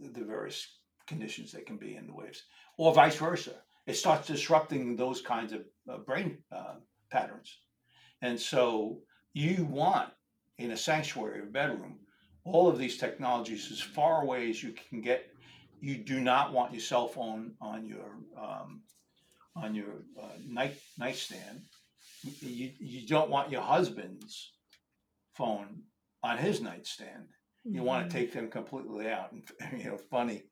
the- 0.00 0.08
the 0.20 0.24
various 0.24 0.66
conditions 1.06 1.52
that 1.52 1.66
can 1.66 1.78
be 1.78 1.96
in 1.96 2.06
the 2.06 2.14
waves 2.14 2.42
or 2.76 2.92
vice 2.92 3.16
versa 3.16 3.54
it 3.86 3.94
starts 3.94 4.26
disrupting 4.26 4.94
those 4.96 5.22
kinds 5.22 5.52
of 5.52 5.62
uh, 5.90 5.98
brain 5.98 6.38
uh, 6.52 6.74
patterns 7.10 7.60
and 8.20 8.38
so 8.38 9.00
you 9.32 9.64
want 9.64 10.10
in 10.58 10.72
a 10.72 10.76
sanctuary 10.76 11.40
or 11.40 11.46
bedroom 11.46 11.98
all 12.44 12.68
of 12.68 12.78
these 12.78 12.96
technologies 12.96 13.70
as 13.70 13.80
far 13.80 14.22
away 14.22 14.48
as 14.50 14.62
you 14.62 14.72
can 14.72 15.00
get. 15.00 15.30
You 15.80 15.96
do 15.98 16.20
not 16.20 16.52
want 16.52 16.72
your 16.72 16.80
cell 16.80 17.06
phone 17.06 17.54
on 17.60 17.86
your 17.86 18.16
um, 18.36 18.82
on 19.54 19.74
your 19.74 20.02
uh, 20.20 20.36
night 20.46 20.76
nightstand. 20.98 21.62
You, 22.40 22.72
you 22.80 23.06
don't 23.06 23.30
want 23.30 23.52
your 23.52 23.62
husband's 23.62 24.52
phone 25.34 25.82
on 26.22 26.38
his 26.38 26.60
nightstand. 26.60 27.28
You 27.64 27.82
want 27.82 28.10
to 28.10 28.16
take 28.16 28.32
them 28.32 28.48
completely 28.50 29.08
out. 29.08 29.32
And 29.32 29.42
you 29.78 29.90
know, 29.90 29.98
funny. 30.10 30.44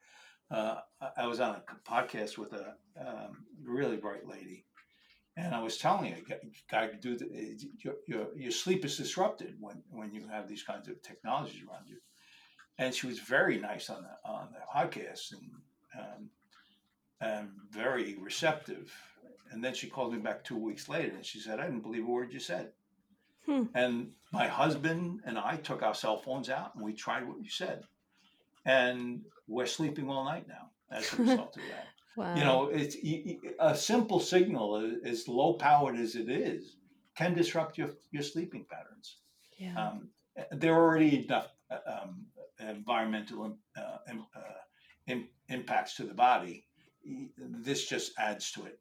Uh, 0.51 0.77
I- 1.01 1.23
I 1.23 1.27
was 1.27 1.41
on 1.41 1.57
a 1.57 1.91
podcast 1.91 2.39
with 2.39 2.53
a 2.53 2.75
um, 3.01 3.45
really 3.65 3.97
bright 3.97 4.27
lady, 4.29 4.65
and 5.37 5.55
I 5.55 5.63
was 5.63 5.79
telling 5.79 6.13
her, 6.13 6.19
"You 6.19 6.53
got 6.71 6.91
to 6.93 6.97
do 6.97 7.17
the, 7.17 7.59
your, 7.83 7.95
your 8.07 8.27
your 8.37 8.51
sleep 8.51 8.85
is 8.85 8.97
disrupted 8.97 9.57
when 9.61 9.83
when 9.91 10.13
you 10.13 10.29
have 10.29 10.47
these 10.49 10.63
kinds 10.63 10.89
of 10.89 11.03
technologies 11.03 11.63
around 11.69 11.89
you." 11.89 11.99
And 12.79 12.95
she 12.95 13.07
was 13.07 13.19
very 13.21 13.59
nice 13.59 13.89
on 13.91 14.03
the 14.03 14.31
on 14.31 14.49
the 14.53 14.61
podcast 14.75 15.33
and 15.33 15.51
um, 15.99 16.31
and 17.21 17.49
very 17.71 18.17
receptive. 18.21 18.93
And 19.51 19.63
then 19.65 19.75
she 19.75 19.89
called 19.89 20.13
me 20.13 20.19
back 20.19 20.45
two 20.45 20.57
weeks 20.57 20.89
later 20.89 21.15
and 21.15 21.25
she 21.25 21.39
said, 21.41 21.61
I 21.61 21.67
didn't 21.67 21.83
believe 21.83 22.05
a 22.05 22.11
word 22.11 22.33
you 22.33 22.41
said. 22.41 22.73
Hmm. 23.47 23.65
And 23.75 24.11
my 24.33 24.47
husband 24.49 25.21
and 25.25 25.39
I 25.39 25.57
took 25.57 25.83
our 25.83 25.95
cell 25.95 26.19
phones 26.19 26.51
out 26.51 26.75
and 26.75 26.85
we 26.85 26.93
tried 26.93 27.27
what 27.27 27.43
you 27.43 27.49
said. 27.49 27.85
And 28.65 29.23
we're 29.47 29.67
sleeping 29.67 30.11
all 30.11 30.25
night 30.25 30.47
now 30.49 30.71
as 30.91 31.13
a 31.13 31.17
result 31.23 31.57
of 31.57 31.63
that. 31.71 31.87
Wow. 32.17 32.35
You 32.35 32.45
know, 32.45 32.69
it's 32.73 32.97
a 33.61 33.77
simple 33.77 34.21
signal, 34.21 34.99
as 35.05 35.29
low 35.29 35.53
powered 35.55 35.97
as 35.99 36.17
it 36.17 36.29
is, 36.31 36.77
can 37.15 37.35
disrupt 37.35 37.79
your, 37.79 37.91
your 38.11 38.23
sleeping 38.23 38.67
patterns. 38.71 39.17
yeah. 39.59 39.75
Um, 39.89 40.09
there 40.53 40.75
are 40.75 40.83
already 40.83 41.25
enough 41.25 41.49
uh, 41.71 41.79
um, 42.03 42.27
environmental 42.61 43.57
uh, 43.77 43.99
im- 44.11 44.27
uh, 44.35 45.15
impacts 45.49 45.97
to 45.97 46.05
the 46.05 46.15
body. 46.15 46.67
This 47.39 47.87
just 47.89 48.13
adds 48.19 48.51
to 48.53 48.67
it. 48.67 48.81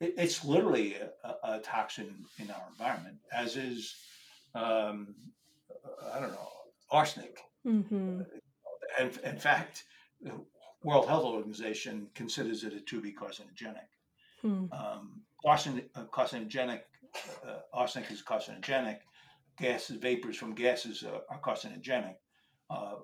It- 0.00 0.08
it- 0.08 0.14
it's 0.18 0.44
literally 0.44 0.94
a, 0.94 1.12
a, 1.42 1.60
toxin 1.60 2.26
in 2.38 2.50
our 2.50 2.68
environment, 2.68 3.18
as 3.32 3.56
is, 3.56 3.94
um, 4.54 5.14
I 6.12 6.20
don't 6.20 6.32
know, 6.32 6.48
arsenic. 6.90 7.38
hmm 7.62 8.22
And 8.98 9.16
in 9.18 9.38
fact, 9.38 9.84
the 10.20 10.44
World 10.82 11.06
Health 11.06 11.24
Organization 11.24 12.10
considers 12.14 12.64
it 12.64 12.72
a 12.72 12.80
to 12.80 13.00
be 13.00 13.12
carcinogenic. 13.12 13.88
Hmm. 14.42 14.66
Um, 14.72 15.22
arsenic, 15.44 15.90
uh, 15.94 16.06
carcinogenic, 16.06 16.82
uh, 17.46 17.60
arsenic 17.72 18.10
is 18.10 18.22
carcinogenic. 18.22 19.00
Gases, 19.58 19.96
vapors 19.96 20.36
from 20.36 20.54
gases 20.54 21.02
are, 21.04 21.20
are 21.28 21.40
carcinogenic. 21.40 22.16
Uh, 22.70 22.96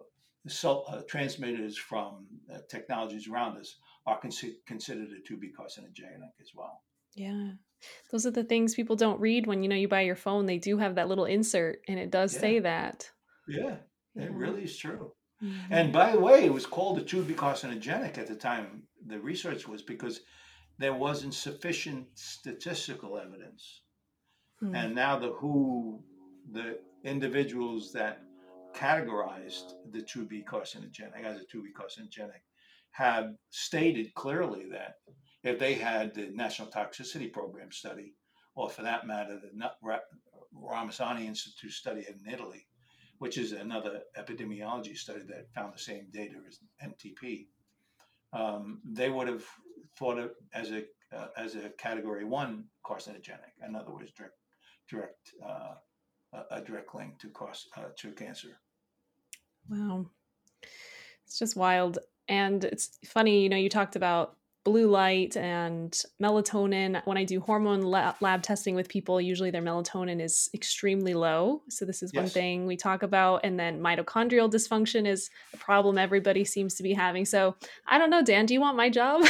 so, 0.48 0.82
uh, 0.82 1.02
transmitters 1.08 1.76
from 1.76 2.26
uh, 2.52 2.58
technologies 2.70 3.28
around 3.28 3.58
us 3.58 3.76
are 4.06 4.18
consi- 4.20 4.64
considered 4.66 5.10
a 5.12 5.20
to 5.28 5.36
be 5.36 5.48
carcinogenic 5.48 6.32
as 6.40 6.52
well. 6.54 6.82
Yeah. 7.16 7.52
Those 8.10 8.26
are 8.26 8.30
the 8.30 8.44
things 8.44 8.74
people 8.74 8.96
don't 8.96 9.20
read 9.20 9.46
when 9.46 9.62
you 9.62 9.68
know 9.68 9.76
you 9.76 9.88
buy 9.88 10.02
your 10.02 10.16
phone. 10.16 10.46
They 10.46 10.58
do 10.58 10.78
have 10.78 10.94
that 10.94 11.08
little 11.08 11.24
insert 11.24 11.80
and 11.88 11.98
it 11.98 12.10
does 12.10 12.34
Yeah. 12.34 12.40
say 12.40 12.58
that. 12.60 13.10
Yeah, 13.48 13.78
Yeah. 14.14 14.24
it 14.24 14.32
really 14.32 14.64
is 14.64 14.76
true. 14.76 15.12
Mhm. 15.42 15.66
And 15.70 15.92
by 15.92 16.12
the 16.12 16.20
way, 16.20 16.44
it 16.44 16.52
was 16.52 16.66
called 16.66 16.98
a 16.98 17.04
to 17.04 17.24
be 17.24 17.34
carcinogenic 17.34 18.16
at 18.18 18.26
the 18.26 18.36
time 18.36 18.88
the 19.04 19.20
research 19.20 19.68
was 19.68 19.82
because 19.82 20.20
there 20.78 20.94
wasn't 20.94 21.34
sufficient 21.34 22.08
statistical 22.18 23.18
evidence. 23.18 23.82
Hmm. 24.60 24.74
And 24.74 24.94
now 24.94 25.18
the 25.18 25.32
WHO, 25.32 26.02
the 26.52 26.80
individuals 27.04 27.92
that 27.92 28.22
categorized 28.74 29.74
the 29.90 30.02
to 30.02 30.24
be 30.26 30.42
carcinogenic 30.42 31.22
as 31.24 31.40
a 31.40 31.44
to 31.46 31.62
be 31.62 31.72
carcinogenic, 31.72 32.42
have 32.90 33.36
stated 33.50 34.14
clearly 34.14 34.66
that 34.70 34.96
if 35.46 35.58
they 35.58 35.74
had 35.74 36.14
the 36.14 36.30
National 36.34 36.68
Toxicity 36.68 37.32
Program 37.32 37.70
study, 37.70 38.14
or 38.54 38.68
for 38.68 38.82
that 38.82 39.06
matter, 39.06 39.38
the 39.40 39.70
Ramazzini 40.54 41.26
Institute 41.26 41.72
study 41.72 42.04
in 42.08 42.32
Italy, 42.32 42.66
which 43.18 43.38
is 43.38 43.52
another 43.52 44.00
epidemiology 44.18 44.96
study 44.96 45.20
that 45.28 45.52
found 45.54 45.72
the 45.74 45.78
same 45.78 46.08
data 46.12 46.34
as 46.46 46.58
NTP, 46.84 47.46
um, 48.32 48.80
they 48.84 49.08
would 49.08 49.28
have 49.28 49.44
thought 49.98 50.18
it 50.18 50.32
as 50.52 50.70
a 50.72 50.84
uh, 51.14 51.28
as 51.36 51.54
a 51.54 51.70
category 51.78 52.24
one 52.24 52.64
carcinogenic. 52.84 53.54
In 53.66 53.76
other 53.76 53.92
words, 53.92 54.10
direct 54.12 54.34
direct 54.90 55.32
uh, 55.44 55.74
a, 56.32 56.56
a 56.56 56.60
direct 56.60 56.94
link 56.94 57.18
to 57.20 57.28
cause 57.30 57.66
uh, 57.76 57.90
to 57.96 58.10
cancer. 58.12 58.58
Wow. 59.68 60.06
It's 61.24 61.38
just 61.38 61.56
wild. 61.56 61.98
And 62.28 62.64
it's 62.64 62.98
funny, 63.04 63.42
you 63.42 63.48
know, 63.48 63.56
you 63.56 63.68
talked 63.68 63.94
about 63.94 64.36
blue 64.66 64.88
light 64.88 65.36
and 65.36 65.92
melatonin. 66.20 67.00
When 67.06 67.16
I 67.16 67.22
do 67.22 67.38
hormone 67.40 67.82
lab 67.82 68.42
testing 68.42 68.74
with 68.74 68.88
people, 68.88 69.20
usually 69.20 69.52
their 69.52 69.62
melatonin 69.62 70.20
is 70.20 70.50
extremely 70.52 71.14
low. 71.14 71.62
So, 71.70 71.84
this 71.84 72.02
is 72.02 72.12
one 72.12 72.28
thing 72.28 72.66
we 72.66 72.76
talk 72.76 73.04
about. 73.04 73.42
And 73.44 73.58
then 73.58 73.80
mitochondrial 73.80 74.50
dysfunction 74.50 75.06
is 75.06 75.30
a 75.54 75.56
problem 75.56 75.98
everybody 75.98 76.44
seems 76.44 76.74
to 76.74 76.82
be 76.82 76.92
having. 76.92 77.24
So, 77.24 77.54
I 77.86 77.96
don't 77.96 78.10
know, 78.10 78.24
Dan, 78.24 78.44
do 78.44 78.54
you 78.54 78.60
want 78.60 78.76
my 78.76 78.90
job? 78.90 79.24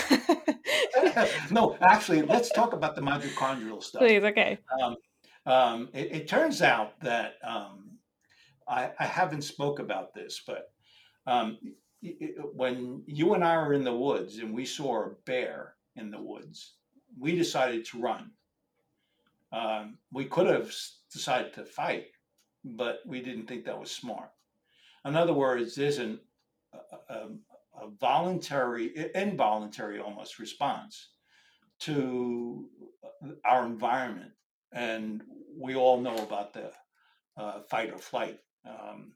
no, 1.50 1.76
actually, 1.82 2.22
let's 2.22 2.50
talk 2.50 2.72
about 2.72 2.96
the 2.96 3.02
mitochondrial 3.02 3.82
stuff. 3.82 4.00
Please, 4.00 4.24
okay. 4.24 4.58
Um, 4.82 4.96
um, 5.44 5.88
it, 5.92 6.12
it 6.12 6.28
turns 6.28 6.62
out 6.62 6.98
that 7.02 7.34
um, 7.46 7.98
I, 8.66 8.90
I 8.98 9.04
haven't 9.04 9.42
spoke 9.42 9.80
about 9.80 10.14
this, 10.14 10.42
but 10.46 10.70
um, 11.26 11.58
when 12.54 13.02
you 13.06 13.34
and 13.34 13.44
I 13.44 13.56
were 13.58 13.72
in 13.72 13.84
the 13.84 13.96
woods 13.96 14.38
and 14.38 14.54
we 14.54 14.64
saw 14.64 15.04
a 15.04 15.10
bear 15.24 15.74
in 15.94 16.10
the 16.10 16.20
woods, 16.20 16.74
we 17.18 17.36
decided 17.36 17.84
to 17.86 18.00
run. 18.00 18.30
Um, 19.52 19.98
we 20.12 20.26
could 20.26 20.46
have 20.46 20.72
decided 21.12 21.54
to 21.54 21.64
fight, 21.64 22.08
but 22.64 23.00
we 23.06 23.20
didn't 23.22 23.46
think 23.46 23.64
that 23.64 23.78
was 23.78 23.90
smart. 23.90 24.30
In 25.04 25.16
other 25.16 25.32
words, 25.32 25.74
there's 25.74 25.98
an, 25.98 26.20
a, 27.08 27.14
a, 27.14 27.88
voluntary, 28.00 29.10
involuntary 29.14 30.00
almost 30.00 30.38
response 30.38 31.10
to 31.80 32.68
our 33.44 33.64
environment 33.64 34.32
and 34.72 35.22
we 35.56 35.74
all 35.74 36.00
know 36.00 36.16
about 36.18 36.52
the 36.52 36.70
uh, 37.36 37.60
fight 37.62 37.92
or 37.92 37.98
flight. 37.98 38.38
Um, 38.68 39.12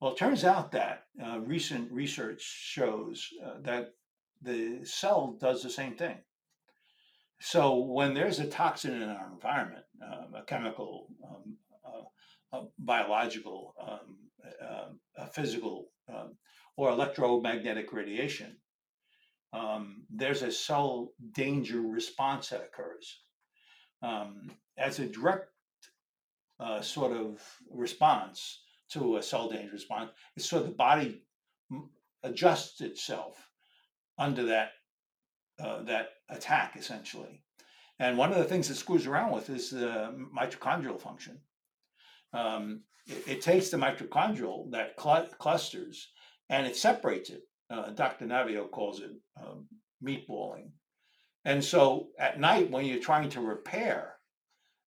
well, 0.00 0.12
it 0.12 0.18
turns 0.18 0.44
out 0.44 0.72
that 0.72 1.04
uh, 1.22 1.40
recent 1.40 1.90
research 1.90 2.40
shows 2.40 3.28
uh, 3.44 3.54
that 3.62 3.94
the 4.42 4.80
cell 4.84 5.36
does 5.40 5.62
the 5.62 5.70
same 5.70 5.96
thing. 5.96 6.18
So 7.40 7.78
when 7.78 8.14
there's 8.14 8.38
a 8.38 8.46
toxin 8.46 9.00
in 9.00 9.08
our 9.08 9.30
environment, 9.32 9.84
um, 10.02 10.34
a 10.34 10.44
chemical, 10.44 11.08
um, 11.24 11.56
uh, 11.84 12.58
a 12.58 12.64
biological, 12.78 13.74
um, 13.80 14.16
um, 14.68 15.00
a 15.16 15.26
physical, 15.26 15.88
um, 16.08 16.36
or 16.76 16.90
electromagnetic 16.90 17.92
radiation, 17.92 18.56
um, 19.52 20.04
there's 20.10 20.42
a 20.42 20.52
cell 20.52 21.12
danger 21.32 21.80
response 21.80 22.50
that 22.50 22.62
occurs 22.62 23.20
as 24.76 25.00
a 25.00 25.06
direct 25.06 25.50
uh, 26.60 26.80
sort 26.80 27.12
of 27.12 27.40
response 27.70 28.60
to 28.92 29.16
a 29.16 29.22
cell 29.22 29.48
danger 29.48 29.72
response. 29.72 30.10
So 30.38 30.62
the 30.62 30.70
body 30.70 31.24
adjusts 32.22 32.80
itself 32.80 33.36
under 34.18 34.44
that 34.46 34.70
uh, 35.60 35.82
that 35.82 36.10
attack 36.30 36.76
essentially. 36.76 37.42
And 37.98 38.16
one 38.16 38.30
of 38.30 38.38
the 38.38 38.44
things 38.44 38.70
it 38.70 38.76
screws 38.76 39.06
around 39.06 39.32
with 39.32 39.50
is 39.50 39.70
the 39.70 40.14
mitochondrial 40.36 41.00
function. 41.00 41.40
Um, 42.32 42.82
it, 43.06 43.26
it 43.26 43.40
takes 43.40 43.70
the 43.70 43.76
mitochondrial 43.76 44.70
that 44.70 44.94
cl- 45.00 45.26
clusters 45.38 46.08
and 46.48 46.66
it 46.66 46.76
separates 46.76 47.30
it. 47.30 47.42
Uh, 47.70 47.90
Dr. 47.90 48.26
Naviaux 48.26 48.70
calls 48.70 49.00
it 49.00 49.10
um, 49.40 49.66
meatballing. 50.02 50.70
And 51.44 51.62
so 51.62 52.08
at 52.18 52.40
night, 52.40 52.70
when 52.70 52.84
you're 52.84 53.00
trying 53.00 53.30
to 53.30 53.40
repair, 53.40 54.17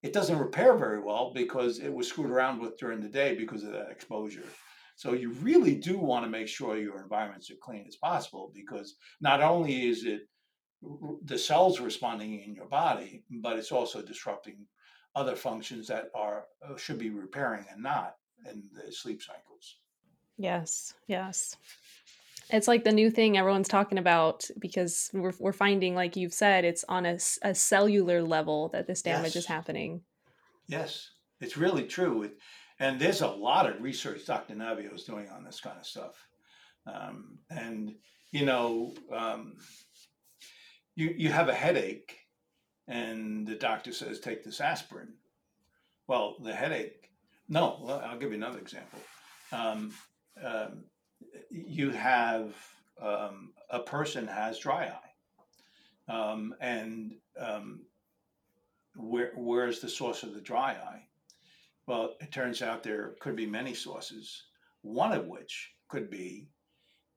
it 0.03 0.13
doesn't 0.13 0.39
repair 0.39 0.75
very 0.75 0.99
well 0.99 1.31
because 1.33 1.79
it 1.79 1.93
was 1.93 2.07
screwed 2.07 2.31
around 2.31 2.59
with 2.59 2.77
during 2.77 2.99
the 3.01 3.09
day 3.09 3.35
because 3.35 3.63
of 3.63 3.71
that 3.71 3.91
exposure. 3.91 4.47
So 4.95 5.13
you 5.13 5.31
really 5.33 5.75
do 5.75 5.97
want 5.97 6.25
to 6.25 6.29
make 6.29 6.47
sure 6.47 6.77
your 6.77 7.01
environments 7.01 7.49
are 7.49 7.55
clean 7.61 7.85
as 7.87 7.95
possible 7.95 8.51
because 8.53 8.95
not 9.19 9.41
only 9.41 9.89
is 9.89 10.05
it 10.05 10.21
the 11.25 11.37
cells 11.37 11.79
responding 11.79 12.41
in 12.41 12.55
your 12.55 12.67
body, 12.67 13.23
but 13.29 13.57
it's 13.57 13.71
also 13.71 14.01
disrupting 14.01 14.65
other 15.15 15.35
functions 15.35 15.87
that 15.87 16.09
are 16.15 16.45
uh, 16.67 16.75
should 16.77 16.97
be 16.97 17.09
repairing 17.09 17.65
and 17.71 17.83
not 17.83 18.15
in 18.49 18.63
the 18.73 18.91
sleep 18.91 19.21
cycles. 19.21 19.77
Yes, 20.37 20.95
yes. 21.07 21.55
It's 22.51 22.67
like 22.67 22.83
the 22.83 22.91
new 22.91 23.09
thing 23.09 23.37
everyone's 23.37 23.69
talking 23.69 23.97
about 23.97 24.45
because 24.59 25.09
we're, 25.13 25.33
we're 25.39 25.53
finding, 25.53 25.95
like 25.95 26.17
you've 26.17 26.33
said, 26.33 26.65
it's 26.65 26.83
on 26.89 27.05
a 27.05 27.17
cellular 27.55 28.21
level 28.21 28.69
that 28.69 28.87
this 28.87 29.01
damage 29.01 29.35
is 29.37 29.45
happening. 29.45 30.01
Yes, 30.67 31.11
it's 31.39 31.55
really 31.55 31.83
true. 31.83 32.23
It, 32.23 32.37
and 32.79 32.99
there's 32.99 33.21
a 33.21 33.27
lot 33.27 33.69
of 33.69 33.81
research 33.81 34.25
Dr. 34.25 34.55
Naviaux 34.55 34.93
is 34.95 35.03
doing 35.03 35.29
on 35.29 35.43
this 35.43 35.61
kind 35.61 35.77
of 35.77 35.85
stuff. 35.85 36.27
Um, 36.85 37.37
and, 37.49 37.95
you 38.31 38.45
know, 38.45 38.93
um, 39.15 39.53
you, 40.95 41.13
you 41.17 41.29
have 41.29 41.47
a 41.47 41.53
headache 41.53 42.17
and 42.87 43.47
the 43.47 43.55
doctor 43.55 43.93
says, 43.93 44.19
take 44.19 44.43
this 44.43 44.59
aspirin. 44.59 45.13
Well, 46.07 46.35
the 46.43 46.53
headache, 46.53 47.11
no, 47.47 48.01
I'll 48.03 48.17
give 48.17 48.31
you 48.31 48.37
another 48.37 48.59
example. 48.59 48.99
Um, 49.51 49.93
um, 50.43 50.85
you 51.49 51.91
have 51.91 52.55
um, 53.01 53.53
a 53.69 53.79
person 53.79 54.27
has 54.27 54.59
dry 54.59 54.87
eye. 54.87 56.13
Um, 56.13 56.55
and 56.59 57.13
um, 57.39 57.81
where 58.95 59.31
where's 59.35 59.79
the 59.79 59.89
source 59.89 60.23
of 60.23 60.33
the 60.33 60.41
dry 60.41 60.71
eye? 60.73 61.07
Well, 61.87 62.15
it 62.19 62.31
turns 62.31 62.61
out 62.61 62.83
there 62.83 63.15
could 63.19 63.35
be 63.35 63.45
many 63.45 63.73
sources. 63.73 64.43
One 64.81 65.11
of 65.13 65.27
which 65.27 65.71
could 65.89 66.09
be 66.09 66.49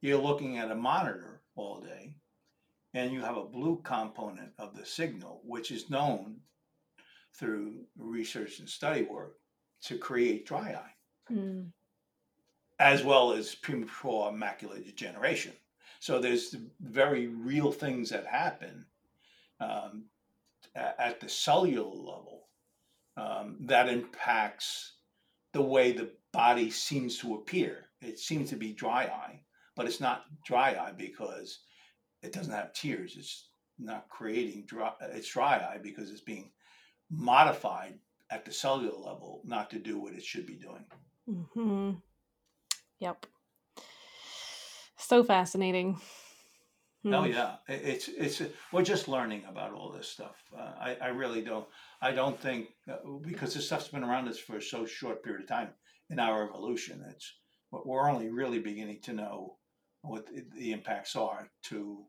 you're 0.00 0.18
looking 0.20 0.58
at 0.58 0.70
a 0.70 0.74
monitor 0.74 1.42
all 1.56 1.80
day, 1.80 2.14
and 2.92 3.12
you 3.12 3.20
have 3.22 3.36
a 3.36 3.44
blue 3.44 3.80
component 3.82 4.52
of 4.58 4.76
the 4.76 4.84
signal, 4.84 5.40
which 5.44 5.70
is 5.70 5.90
known 5.90 6.36
through 7.38 7.84
research 7.98 8.58
and 8.60 8.68
study 8.68 9.02
work 9.02 9.38
to 9.82 9.98
create 9.98 10.46
dry 10.46 10.72
eye, 10.72 11.32
Mm. 11.32 11.72
As 12.78 13.04
well 13.04 13.32
as 13.32 13.54
premature 13.54 14.32
macular 14.32 14.84
degeneration. 14.84 15.52
So 16.00 16.18
there's 16.18 16.56
very 16.80 17.28
real 17.28 17.72
things 17.72 18.10
that 18.10 18.26
happen 18.26 18.84
um, 19.60 20.04
at 20.74 21.20
the 21.20 21.28
cellular 21.28 21.94
level 21.94 22.48
um, 23.16 23.56
that 23.60 23.88
impacts 23.88 24.94
the 25.52 25.62
way 25.62 25.92
the 25.92 26.10
body 26.32 26.70
seems 26.70 27.18
to 27.18 27.34
appear. 27.36 27.86
It 28.02 28.18
seems 28.18 28.50
to 28.50 28.56
be 28.56 28.72
dry 28.72 29.04
eye, 29.04 29.40
but 29.76 29.86
it's 29.86 30.00
not 30.00 30.24
dry 30.44 30.70
eye 30.74 30.92
because 30.96 31.60
it 32.22 32.32
doesn't 32.32 32.52
have 32.52 32.72
tears. 32.72 33.14
It's 33.16 33.48
not 33.78 34.08
creating 34.08 34.64
dry. 34.66 34.92
It's 35.00 35.30
dry 35.30 35.56
eye 35.56 35.78
because 35.82 36.10
it's 36.10 36.20
being 36.20 36.50
modified 37.10 37.98
at 38.30 38.44
the 38.44 38.52
cellular 38.52 38.98
level 38.98 39.42
not 39.44 39.70
to 39.70 39.78
do 39.78 39.98
what 39.98 40.14
it 40.14 40.24
should 40.24 40.46
be 40.46 40.56
doing. 40.56 40.84
hmm 41.26 41.92
Yep. 43.04 43.26
So 44.96 45.22
fascinating. 45.22 46.00
Oh 47.12 47.24
Hmm. 47.24 47.32
yeah, 47.32 47.56
it's 47.68 48.08
it's 48.08 48.40
we're 48.72 48.82
just 48.82 49.08
learning 49.08 49.44
about 49.46 49.74
all 49.74 49.92
this 49.92 50.08
stuff. 50.08 50.42
Uh, 50.56 50.72
I 50.80 50.96
I 51.02 51.08
really 51.08 51.42
don't 51.42 51.66
I 52.00 52.12
don't 52.12 52.40
think 52.40 52.68
uh, 52.90 52.96
because 53.20 53.52
this 53.52 53.66
stuff's 53.66 53.88
been 53.88 54.04
around 54.04 54.26
us 54.28 54.38
for 54.38 54.58
so 54.58 54.86
short 54.86 55.22
period 55.22 55.42
of 55.42 55.48
time 55.48 55.68
in 56.08 56.18
our 56.18 56.48
evolution. 56.48 57.04
It's 57.10 57.30
we're 57.70 58.08
only 58.08 58.30
really 58.30 58.58
beginning 58.58 59.02
to 59.02 59.12
know 59.12 59.58
what 60.00 60.24
the, 60.26 60.46
the 60.56 60.72
impacts 60.72 61.14
are 61.14 61.50
to 61.64 62.06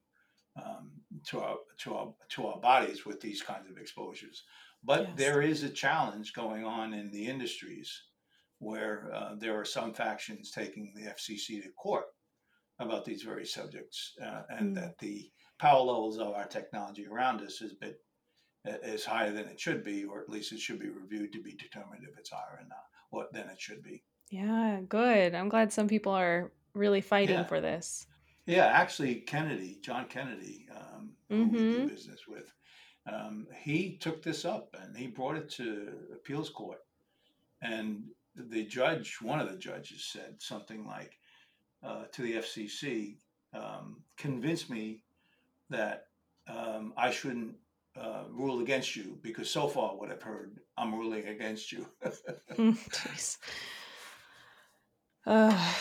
um, 0.56 0.92
to 1.26 1.42
our 1.42 1.58
to 1.80 1.94
our 1.96 2.14
to 2.30 2.48
our 2.48 2.60
bodies 2.62 3.06
with 3.06 3.20
these 3.20 3.42
kinds 3.42 3.70
of 3.70 3.78
exposures. 3.78 4.46
But 4.82 5.02
Yes. 5.10 5.18
there 5.18 5.42
is 5.42 5.64
a 5.64 5.70
challenge 5.70 6.32
going 6.32 6.64
on 6.64 6.94
in 6.94 7.12
the 7.12 7.26
industries 7.28 7.92
where 8.60 9.12
uh, 9.14 9.36
there 9.36 9.60
are 9.60 9.66
some 9.66 9.94
factions 9.94 10.52
taking 10.52 10.94
the 10.96 11.04
FCC 11.08 11.62
to 11.64 11.70
court 11.74 12.06
about 12.80 13.06
these 13.06 13.24
very 13.24 13.46
subjects, 13.46 14.14
uh, 14.22 14.44
and 14.50 14.72
Mm. 14.72 14.76
that 14.76 14.98
the 15.00 15.32
power 15.60 15.80
levels 15.82 16.18
of 16.20 16.30
our 16.30 16.48
technology 16.48 17.06
around 17.08 17.42
us 17.42 17.62
is 17.62 17.74
bit 17.76 17.98
is 18.84 19.06
higher 19.06 19.32
than 19.32 19.46
it 19.48 19.60
should 19.60 19.84
be, 19.84 20.04
or 20.06 20.22
at 20.22 20.30
least 20.30 20.52
it 20.52 20.60
should 20.60 20.80
be 20.80 20.90
reviewed 20.90 21.32
to 21.34 21.42
be 21.42 21.56
determined 21.56 22.04
if 22.04 22.18
it's 22.18 22.32
higher 22.32 22.60
or 22.60 22.66
not, 22.68 22.84
what 23.12 23.32
than 23.32 23.48
it 23.50 23.62
should 23.62 23.84
be. 23.84 24.04
Yeah, 24.32 24.82
good. 24.90 25.36
I'm 25.36 25.50
glad 25.50 25.72
some 25.72 25.88
people 25.88 26.12
are 26.14 26.52
really 26.74 27.02
fighting 27.02 27.38
Yeah. 27.38 27.44
for 27.44 27.62
this. 27.62 28.08
Yeah, 28.48 28.66
actually, 28.66 29.22
Kennedy, 29.22 29.80
John 29.82 30.08
Kennedy, 30.08 30.68
um, 30.72 31.16
who 31.30 31.48
we 31.48 31.64
do 31.64 31.82
hmm 31.82 31.88
business 31.88 32.28
with, 32.28 32.52
um, 33.06 33.48
he 33.62 33.98
took 33.98 34.24
this 34.24 34.46
up 34.46 34.76
and 34.80 34.98
he 34.98 35.08
brought 35.08 35.36
it 35.38 35.50
to 35.52 36.10
appeals 36.14 36.50
court, 36.50 36.80
and 37.62 38.04
the 38.36 38.66
judge, 38.66 39.18
one 39.22 39.40
of 39.40 39.50
the 39.50 39.58
judges, 39.58 40.06
said 40.06 40.36
something 40.40 40.86
like 40.86 41.18
uh, 41.84 42.04
to 42.12 42.22
the 42.22 42.34
FCC, 42.34 43.18
um, 43.54 44.02
"Convince 44.18 44.70
me 44.70 45.02
that 45.70 46.08
um, 46.48 46.94
I 46.98 47.12
shouldn't 47.12 47.56
uh, 48.00 48.24
rule 48.30 48.62
against 48.62 48.96
you 48.96 49.18
because 49.22 49.50
so 49.50 49.68
far 49.68 49.96
what 49.96 50.12
I've 50.12 50.22
heard, 50.22 50.60
I'm 50.78 50.94
ruling 50.94 51.28
against 51.28 51.72
you." 51.72 51.88
Jeez. 52.52 53.38
Uh, 55.26 55.74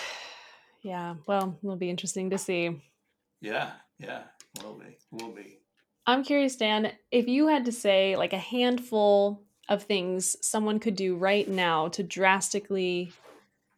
yeah, 0.83 1.17
well, 1.27 1.59
it'll 1.63 1.77
be 1.77 1.91
interesting 1.91 2.31
to 2.31 2.39
see. 2.39 2.81
yeah, 3.41 3.73
yeah, 3.99 4.23
will 4.63 4.79
be, 4.79 4.97
will 5.11 5.33
be. 5.33 5.59
I'm 6.07 6.23
curious, 6.23 6.57
Dan, 6.57 6.93
if 7.11 7.27
you 7.29 7.49
had 7.49 7.65
to 7.65 7.73
say 7.73 8.17
like 8.17 8.33
a 8.33 8.39
handful 8.39 9.43
of 9.69 9.83
things 9.83 10.37
someone 10.41 10.79
could 10.79 10.97
do 10.97 11.17
right 11.17 11.49
now 11.49 11.89
to 11.89 12.03
drastically 12.03 13.12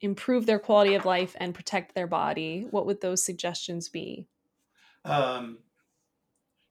improve 0.01 0.47
their 0.47 0.59
quality 0.59 0.95
of 0.95 1.05
life 1.05 1.35
and 1.39 1.55
protect 1.55 1.95
their 1.95 2.07
body, 2.07 2.67
what 2.71 2.87
would 2.87 3.01
those 3.01 3.25
suggestions 3.25 3.89
be? 3.89 4.27
Um, 5.05 5.59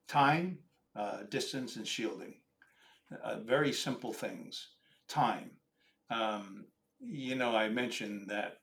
time, 0.07 0.59
uh, 0.95 1.23
distance, 1.29 1.75
and 1.75 1.87
shielding. 1.87 2.35
Uh, 3.23 3.39
very 3.39 3.71
simple 3.71 4.13
things. 4.13 4.67
Time. 5.07 5.51
Um, 6.09 6.65
you 6.99 7.35
know, 7.35 7.55
I 7.55 7.69
mentioned 7.69 8.29
that 8.29 8.57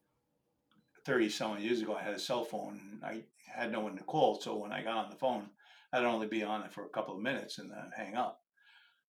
30 1.05 1.29
some 1.31 1.59
years 1.59 1.81
ago 1.81 1.97
I 1.97 2.03
had 2.03 2.15
a 2.15 2.19
cell 2.19 2.45
phone 2.45 2.81
and 2.93 3.05
I 3.05 3.25
had 3.47 3.73
no 3.73 3.81
one 3.81 3.97
to 3.97 4.05
call. 4.05 4.41
So 4.41 4.57
when 4.57 4.73
I 4.73 4.83
got 4.83 5.05
on 5.05 5.11
the 5.11 5.17
phone, 5.17 5.49
I'd 5.93 6.05
only 6.05 6.27
be 6.27 6.43
on 6.43 6.63
it 6.63 6.73
for 6.73 6.85
a 6.85 6.91
couple 6.91 7.15
of 7.15 7.23
minutes 7.23 7.59
and 7.59 7.71
then 7.71 7.91
hang 7.97 8.15
up. 8.15 8.42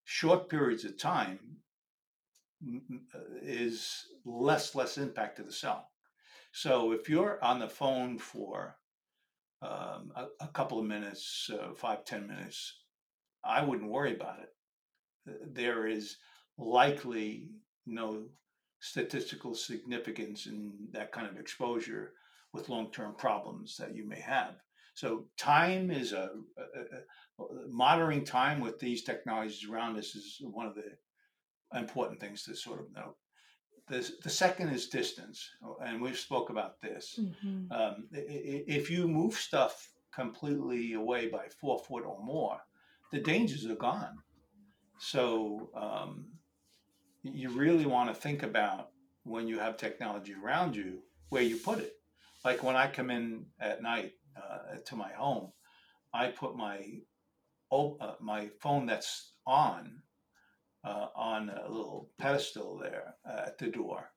Short 0.06 0.49
periods 0.49 0.84
of 0.86 0.97
time 0.97 1.39
uh, 2.66 3.20
is 3.41 4.06
less 4.26 4.76
less 4.76 4.97
impact 4.97 5.38
to 5.38 5.43
the 5.43 5.51
cell. 5.51 5.89
So 6.51 6.91
if 6.91 7.10
you're 7.10 7.43
on 7.43 7.60
the 7.60 7.68
phone 7.68 8.18
for 8.18 8.78
um, 9.62 10.12
a, 10.16 10.28
a 10.41 10.47
couple 10.47 10.80
of 10.80 10.86
minutes, 10.86 11.49
uh, 11.51 11.74
five 11.76 12.06
ten 12.06 12.28
minutes, 12.28 12.80
I 13.43 13.64
wouldn't 13.64 13.89
worry 13.89 14.14
about 14.16 14.39
it. 14.39 14.49
Uh, 15.30 15.45
There 15.51 15.88
is 15.88 16.18
likely 16.58 17.49
no 17.86 18.26
statistical 18.80 19.56
significance 19.56 20.45
in 20.45 20.74
that 20.91 21.12
kind 21.12 21.28
of 21.28 21.38
exposure 21.38 22.14
with 22.54 22.70
long-term 22.70 23.16
problems 23.16 23.78
that 23.78 23.95
you 23.95 24.08
may 24.08 24.20
have. 24.20 24.56
So 24.94 25.26
time 25.38 25.89
is 25.91 26.14
a, 26.14 26.30
a, 26.58 26.64
a- 26.98 27.68
monitoring 27.68 28.24
time 28.24 28.60
with 28.60 28.80
these 28.80 29.04
technologies 29.04 29.68
around 29.70 29.98
us 29.98 30.16
is 30.16 30.38
one 30.41 30.68
of 30.68 30.76
the 30.76 31.78
important 31.78 32.20
things 32.20 32.44
to 32.44 32.56
sort 32.56 32.80
of 32.80 32.94
note. 32.94 33.16
The, 33.89 34.10
the 34.24 34.30
second 34.30 34.70
is 34.70 34.88
distance, 34.88 35.50
and 35.84 36.02
we've 36.02 36.18
spoke 36.18 36.50
about 36.50 36.80
this. 36.82 37.20
Mhm. 37.20 37.72
Um, 37.72 38.08
if 38.12 38.89
you 38.89 39.08
move 39.08 39.34
stuff 39.34 39.89
completely 40.14 40.94
away 40.94 41.28
by 41.28 41.48
four 41.60 41.80
foot 41.80 42.06
or 42.06 42.24
more, 42.24 42.60
the 43.12 43.20
dangers 43.20 43.66
are 43.66 43.76
gone. 43.76 44.18
So 45.00 45.70
um, 45.76 46.28
you 47.24 47.50
really 47.50 47.86
want 47.86 48.14
to 48.14 48.22
think 48.22 48.44
about 48.44 48.91
when 49.24 49.48
you 49.48 49.60
have 49.60 49.76
technology 49.78 50.34
around 50.34 50.76
you 50.76 51.02
where 51.30 51.44
you 51.44 51.58
put 51.58 51.80
it. 51.80 51.94
Like 52.46 52.64
when 52.64 52.76
I 52.76 52.88
come 52.88 53.10
in 53.10 53.48
at 53.60 53.82
night 53.82 54.14
uh, 54.38 54.78
to 54.86 54.96
my 54.96 55.12
home, 55.14 55.52
I 56.14 56.28
put 56.28 56.56
my 56.56 57.02
oh, 57.72 57.98
uh, 58.00 58.16
my 58.20 58.50
phone 58.60 58.86
that's 58.86 59.34
on 59.46 60.02
uh, 60.84 61.08
on 61.16 61.50
a 61.50 61.68
little 61.70 62.10
pedestal 62.18 62.78
there 62.78 63.16
uh, 63.26 63.44
at 63.48 63.58
the 63.58 63.68
door, 63.68 64.12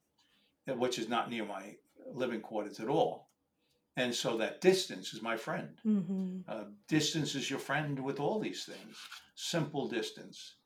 uh, 0.69 0.75
which 0.75 0.99
is 0.99 1.09
not 1.09 1.31
near 1.31 1.45
my 1.45 1.77
living 2.13 2.41
quarters 2.41 2.81
at 2.81 2.89
all. 2.89 3.31
And 3.97 4.15
so 4.15 4.37
that 4.39 4.61
distance 4.61 5.15
is 5.15 5.23
my 5.23 5.37
friend. 5.37 5.81
Mhm. 5.85 6.45
Uh, 6.47 6.65
distance 6.87 7.35
is 7.35 7.49
your 7.49 7.59
friend 7.59 7.99
with 7.99 8.21
all 8.21 8.39
these 8.41 8.65
things. 8.67 8.99
Simple 9.35 9.89
distance. 9.89 10.57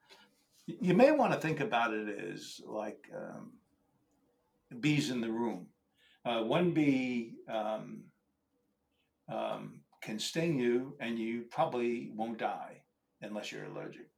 You 0.66 0.94
may 0.94 1.10
want 1.12 1.32
to 1.32 1.40
think 1.40 1.60
about 1.60 1.94
it 1.94 2.08
as 2.08 2.60
like 2.64 3.08
um, 3.14 3.52
bees 4.80 5.10
in 5.10 5.20
the 5.20 5.30
room. 5.30 5.68
Uh, 6.24 6.42
one 6.42 6.72
bee 6.72 7.34
um, 7.48 8.04
um, 9.30 9.80
can 10.02 10.18
sting 10.18 10.58
you, 10.58 10.96
and 11.00 11.18
you 11.18 11.42
probably 11.50 12.10
won't 12.14 12.38
die 12.38 12.82
unless 13.22 13.52
you're 13.52 13.64
allergic. 13.64 14.08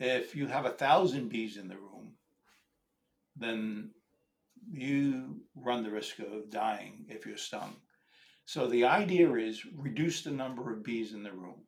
If 0.00 0.34
you 0.34 0.46
have 0.46 0.66
a 0.66 0.70
thousand 0.70 1.28
bees 1.28 1.56
in 1.56 1.68
the 1.68 1.76
room, 1.76 2.14
then 3.36 3.90
you 4.70 5.40
run 5.54 5.82
the 5.82 5.90
risk 5.90 6.18
of 6.18 6.50
dying 6.50 7.06
if 7.08 7.26
you're 7.26 7.36
stung. 7.36 7.76
So 8.44 8.66
the 8.66 8.84
idea 8.84 9.32
is 9.34 9.64
reduce 9.76 10.22
the 10.22 10.30
number 10.30 10.72
of 10.72 10.82
bees 10.82 11.12
in 11.12 11.22
the 11.22 11.32
room. 11.32 11.66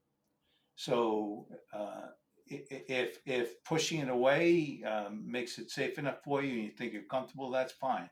So 0.76 1.46
uh, 1.72 2.08
if 2.46 3.18
if 3.26 3.62
pushing 3.64 4.00
it 4.00 4.08
away 4.08 4.82
um, 4.84 5.30
makes 5.30 5.58
it 5.58 5.70
safe 5.70 5.98
enough 5.98 6.22
for 6.24 6.42
you 6.42 6.52
and 6.52 6.64
you 6.64 6.70
think 6.70 6.92
you're 6.92 7.02
comfortable, 7.02 7.50
that's 7.50 7.72
fine. 7.72 8.08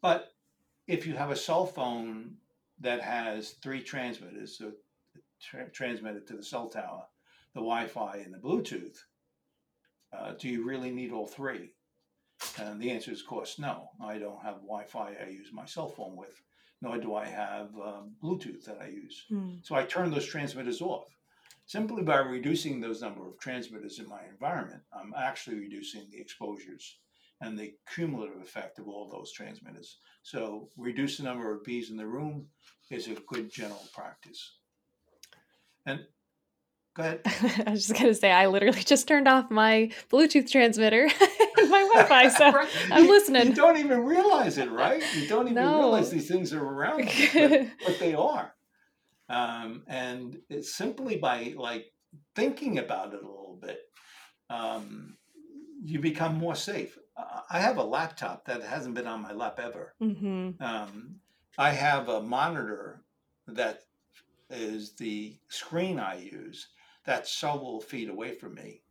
But 0.00 0.30
if 0.86 1.06
you 1.06 1.14
have 1.14 1.30
a 1.30 1.36
cell 1.36 1.66
phone 1.66 2.36
that 2.80 3.00
has 3.00 3.50
three 3.62 3.82
transmitters, 3.82 4.56
so 4.58 4.72
tra- 5.40 5.70
transmitted 5.70 6.26
to 6.26 6.36
the 6.36 6.42
cell 6.42 6.68
tower, 6.68 7.04
the 7.54 7.60
Wi-Fi 7.60 8.16
and 8.18 8.32
the 8.32 8.38
Bluetooth, 8.38 8.96
uh, 10.16 10.32
do 10.38 10.48
you 10.48 10.64
really 10.64 10.90
need 10.90 11.12
all 11.12 11.26
three? 11.26 11.72
And 12.58 12.80
the 12.80 12.90
answer 12.90 13.10
is, 13.10 13.20
of 13.20 13.26
course, 13.26 13.58
no. 13.58 13.90
I 14.02 14.18
don't 14.18 14.42
have 14.42 14.56
Wi-Fi 14.56 15.16
I 15.20 15.28
use 15.28 15.48
my 15.52 15.66
cell 15.66 15.88
phone 15.88 16.16
with, 16.16 16.40
nor 16.80 16.98
do 16.98 17.14
I 17.14 17.26
have 17.26 17.68
um, 17.76 18.12
Bluetooth 18.22 18.64
that 18.64 18.78
I 18.80 18.88
use. 18.88 19.24
Mm. 19.30 19.66
So 19.66 19.74
I 19.74 19.84
turn 19.84 20.10
those 20.10 20.26
transmitters 20.26 20.80
off. 20.80 21.08
Simply 21.66 22.02
by 22.02 22.18
reducing 22.18 22.80
those 22.80 23.02
number 23.02 23.28
of 23.28 23.38
transmitters 23.38 23.98
in 23.98 24.08
my 24.08 24.20
environment, 24.30 24.82
I'm 24.92 25.12
actually 25.14 25.58
reducing 25.58 26.08
the 26.10 26.18
exposures 26.18 26.98
and 27.40 27.58
the 27.58 27.72
cumulative 27.94 28.40
effect 28.40 28.78
of 28.78 28.88
all 28.88 29.08
those 29.10 29.32
transmitters. 29.32 29.98
So 30.22 30.68
reduce 30.76 31.18
the 31.18 31.22
number 31.24 31.52
of 31.54 31.64
bees 31.64 31.90
in 31.90 31.96
the 31.96 32.06
room 32.06 32.46
is 32.90 33.06
a 33.08 33.14
good 33.28 33.50
general 33.52 33.86
practice. 33.94 34.58
And 35.86 36.00
Go 36.96 37.02
ahead. 37.04 37.20
I 37.66 37.70
was 37.70 37.86
just 37.86 37.98
gonna 38.00 38.14
say 38.14 38.32
I 38.32 38.46
literally 38.46 38.82
just 38.82 39.06
turned 39.06 39.28
off 39.28 39.50
my 39.52 39.90
Bluetooth 40.10 40.50
transmitter 40.50 41.02
and 41.58 41.70
my 41.70 41.88
Wi-Fi, 41.94 42.28
so 42.30 42.50
Right. 42.52 42.68
I'm 42.90 43.06
listening. 43.06 43.46
You 43.48 43.52
don't 43.54 43.78
even 43.78 44.04
realize 44.04 44.58
it, 44.58 44.70
right? 44.70 45.02
You 45.14 45.26
don't 45.28 45.46
even 45.46 45.62
No. 45.62 45.78
realize 45.78 46.10
these 46.10 46.26
things 46.28 46.52
are 46.52 46.62
around, 46.64 47.08
you, 47.16 47.28
but, 47.34 47.68
but 47.84 47.98
they 48.00 48.14
are. 48.14 48.52
Um, 49.28 49.84
and 49.86 50.38
it's 50.50 50.74
simply 50.74 51.16
by 51.18 51.54
like 51.56 51.86
thinking 52.34 52.78
about 52.78 53.14
it 53.14 53.22
a 53.22 53.26
little 53.26 53.58
bit, 53.62 53.78
um, 54.50 55.16
you 55.84 56.00
become 56.00 56.36
more 56.36 56.56
safe. 56.56 56.98
I- 57.50 57.60
have 57.60 57.78
a 57.78 57.82
laptop 57.84 58.44
that 58.46 58.62
hasn't 58.62 58.94
been 58.94 59.06
on 59.06 59.22
my 59.22 59.32
lap 59.32 59.58
ever. 59.58 59.94
hmm 59.98 60.50
Um, 60.60 61.20
I 61.56 61.70
have 61.70 62.08
a 62.08 62.22
monitor 62.22 63.02
that 63.48 63.84
is 64.50 64.92
the 64.96 65.38
screen 65.48 65.98
I 65.98 66.16
use 66.20 66.68
that's 67.04 67.32
several 67.32 67.80
feet 67.80 68.08
away 68.08 68.34
from 68.34 68.54
me, 68.54 68.82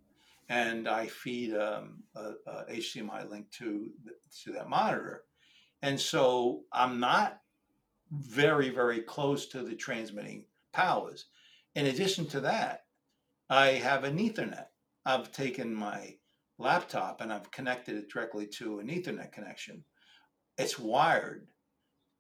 and 0.49 0.87
I 0.87 1.07
feed 1.07 1.55
um, 1.55 2.03
a, 2.15 2.33
a 2.45 2.65
HDMI 2.69 3.29
link 3.29 3.49
to 3.51 3.91
to 4.43 4.51
that 4.53 4.69
monitor, 4.69 5.23
and 5.81 5.99
so 5.99 6.63
I'm 6.71 6.99
not 6.99 7.41
very 8.11 8.69
very 8.69 9.01
close 9.01 9.47
to 9.47 9.61
the 9.63 9.75
transmitting 9.75 10.45
powers. 10.73 11.25
In 11.75 11.85
addition 11.85 12.25
to 12.27 12.39
that, 12.41 12.85
I 13.49 13.67
have 13.67 14.03
an 14.03 14.17
Ethernet. 14.17 14.67
I've 15.05 15.31
taken 15.31 15.73
my 15.73 16.17
laptop 16.57 17.21
and 17.21 17.31
I've 17.31 17.51
connected 17.51 17.95
it 17.95 18.09
directly 18.09 18.47
to 18.57 18.79
an 18.79 18.87
Ethernet 18.87 19.31
connection. 19.31 19.83
It's 20.57 20.79
wired 20.79 21.47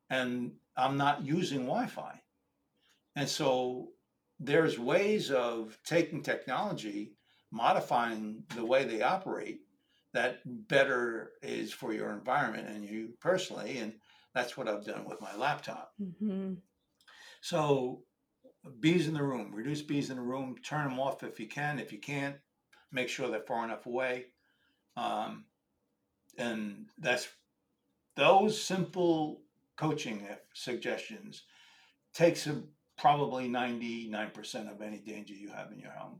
and 0.09 0.53
I'm 0.75 0.97
not 0.97 1.25
using 1.25 1.61
Wi-Fi. 1.65 2.21
And 3.15 3.27
so 3.27 3.89
there's 4.39 4.77
ways 4.77 5.31
of 5.31 5.77
taking 5.83 6.21
technology, 6.21 7.13
modifying 7.51 8.43
the 8.55 8.65
way 8.65 8.83
they 8.83 9.01
operate 9.01 9.61
that 10.13 10.39
better 10.67 11.31
is 11.41 11.73
for 11.73 11.93
your 11.93 12.11
environment 12.11 12.67
and 12.67 12.85
you 12.85 13.13
personally. 13.19 13.79
And 13.79 13.93
that's 14.33 14.55
what 14.55 14.67
I've 14.67 14.85
done 14.85 15.05
with 15.05 15.21
my 15.21 15.35
laptop. 15.35 15.93
hmm 15.99 16.53
So 17.41 18.03
bees 18.79 19.07
in 19.07 19.13
the 19.13 19.23
room, 19.23 19.53
reduce 19.53 19.81
bees 19.81 20.09
in 20.09 20.17
the 20.17 20.21
room, 20.23 20.55
turn 20.63 20.89
them 20.89 20.99
off 20.99 21.23
if 21.23 21.39
you 21.39 21.47
can. 21.47 21.79
If 21.79 21.91
you 21.91 21.99
can't, 21.99 22.37
make 22.91 23.09
sure 23.09 23.29
they're 23.29 23.41
far 23.41 23.65
enough 23.65 23.85
away. 23.85 24.25
Um, 24.95 25.45
and 26.37 26.87
that's 26.97 27.27
those 28.15 28.61
simple 28.61 29.41
coaching 29.75 30.27
suggestions 30.53 31.43
takes 32.13 32.47
a, 32.47 32.63
probably 32.97 33.47
99% 33.47 34.71
of 34.71 34.81
any 34.81 34.97
danger 34.97 35.33
you 35.33 35.49
have 35.49 35.71
in 35.71 35.79
your 35.79 35.91
home. 35.91 36.19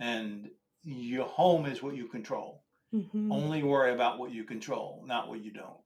And 0.00 0.50
your 0.84 1.26
home 1.26 1.66
is 1.66 1.82
what 1.82 1.96
you 1.96 2.06
control. 2.06 2.62
hmm 2.92 3.32
Only 3.32 3.62
worry 3.62 3.92
about 3.92 4.18
what 4.18 4.30
you 4.30 4.44
control, 4.44 5.02
not 5.06 5.28
what 5.28 5.42
you 5.42 5.52
don't. 5.52 5.80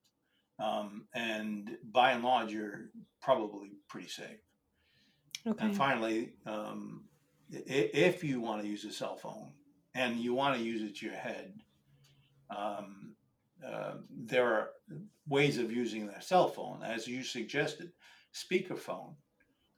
Um, 0.59 1.07
and 1.15 1.77
by 1.91 2.13
and 2.13 2.23
large, 2.23 2.53
you're 2.53 2.91
probably 3.21 3.73
pretty 3.89 4.09
safe. 4.09 4.39
Okay. 5.47 5.65
And 5.65 5.77
finally, 5.77 6.35
um, 6.47 7.05
if 7.51 8.23
you 8.23 8.41
want 8.41 8.63
to 8.63 8.69
use 8.69 8.85
a 8.85 8.93
cell 8.93 9.17
phone 9.17 9.53
and 9.95 10.19
you 10.19 10.35
want 10.35 10.57
to 10.57 10.65
use 10.65 10.83
it 10.83 10.97
to 10.97 11.07
your 11.07 11.15
head, 11.15 11.53
um, 12.55 13.15
uh, 13.67 13.95
there 14.11 14.47
are 14.47 14.71
ways 15.29 15.59
of 15.59 15.73
using 15.73 16.07
the 16.07 16.21
cell 16.21 16.49
phone, 16.49 16.83
as 16.83 17.07
you 17.07 17.23
suggested, 17.23 17.93
speakerphone. 18.35 19.15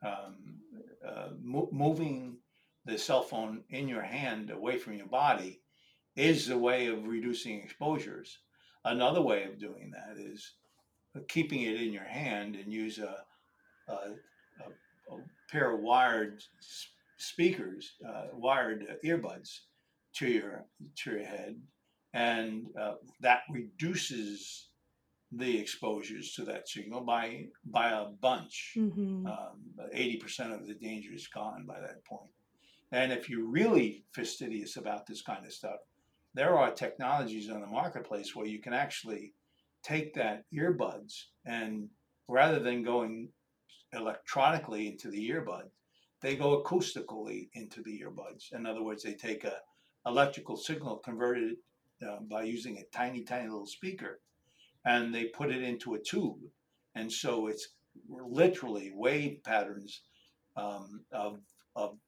Um, 0.03 0.61
uh, 1.07 1.29
mo- 1.43 1.69
moving 1.73 2.37
the 2.85 2.99
cell 2.99 3.23
phone 3.23 3.63
in 3.71 3.89
your 3.89 4.03
hand 4.03 4.51
away 4.51 4.79
from 4.79 4.95
your 4.95 5.07
body 5.07 5.61
is 6.17 6.51
a 6.51 6.59
way 6.59 6.87
of 6.87 7.07
reducing 7.07 7.63
exposures. 7.63 8.39
Another 8.85 9.23
way 9.23 9.45
of 9.45 9.59
doing 9.59 9.93
that 9.93 10.19
is 10.19 10.53
keeping 11.29 11.63
it 11.63 11.81
in 11.81 11.93
your 11.93 12.05
hand 12.05 12.57
and 12.57 12.73
use 12.73 12.99
a, 12.99 13.25
a, 13.89 13.93
a, 13.93 15.15
a 15.15 15.19
pair 15.51 15.75
of 15.75 15.81
wired 15.81 16.43
speakers, 17.17 17.95
uh, 18.07 18.27
wired 18.35 18.87
earbuds 19.05 19.61
to 20.17 20.27
your 20.27 20.65
to 20.97 21.11
your 21.11 21.25
head, 21.25 21.57
and 22.13 22.67
uh, 22.81 22.95
that 23.21 23.43
reduces 23.51 24.69
the 25.33 25.59
exposures 25.59 26.33
to 26.35 26.45
that 26.45 26.69
signal 26.69 27.01
by 27.01 27.47
by 27.65 27.91
a 27.91 28.07
bunch. 28.21 28.73
hmm 28.75 29.27
Um, 29.27 29.61
Eighty 29.93 30.17
percent 30.17 30.53
of 30.53 30.67
the 30.67 30.75
danger 30.75 31.13
is 31.13 31.27
gone 31.29 31.65
by 31.67 31.81
that 31.81 32.05
point. 32.05 32.31
And 32.93 33.13
if 33.13 33.29
you're 33.29 33.47
really 33.47 34.05
fastidious 34.13 34.77
about 34.77 35.07
this 35.07 35.23
kind 35.23 35.45
of 35.45 35.53
stuff, 35.53 35.81
there 36.35 36.57
are 36.57 36.71
technologies 36.71 37.51
on 37.51 37.61
the 37.61 37.67
marketplace 37.67 38.35
where 38.35 38.47
you 38.47 38.61
can 38.61 38.73
actually 38.73 39.33
take 39.83 40.15
that 40.15 40.45
earbuds 40.53 41.25
and 41.45 41.89
rather 42.29 42.61
than 42.61 42.83
going 42.83 43.29
electronically 43.93 44.87
into 44.87 45.11
the 45.11 45.29
earbud, 45.31 45.65
they 46.21 46.37
go 46.37 46.63
acoustically 46.63 47.49
into 47.55 47.83
the 47.83 48.01
earbuds. 48.01 48.53
In 48.53 48.67
other 48.67 48.83
words, 48.83 49.03
they 49.03 49.15
take 49.15 49.45
a 49.45 49.59
electrical 50.07 50.57
signal 50.57 50.99
converted 50.99 51.57
uh, 52.07 52.19
by 52.31 52.43
using 52.43 52.79
a 52.79 52.97
tiny, 52.97 53.23
tiny 53.25 53.49
little 53.49 53.67
speaker, 53.67 54.21
and 54.85 55.15
they 55.15 55.27
put 55.27 55.51
it 55.51 55.63
into 55.63 55.95
a 55.95 56.01
tube, 56.03 56.41
and 56.95 57.11
so 57.13 57.47
it's 57.49 57.69
literally 58.09 58.93
wave 58.95 59.43
patterns 59.45 60.03
um, 60.57 61.05
of 61.13 61.41
of, 61.77 61.99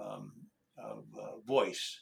um, 0.00 0.32
of 0.78 1.04
uh, 1.20 1.38
voice 1.46 2.00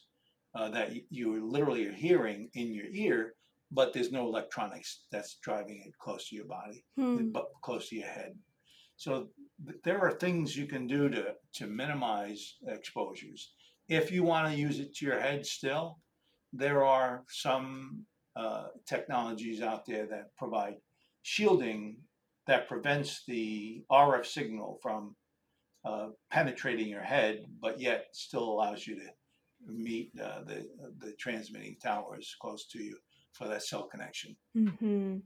uh, 0.55 0.69
that 0.71 0.91
you 1.11 1.49
literally 1.49 1.87
are 1.87 1.93
hearing 1.93 2.51
in 2.55 2.73
your 2.73 2.87
ear, 2.93 3.35
but 3.71 3.93
there's 3.93 4.13
no 4.13 4.27
electronics 4.27 5.05
that's 5.11 5.37
driving 5.43 5.83
it 5.87 5.93
close 5.99 6.29
to 6.29 6.37
your 6.37 6.47
body 6.47 6.85
Hmm. 6.97 7.31
but 7.33 7.47
close 7.63 7.89
to 7.89 7.97
your 7.97 8.09
head. 8.09 8.33
So 8.97 9.29
th- 9.67 9.81
there 9.85 10.01
are 10.01 10.13
things 10.13 10.57
you 10.57 10.67
can 10.67 10.87
do 10.87 11.09
to 11.11 11.35
to 11.55 11.67
minimize 11.67 12.57
exposures. 12.67 13.55
If 13.89 14.11
you 14.11 14.23
want 14.23 14.53
to 14.53 14.59
use 14.59 14.81
it 14.81 14.95
to 14.97 15.07
your 15.07 15.21
head 15.21 15.45
still, 15.45 15.99
there 16.53 16.85
are 16.85 17.25
some 17.29 18.05
uh, 18.37 18.69
technologies 18.87 19.61
out 19.61 19.85
there 19.87 20.07
that 20.07 20.35
provide 20.37 20.77
shielding 21.23 21.97
that 22.47 22.69
prevents 22.69 23.23
the 23.27 23.85
RF 23.91 24.27
signal 24.27 24.79
from 24.83 25.15
uh, 25.85 26.09
penetrating 26.31 26.89
your 26.89 27.03
head, 27.03 27.45
but 27.61 27.81
yet 27.81 28.07
still 28.13 28.45
allows 28.45 28.87
you 28.87 28.97
to 28.97 29.09
meet 29.67 30.11
uh, 30.21 30.43
the 30.45 30.69
the 30.99 31.13
transmitting 31.13 31.77
towers 31.83 32.37
close 32.41 32.67
to 32.67 32.83
you 32.83 32.97
for 33.33 33.49
that 33.49 33.63
cell 33.63 33.85
connection. 33.85 34.37
hmm 34.55 35.19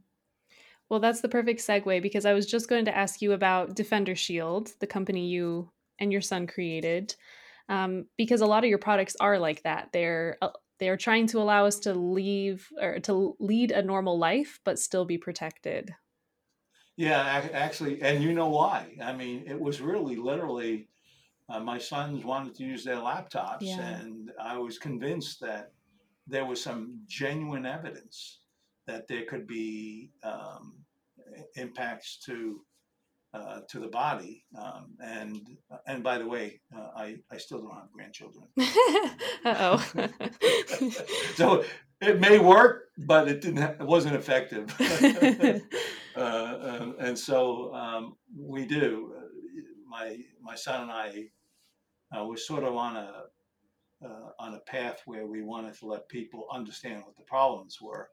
Well, 0.88 1.00
that's 1.00 1.20
the 1.20 1.28
perfect 1.28 1.60
segue 1.60 2.02
because 2.02 2.26
I 2.26 2.32
was 2.32 2.46
just 2.46 2.68
going 2.68 2.84
to 2.84 2.96
ask 2.96 3.22
you 3.22 3.32
about 3.32 3.74
Defender 3.74 4.14
Shield, 4.14 4.72
the 4.80 4.86
company 4.86 5.26
you 5.26 5.70
and 5.98 6.12
your 6.12 6.20
son 6.20 6.46
created, 6.46 7.14
um, 7.68 8.06
because 8.16 8.40
a 8.40 8.46
lot 8.46 8.64
of 8.64 8.70
your 8.70 8.78
products 8.78 9.16
are 9.20 9.38
like 9.38 9.62
that. 9.62 9.90
They're 9.92 10.38
uh, 10.42 10.50
they're 10.78 10.96
trying 10.98 11.26
to 11.28 11.38
allow 11.40 11.66
us 11.66 11.80
to 11.80 11.94
leave 11.94 12.68
or 12.80 13.00
to 13.00 13.36
lead 13.40 13.72
a 13.72 13.82
normal 13.82 14.18
life, 14.18 14.60
but 14.64 14.78
still 14.78 15.04
be 15.04 15.18
protected. 15.18 15.94
Yeah, 16.96 17.20
actually, 17.52 18.00
and 18.00 18.22
you 18.22 18.32
know 18.32 18.48
why? 18.48 18.96
I 19.02 19.12
mean, 19.12 19.44
it 19.46 19.60
was 19.60 19.80
really 19.80 20.16
literally 20.16 20.88
uh, 21.48 21.60
my 21.60 21.78
sons 21.78 22.24
wanted 22.24 22.54
to 22.56 22.64
use 22.64 22.84
their 22.84 22.96
laptops, 22.96 23.62
Yeah. 23.62 23.78
and 23.78 24.32
I 24.40 24.58
was 24.58 24.78
convinced 24.78 25.40
that 25.42 25.72
there 26.26 26.46
was 26.46 26.62
some 26.62 27.02
genuine 27.06 27.66
evidence 27.66 28.40
that 28.86 29.08
there 29.08 29.26
could 29.26 29.46
be 29.46 30.12
um, 30.24 30.86
impacts 31.56 32.18
to 32.26 32.65
uh, 33.38 33.60
to 33.70 33.78
the 33.84 33.88
body. 33.88 34.34
Um, 34.62 34.84
and 35.00 35.40
and 35.86 36.02
by 36.02 36.16
the 36.18 36.26
way, 36.34 36.46
uh, 36.76 36.90
I 37.04 37.06
I 37.34 37.38
still 37.38 37.60
don't 37.62 37.74
have 37.82 37.92
grandchildren, 37.92 38.46
uh 39.50 39.56
oh. 39.66 39.78
so 41.40 41.46
it 42.00 42.20
may 42.20 42.38
work, 42.38 42.74
but 42.98 43.28
it 43.32 43.38
didn't. 43.42 43.62
Ha- 43.66 43.76
it 43.82 43.86
wasn't 43.96 44.16
effective. 44.16 44.66
uh, 46.16 46.58
and, 46.72 46.94
and 47.06 47.18
so 47.18 47.72
um, 47.74 48.16
we 48.36 48.66
do. 48.66 49.14
Uh, 49.16 49.22
My 49.96 50.08
my 50.50 50.56
son 50.56 50.78
and 50.84 50.92
I 51.06 51.08
uh, 52.14 52.24
were 52.28 52.40
sort 52.50 52.64
of 52.68 52.74
on 52.86 52.96
a 52.96 53.10
uh, 54.06 54.28
on 54.44 54.50
a 54.54 54.60
path 54.76 54.98
where 55.06 55.26
we 55.34 55.40
wanted 55.42 55.74
to 55.80 55.86
let 55.92 56.08
people 56.18 56.42
understand 56.58 56.98
what 57.04 57.16
the 57.16 57.24
problems 57.36 57.74
were, 57.88 58.06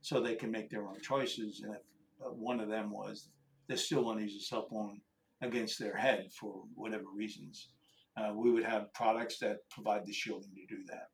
so 0.00 0.14
they 0.20 0.36
can 0.36 0.50
make 0.50 0.68
their 0.70 0.86
own 0.90 1.00
choices. 1.12 1.52
And 1.62 1.74
if 1.78 1.82
uh, 2.24 2.30
one 2.48 2.60
of 2.64 2.68
them 2.74 2.90
was 2.90 3.28
they 3.68 3.76
still 3.76 4.04
want 4.04 4.18
to 4.18 4.24
use 4.24 4.36
a 4.36 4.44
cell 4.44 4.66
phone 4.70 5.00
against 5.42 5.78
their 5.78 5.96
head 5.96 6.28
for 6.38 6.62
whatever 6.74 7.04
reasons, 7.14 7.68
uh, 8.16 8.32
we 8.34 8.50
would 8.50 8.64
have 8.64 8.92
products 8.94 9.38
that 9.38 9.58
provide 9.70 10.06
the 10.06 10.12
shielding 10.12 10.54
to 10.54 10.74
do 10.74 10.82
that. 10.88 11.08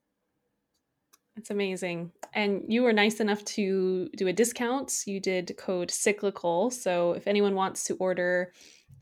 It's 1.37 1.51
amazing. 1.51 2.13
And 2.35 2.63
you 2.69 2.83
were 2.83 2.93
nice 2.93 3.19
enough 3.19 3.45
to 3.47 4.09
do 4.17 4.29
a 4.29 4.33
discount. 4.33 5.03
You 5.07 5.19
did 5.19 5.57
code 5.57 5.91
cyclical. 5.91 6.71
So 6.71 7.13
if 7.13 7.27
anyone 7.27 7.55
wants 7.55 7.85
to 7.85 7.95
order 7.97 8.53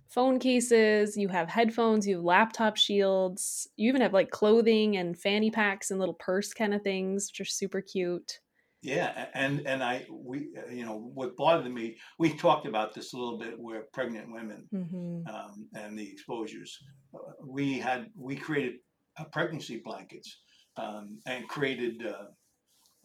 phone 0.08 0.38
cases, 0.38 1.16
you 1.16 1.28
have 1.28 1.48
headphones, 1.48 2.06
you 2.06 2.16
have 2.16 2.24
laptop 2.24 2.76
shields, 2.76 3.68
you 3.76 3.88
even 3.88 4.00
have 4.00 4.12
like 4.12 4.30
clothing 4.30 4.96
and 4.96 5.18
fanny 5.18 5.50
packs 5.50 5.90
and 5.90 5.98
little 5.98 6.14
purse 6.14 6.52
kind 6.52 6.72
of 6.72 6.82
things, 6.82 7.30
which 7.30 7.40
are 7.40 7.50
super 7.50 7.80
cute. 7.80 8.40
Yeah, 8.82 9.26
and 9.34 9.66
and 9.66 9.82
I 9.82 10.06
we 10.10 10.48
uh, 10.56 10.70
you 10.72 10.86
know 10.86 10.96
what 11.14 11.36
bothered 11.36 11.72
me. 11.72 11.96
We 12.18 12.32
talked 12.34 12.66
about 12.66 12.94
this 12.94 13.12
a 13.12 13.16
little 13.18 13.38
bit 13.38 13.58
where 13.58 13.82
pregnant 13.92 14.32
women 14.32 14.68
Mm-hmm. 14.74 15.26
um, 15.28 15.68
and 15.74 15.98
the 15.98 16.10
exposures. 16.10 16.78
Uh, 17.14 17.18
we 17.44 17.78
had 17.78 18.10
we 18.16 18.36
created 18.36 18.76
uh, 19.18 19.24
pregnancy 19.24 19.82
blankets 19.84 20.38
um, 20.78 21.18
and 21.26 21.46
created 21.48 22.06
uh, 22.06 22.28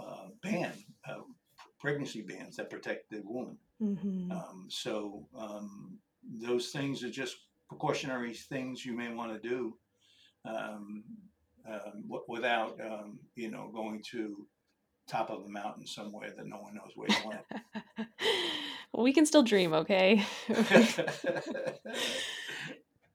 uh, 0.04 0.28
band 0.42 0.74
uh, 1.10 1.22
pregnancy 1.80 2.22
bands 2.22 2.56
that 2.56 2.70
protect 2.70 3.10
the 3.10 3.22
woman. 3.26 3.58
Mm-hmm. 3.82 4.32
Um, 4.32 4.68
so 4.70 5.28
um, 5.38 5.98
those 6.42 6.70
things 6.70 7.04
are 7.04 7.10
just 7.12 7.36
precautionary 7.68 8.34
things 8.34 8.86
you 8.86 8.94
may 8.94 9.14
want 9.14 9.34
to 9.34 9.50
do 9.50 9.76
um, 10.46 11.04
um, 11.68 12.04
w- 12.08 12.24
without 12.28 12.80
um, 12.82 13.20
you 13.36 13.52
know 13.52 13.70
going 13.74 14.02
to 14.12 14.48
top 15.08 15.30
of 15.30 15.46
a 15.46 15.50
mountain 15.50 15.86
somewhere 15.86 16.32
that 16.36 16.48
no 16.48 16.58
one 16.58 16.76
knows 16.76 16.92
where 16.96 17.08
you 17.10 17.30
went. 17.30 17.42
well, 18.94 19.04
we 19.04 19.14
can 19.14 19.26
still 19.26 19.44
dream, 19.44 19.74
okay? 19.74 20.26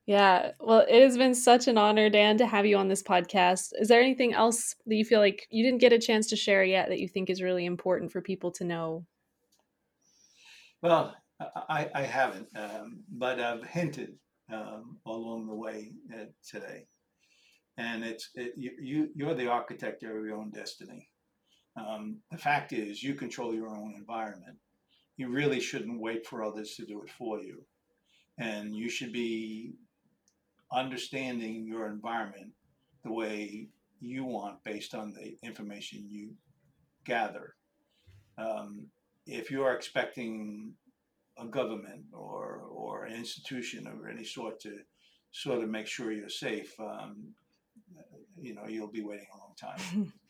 yeah. 0.07 0.53
Well, 0.61 0.84
it 0.88 1.03
has 1.03 1.16
been 1.16 1.34
such 1.34 1.68
an 1.68 1.78
honor, 1.78 2.11
Dan, 2.11 2.38
to 2.38 2.47
have 2.47 2.66
you 2.66 2.76
on 2.76 2.88
this 2.88 3.03
podcast. 3.03 3.72
Is 3.80 3.88
there 3.88 4.01
anything 4.01 4.34
else 4.34 4.74
that 4.86 4.95
you 4.95 5.05
feel 5.05 5.20
like 5.20 5.47
you 5.51 5.64
didn't 5.64 5.80
get 5.80 5.93
a 5.93 5.99
chance 5.99 6.28
to 6.28 6.36
share 6.36 6.64
yet 6.64 6.88
that 6.88 7.01
you 7.01 7.09
think 7.09 7.30
is 7.30 7.43
really 7.43 7.66
important 7.66 8.12
for 8.12 8.20
people 8.20 8.51
to 8.53 8.64
know? 8.64 9.05
well, 10.82 11.14
I, 11.68 11.88
I 11.95 12.03
haven't, 12.03 12.49
um, 12.57 13.03
but 13.11 13.41
I've 13.41 13.64
hinted 13.64 14.14
um, 14.53 14.99
along 15.07 15.47
the 15.47 15.55
way 15.55 15.93
uh, 16.12 16.26
today, 16.47 16.86
and 17.76 18.05
it's 18.05 18.30
it, 18.34 18.53
you, 18.57 18.72
you 18.80 19.09
you're 19.14 19.34
the 19.34 19.49
architect 19.49 20.03
of 20.03 20.11
your 20.11 20.34
own 20.34 20.51
destiny. 20.51 21.09
Um, 21.76 22.18
the 22.30 22.38
fact 22.38 22.72
is, 22.72 23.02
you 23.02 23.14
control 23.14 23.54
your 23.54 23.68
own 23.68 23.94
environment. 23.96 24.56
You 25.16 25.28
really 25.28 25.60
shouldn't 25.60 26.00
wait 26.00 26.26
for 26.26 26.42
others 26.42 26.74
to 26.76 26.86
do 26.86 27.02
it 27.02 27.10
for 27.10 27.40
you. 27.40 27.64
And 28.38 28.74
you 28.74 28.88
should 28.88 29.12
be 29.12 29.74
understanding 30.72 31.66
your 31.66 31.86
environment 31.86 32.52
the 33.04 33.12
way 33.12 33.68
you 34.00 34.24
want 34.24 34.62
based 34.64 34.94
on 34.94 35.12
the 35.12 35.36
information 35.42 36.06
you 36.08 36.30
gather. 37.04 37.54
Um, 38.38 38.86
if 39.26 39.50
you 39.50 39.62
are 39.62 39.74
expecting 39.74 40.72
a 41.38 41.46
government 41.46 42.04
or, 42.12 42.62
or 42.70 43.04
an 43.04 43.14
institution 43.14 43.86
of 43.86 44.06
any 44.10 44.24
sort 44.24 44.60
to 44.60 44.78
sort 45.32 45.62
of 45.62 45.68
make 45.68 45.86
sure 45.86 46.12
you're 46.12 46.28
safe, 46.28 46.74
um, 46.80 47.34
you 48.40 48.54
know, 48.54 48.66
you'll 48.66 48.88
be 48.88 49.02
waiting 49.02 49.26
a 49.34 49.38
long 49.38 49.54
time. 49.56 50.12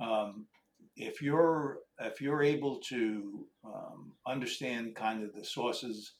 Um, 0.00 0.46
if 1.06 1.22
you're 1.22 1.78
if 2.00 2.20
you're 2.20 2.42
able 2.42 2.78
to 2.88 3.46
um, 3.64 4.12
understand 4.26 4.94
kind 4.96 5.22
of 5.22 5.34
the 5.34 5.44
sources 5.44 6.14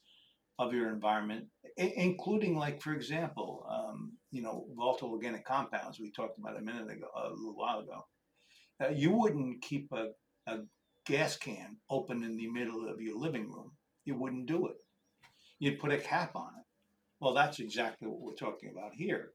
of 0.59 0.73
your 0.73 0.89
environment, 0.89 1.47
I- 1.79 1.93
including 1.95 2.55
like 2.57 2.81
for 2.81 2.93
example, 2.93 3.65
um, 3.69 4.13
you 4.31 4.41
know, 4.41 4.65
volatile 4.75 5.11
organic 5.11 5.45
compounds 5.45 5.99
we 5.99 6.11
talked 6.11 6.37
about 6.39 6.57
a 6.57 6.61
minute 6.61 6.89
ago, 6.91 7.07
a 7.15 7.29
little 7.29 7.55
while 7.55 7.79
ago. 7.79 8.05
Uh, 8.83 8.89
you 8.89 9.11
wouldn't 9.11 9.61
keep 9.61 9.87
a, 9.93 10.09
a 10.47 10.59
gas 11.05 11.37
can 11.37 11.77
open 11.89 12.23
in 12.23 12.37
the 12.37 12.47
middle 12.47 12.87
of 12.89 13.01
your 13.01 13.17
living 13.17 13.49
room. 13.51 13.71
You 14.05 14.15
wouldn't 14.15 14.47
do 14.47 14.67
it. 14.67 14.77
You'd 15.59 15.79
put 15.79 15.91
a 15.91 15.97
cap 15.97 16.35
on 16.35 16.49
it. 16.59 16.65
Well, 17.19 17.33
that's 17.33 17.59
exactly 17.59 18.07
what 18.07 18.21
we're 18.21 18.33
talking 18.35 18.69
about 18.69 18.93
here. 18.95 19.31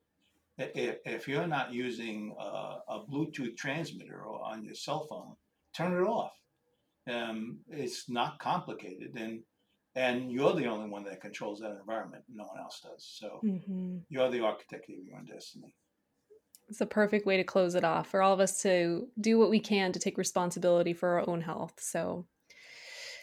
If, 0.59 0.97
if 1.05 1.29
you're 1.29 1.47
not 1.47 1.73
using 1.73 2.35
a, 2.39 2.79
a 2.89 3.05
Bluetooth 3.11 3.57
transmitter 3.57 4.23
or 4.23 4.45
on 4.45 4.65
your 4.65 4.75
cell 4.75 5.07
phone, 5.09 5.37
turn 5.77 5.93
it 5.93 6.07
off. 6.07 6.33
Um, 7.09 7.61
it's 7.69 8.11
not 8.11 8.39
complicated, 8.39 9.15
and 9.17 9.43
and 9.95 10.31
you're 10.31 10.55
the 10.55 10.67
only 10.67 10.89
one 10.89 11.05
that 11.05 11.21
controls 11.21 11.61
that 11.61 11.77
environment. 11.81 12.23
No 12.29 12.45
one 12.45 12.61
else 12.61 12.81
does. 12.81 13.09
So 13.19 13.41
mm-hmm. 13.45 13.99
you're 14.09 14.31
the 14.31 14.45
architect 14.45 14.89
of 14.91 14.97
your 15.05 15.17
own 15.17 15.25
destiny. 15.25 15.75
It's 16.69 16.81
a 16.81 16.87
perfect 16.87 17.25
way 17.27 17.39
to 17.39 17.45
close 17.45 17.75
it 17.75 17.83
off 17.83 18.09
for 18.09 18.23
all 18.23 18.35
of 18.35 18.41
us 18.41 18.61
to 18.63 19.09
do 19.21 19.39
what 19.39 19.51
we 19.51 19.59
can 19.59 19.91
to 19.93 19.99
take 19.99 20.19
responsibility 20.19 20.93
for 20.93 21.19
our 21.19 21.29
own 21.29 21.41
health. 21.41 21.75
So, 21.79 22.27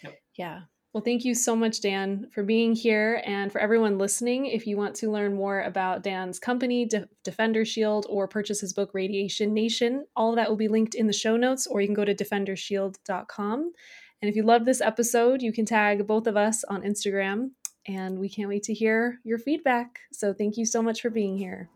Yep. 0.04 0.20
yeah. 0.38 0.62
Well, 0.96 1.04
thank 1.04 1.26
you 1.26 1.36
so 1.36 1.58
much, 1.58 1.82
Dan, 1.82 2.30
for 2.32 2.42
being 2.42 2.74
here. 2.74 3.22
And 3.26 3.52
for 3.52 3.60
everyone 3.60 3.98
listening, 3.98 4.46
if 4.46 4.66
you 4.66 4.78
want 4.78 4.96
to 4.96 5.12
learn 5.12 5.36
more 5.36 5.60
about 5.64 6.04
Dan's 6.04 6.40
company, 6.40 6.86
De- 6.86 7.10
Defender 7.26 7.66
Shield, 7.66 8.06
or 8.10 8.30
purchase 8.30 8.62
his 8.62 8.72
book, 8.72 8.92
Radiation 8.94 9.54
Nation, 9.54 10.06
all 10.16 10.30
of 10.30 10.38
that 10.38 10.48
will 10.50 10.56
be 10.56 10.70
linked 10.70 10.96
in 10.96 11.08
the 11.08 11.12
show 11.12 11.36
notes, 11.36 11.68
or 11.68 11.82
you 11.82 11.88
can 11.90 11.96
go 11.96 12.06
to 12.06 12.16
defendershield.com. 12.16 13.74
And 14.22 14.30
if 14.30 14.38
you 14.38 14.44
love 14.44 14.64
this 14.64 14.80
episode, 14.80 15.42
you 15.42 15.52
can 15.52 15.66
tag 15.66 16.08
both 16.08 16.28
of 16.28 16.38
us 16.38 16.64
on 16.64 16.82
Instagram. 16.84 17.50
And 17.86 18.18
we 18.18 18.30
can't 18.30 18.48
wait 18.48 18.64
to 18.64 18.74
hear 18.74 19.20
your 19.26 19.38
feedback. 19.38 20.00
So, 20.14 20.34
thank 20.34 20.56
you 20.56 20.66
so 20.66 20.82
much 20.82 21.02
for 21.02 21.10
being 21.10 21.38
here. 21.38 21.68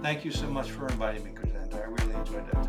Thank 0.00 0.24
you 0.24 0.30
so 0.30 0.46
much 0.46 0.70
for 0.70 0.88
inviting 0.88 1.24
me, 1.24 1.32
Cassandra. 1.34 1.80
I 1.80 2.02
really 2.02 2.14
enjoyed 2.14 2.50
that 2.52 2.65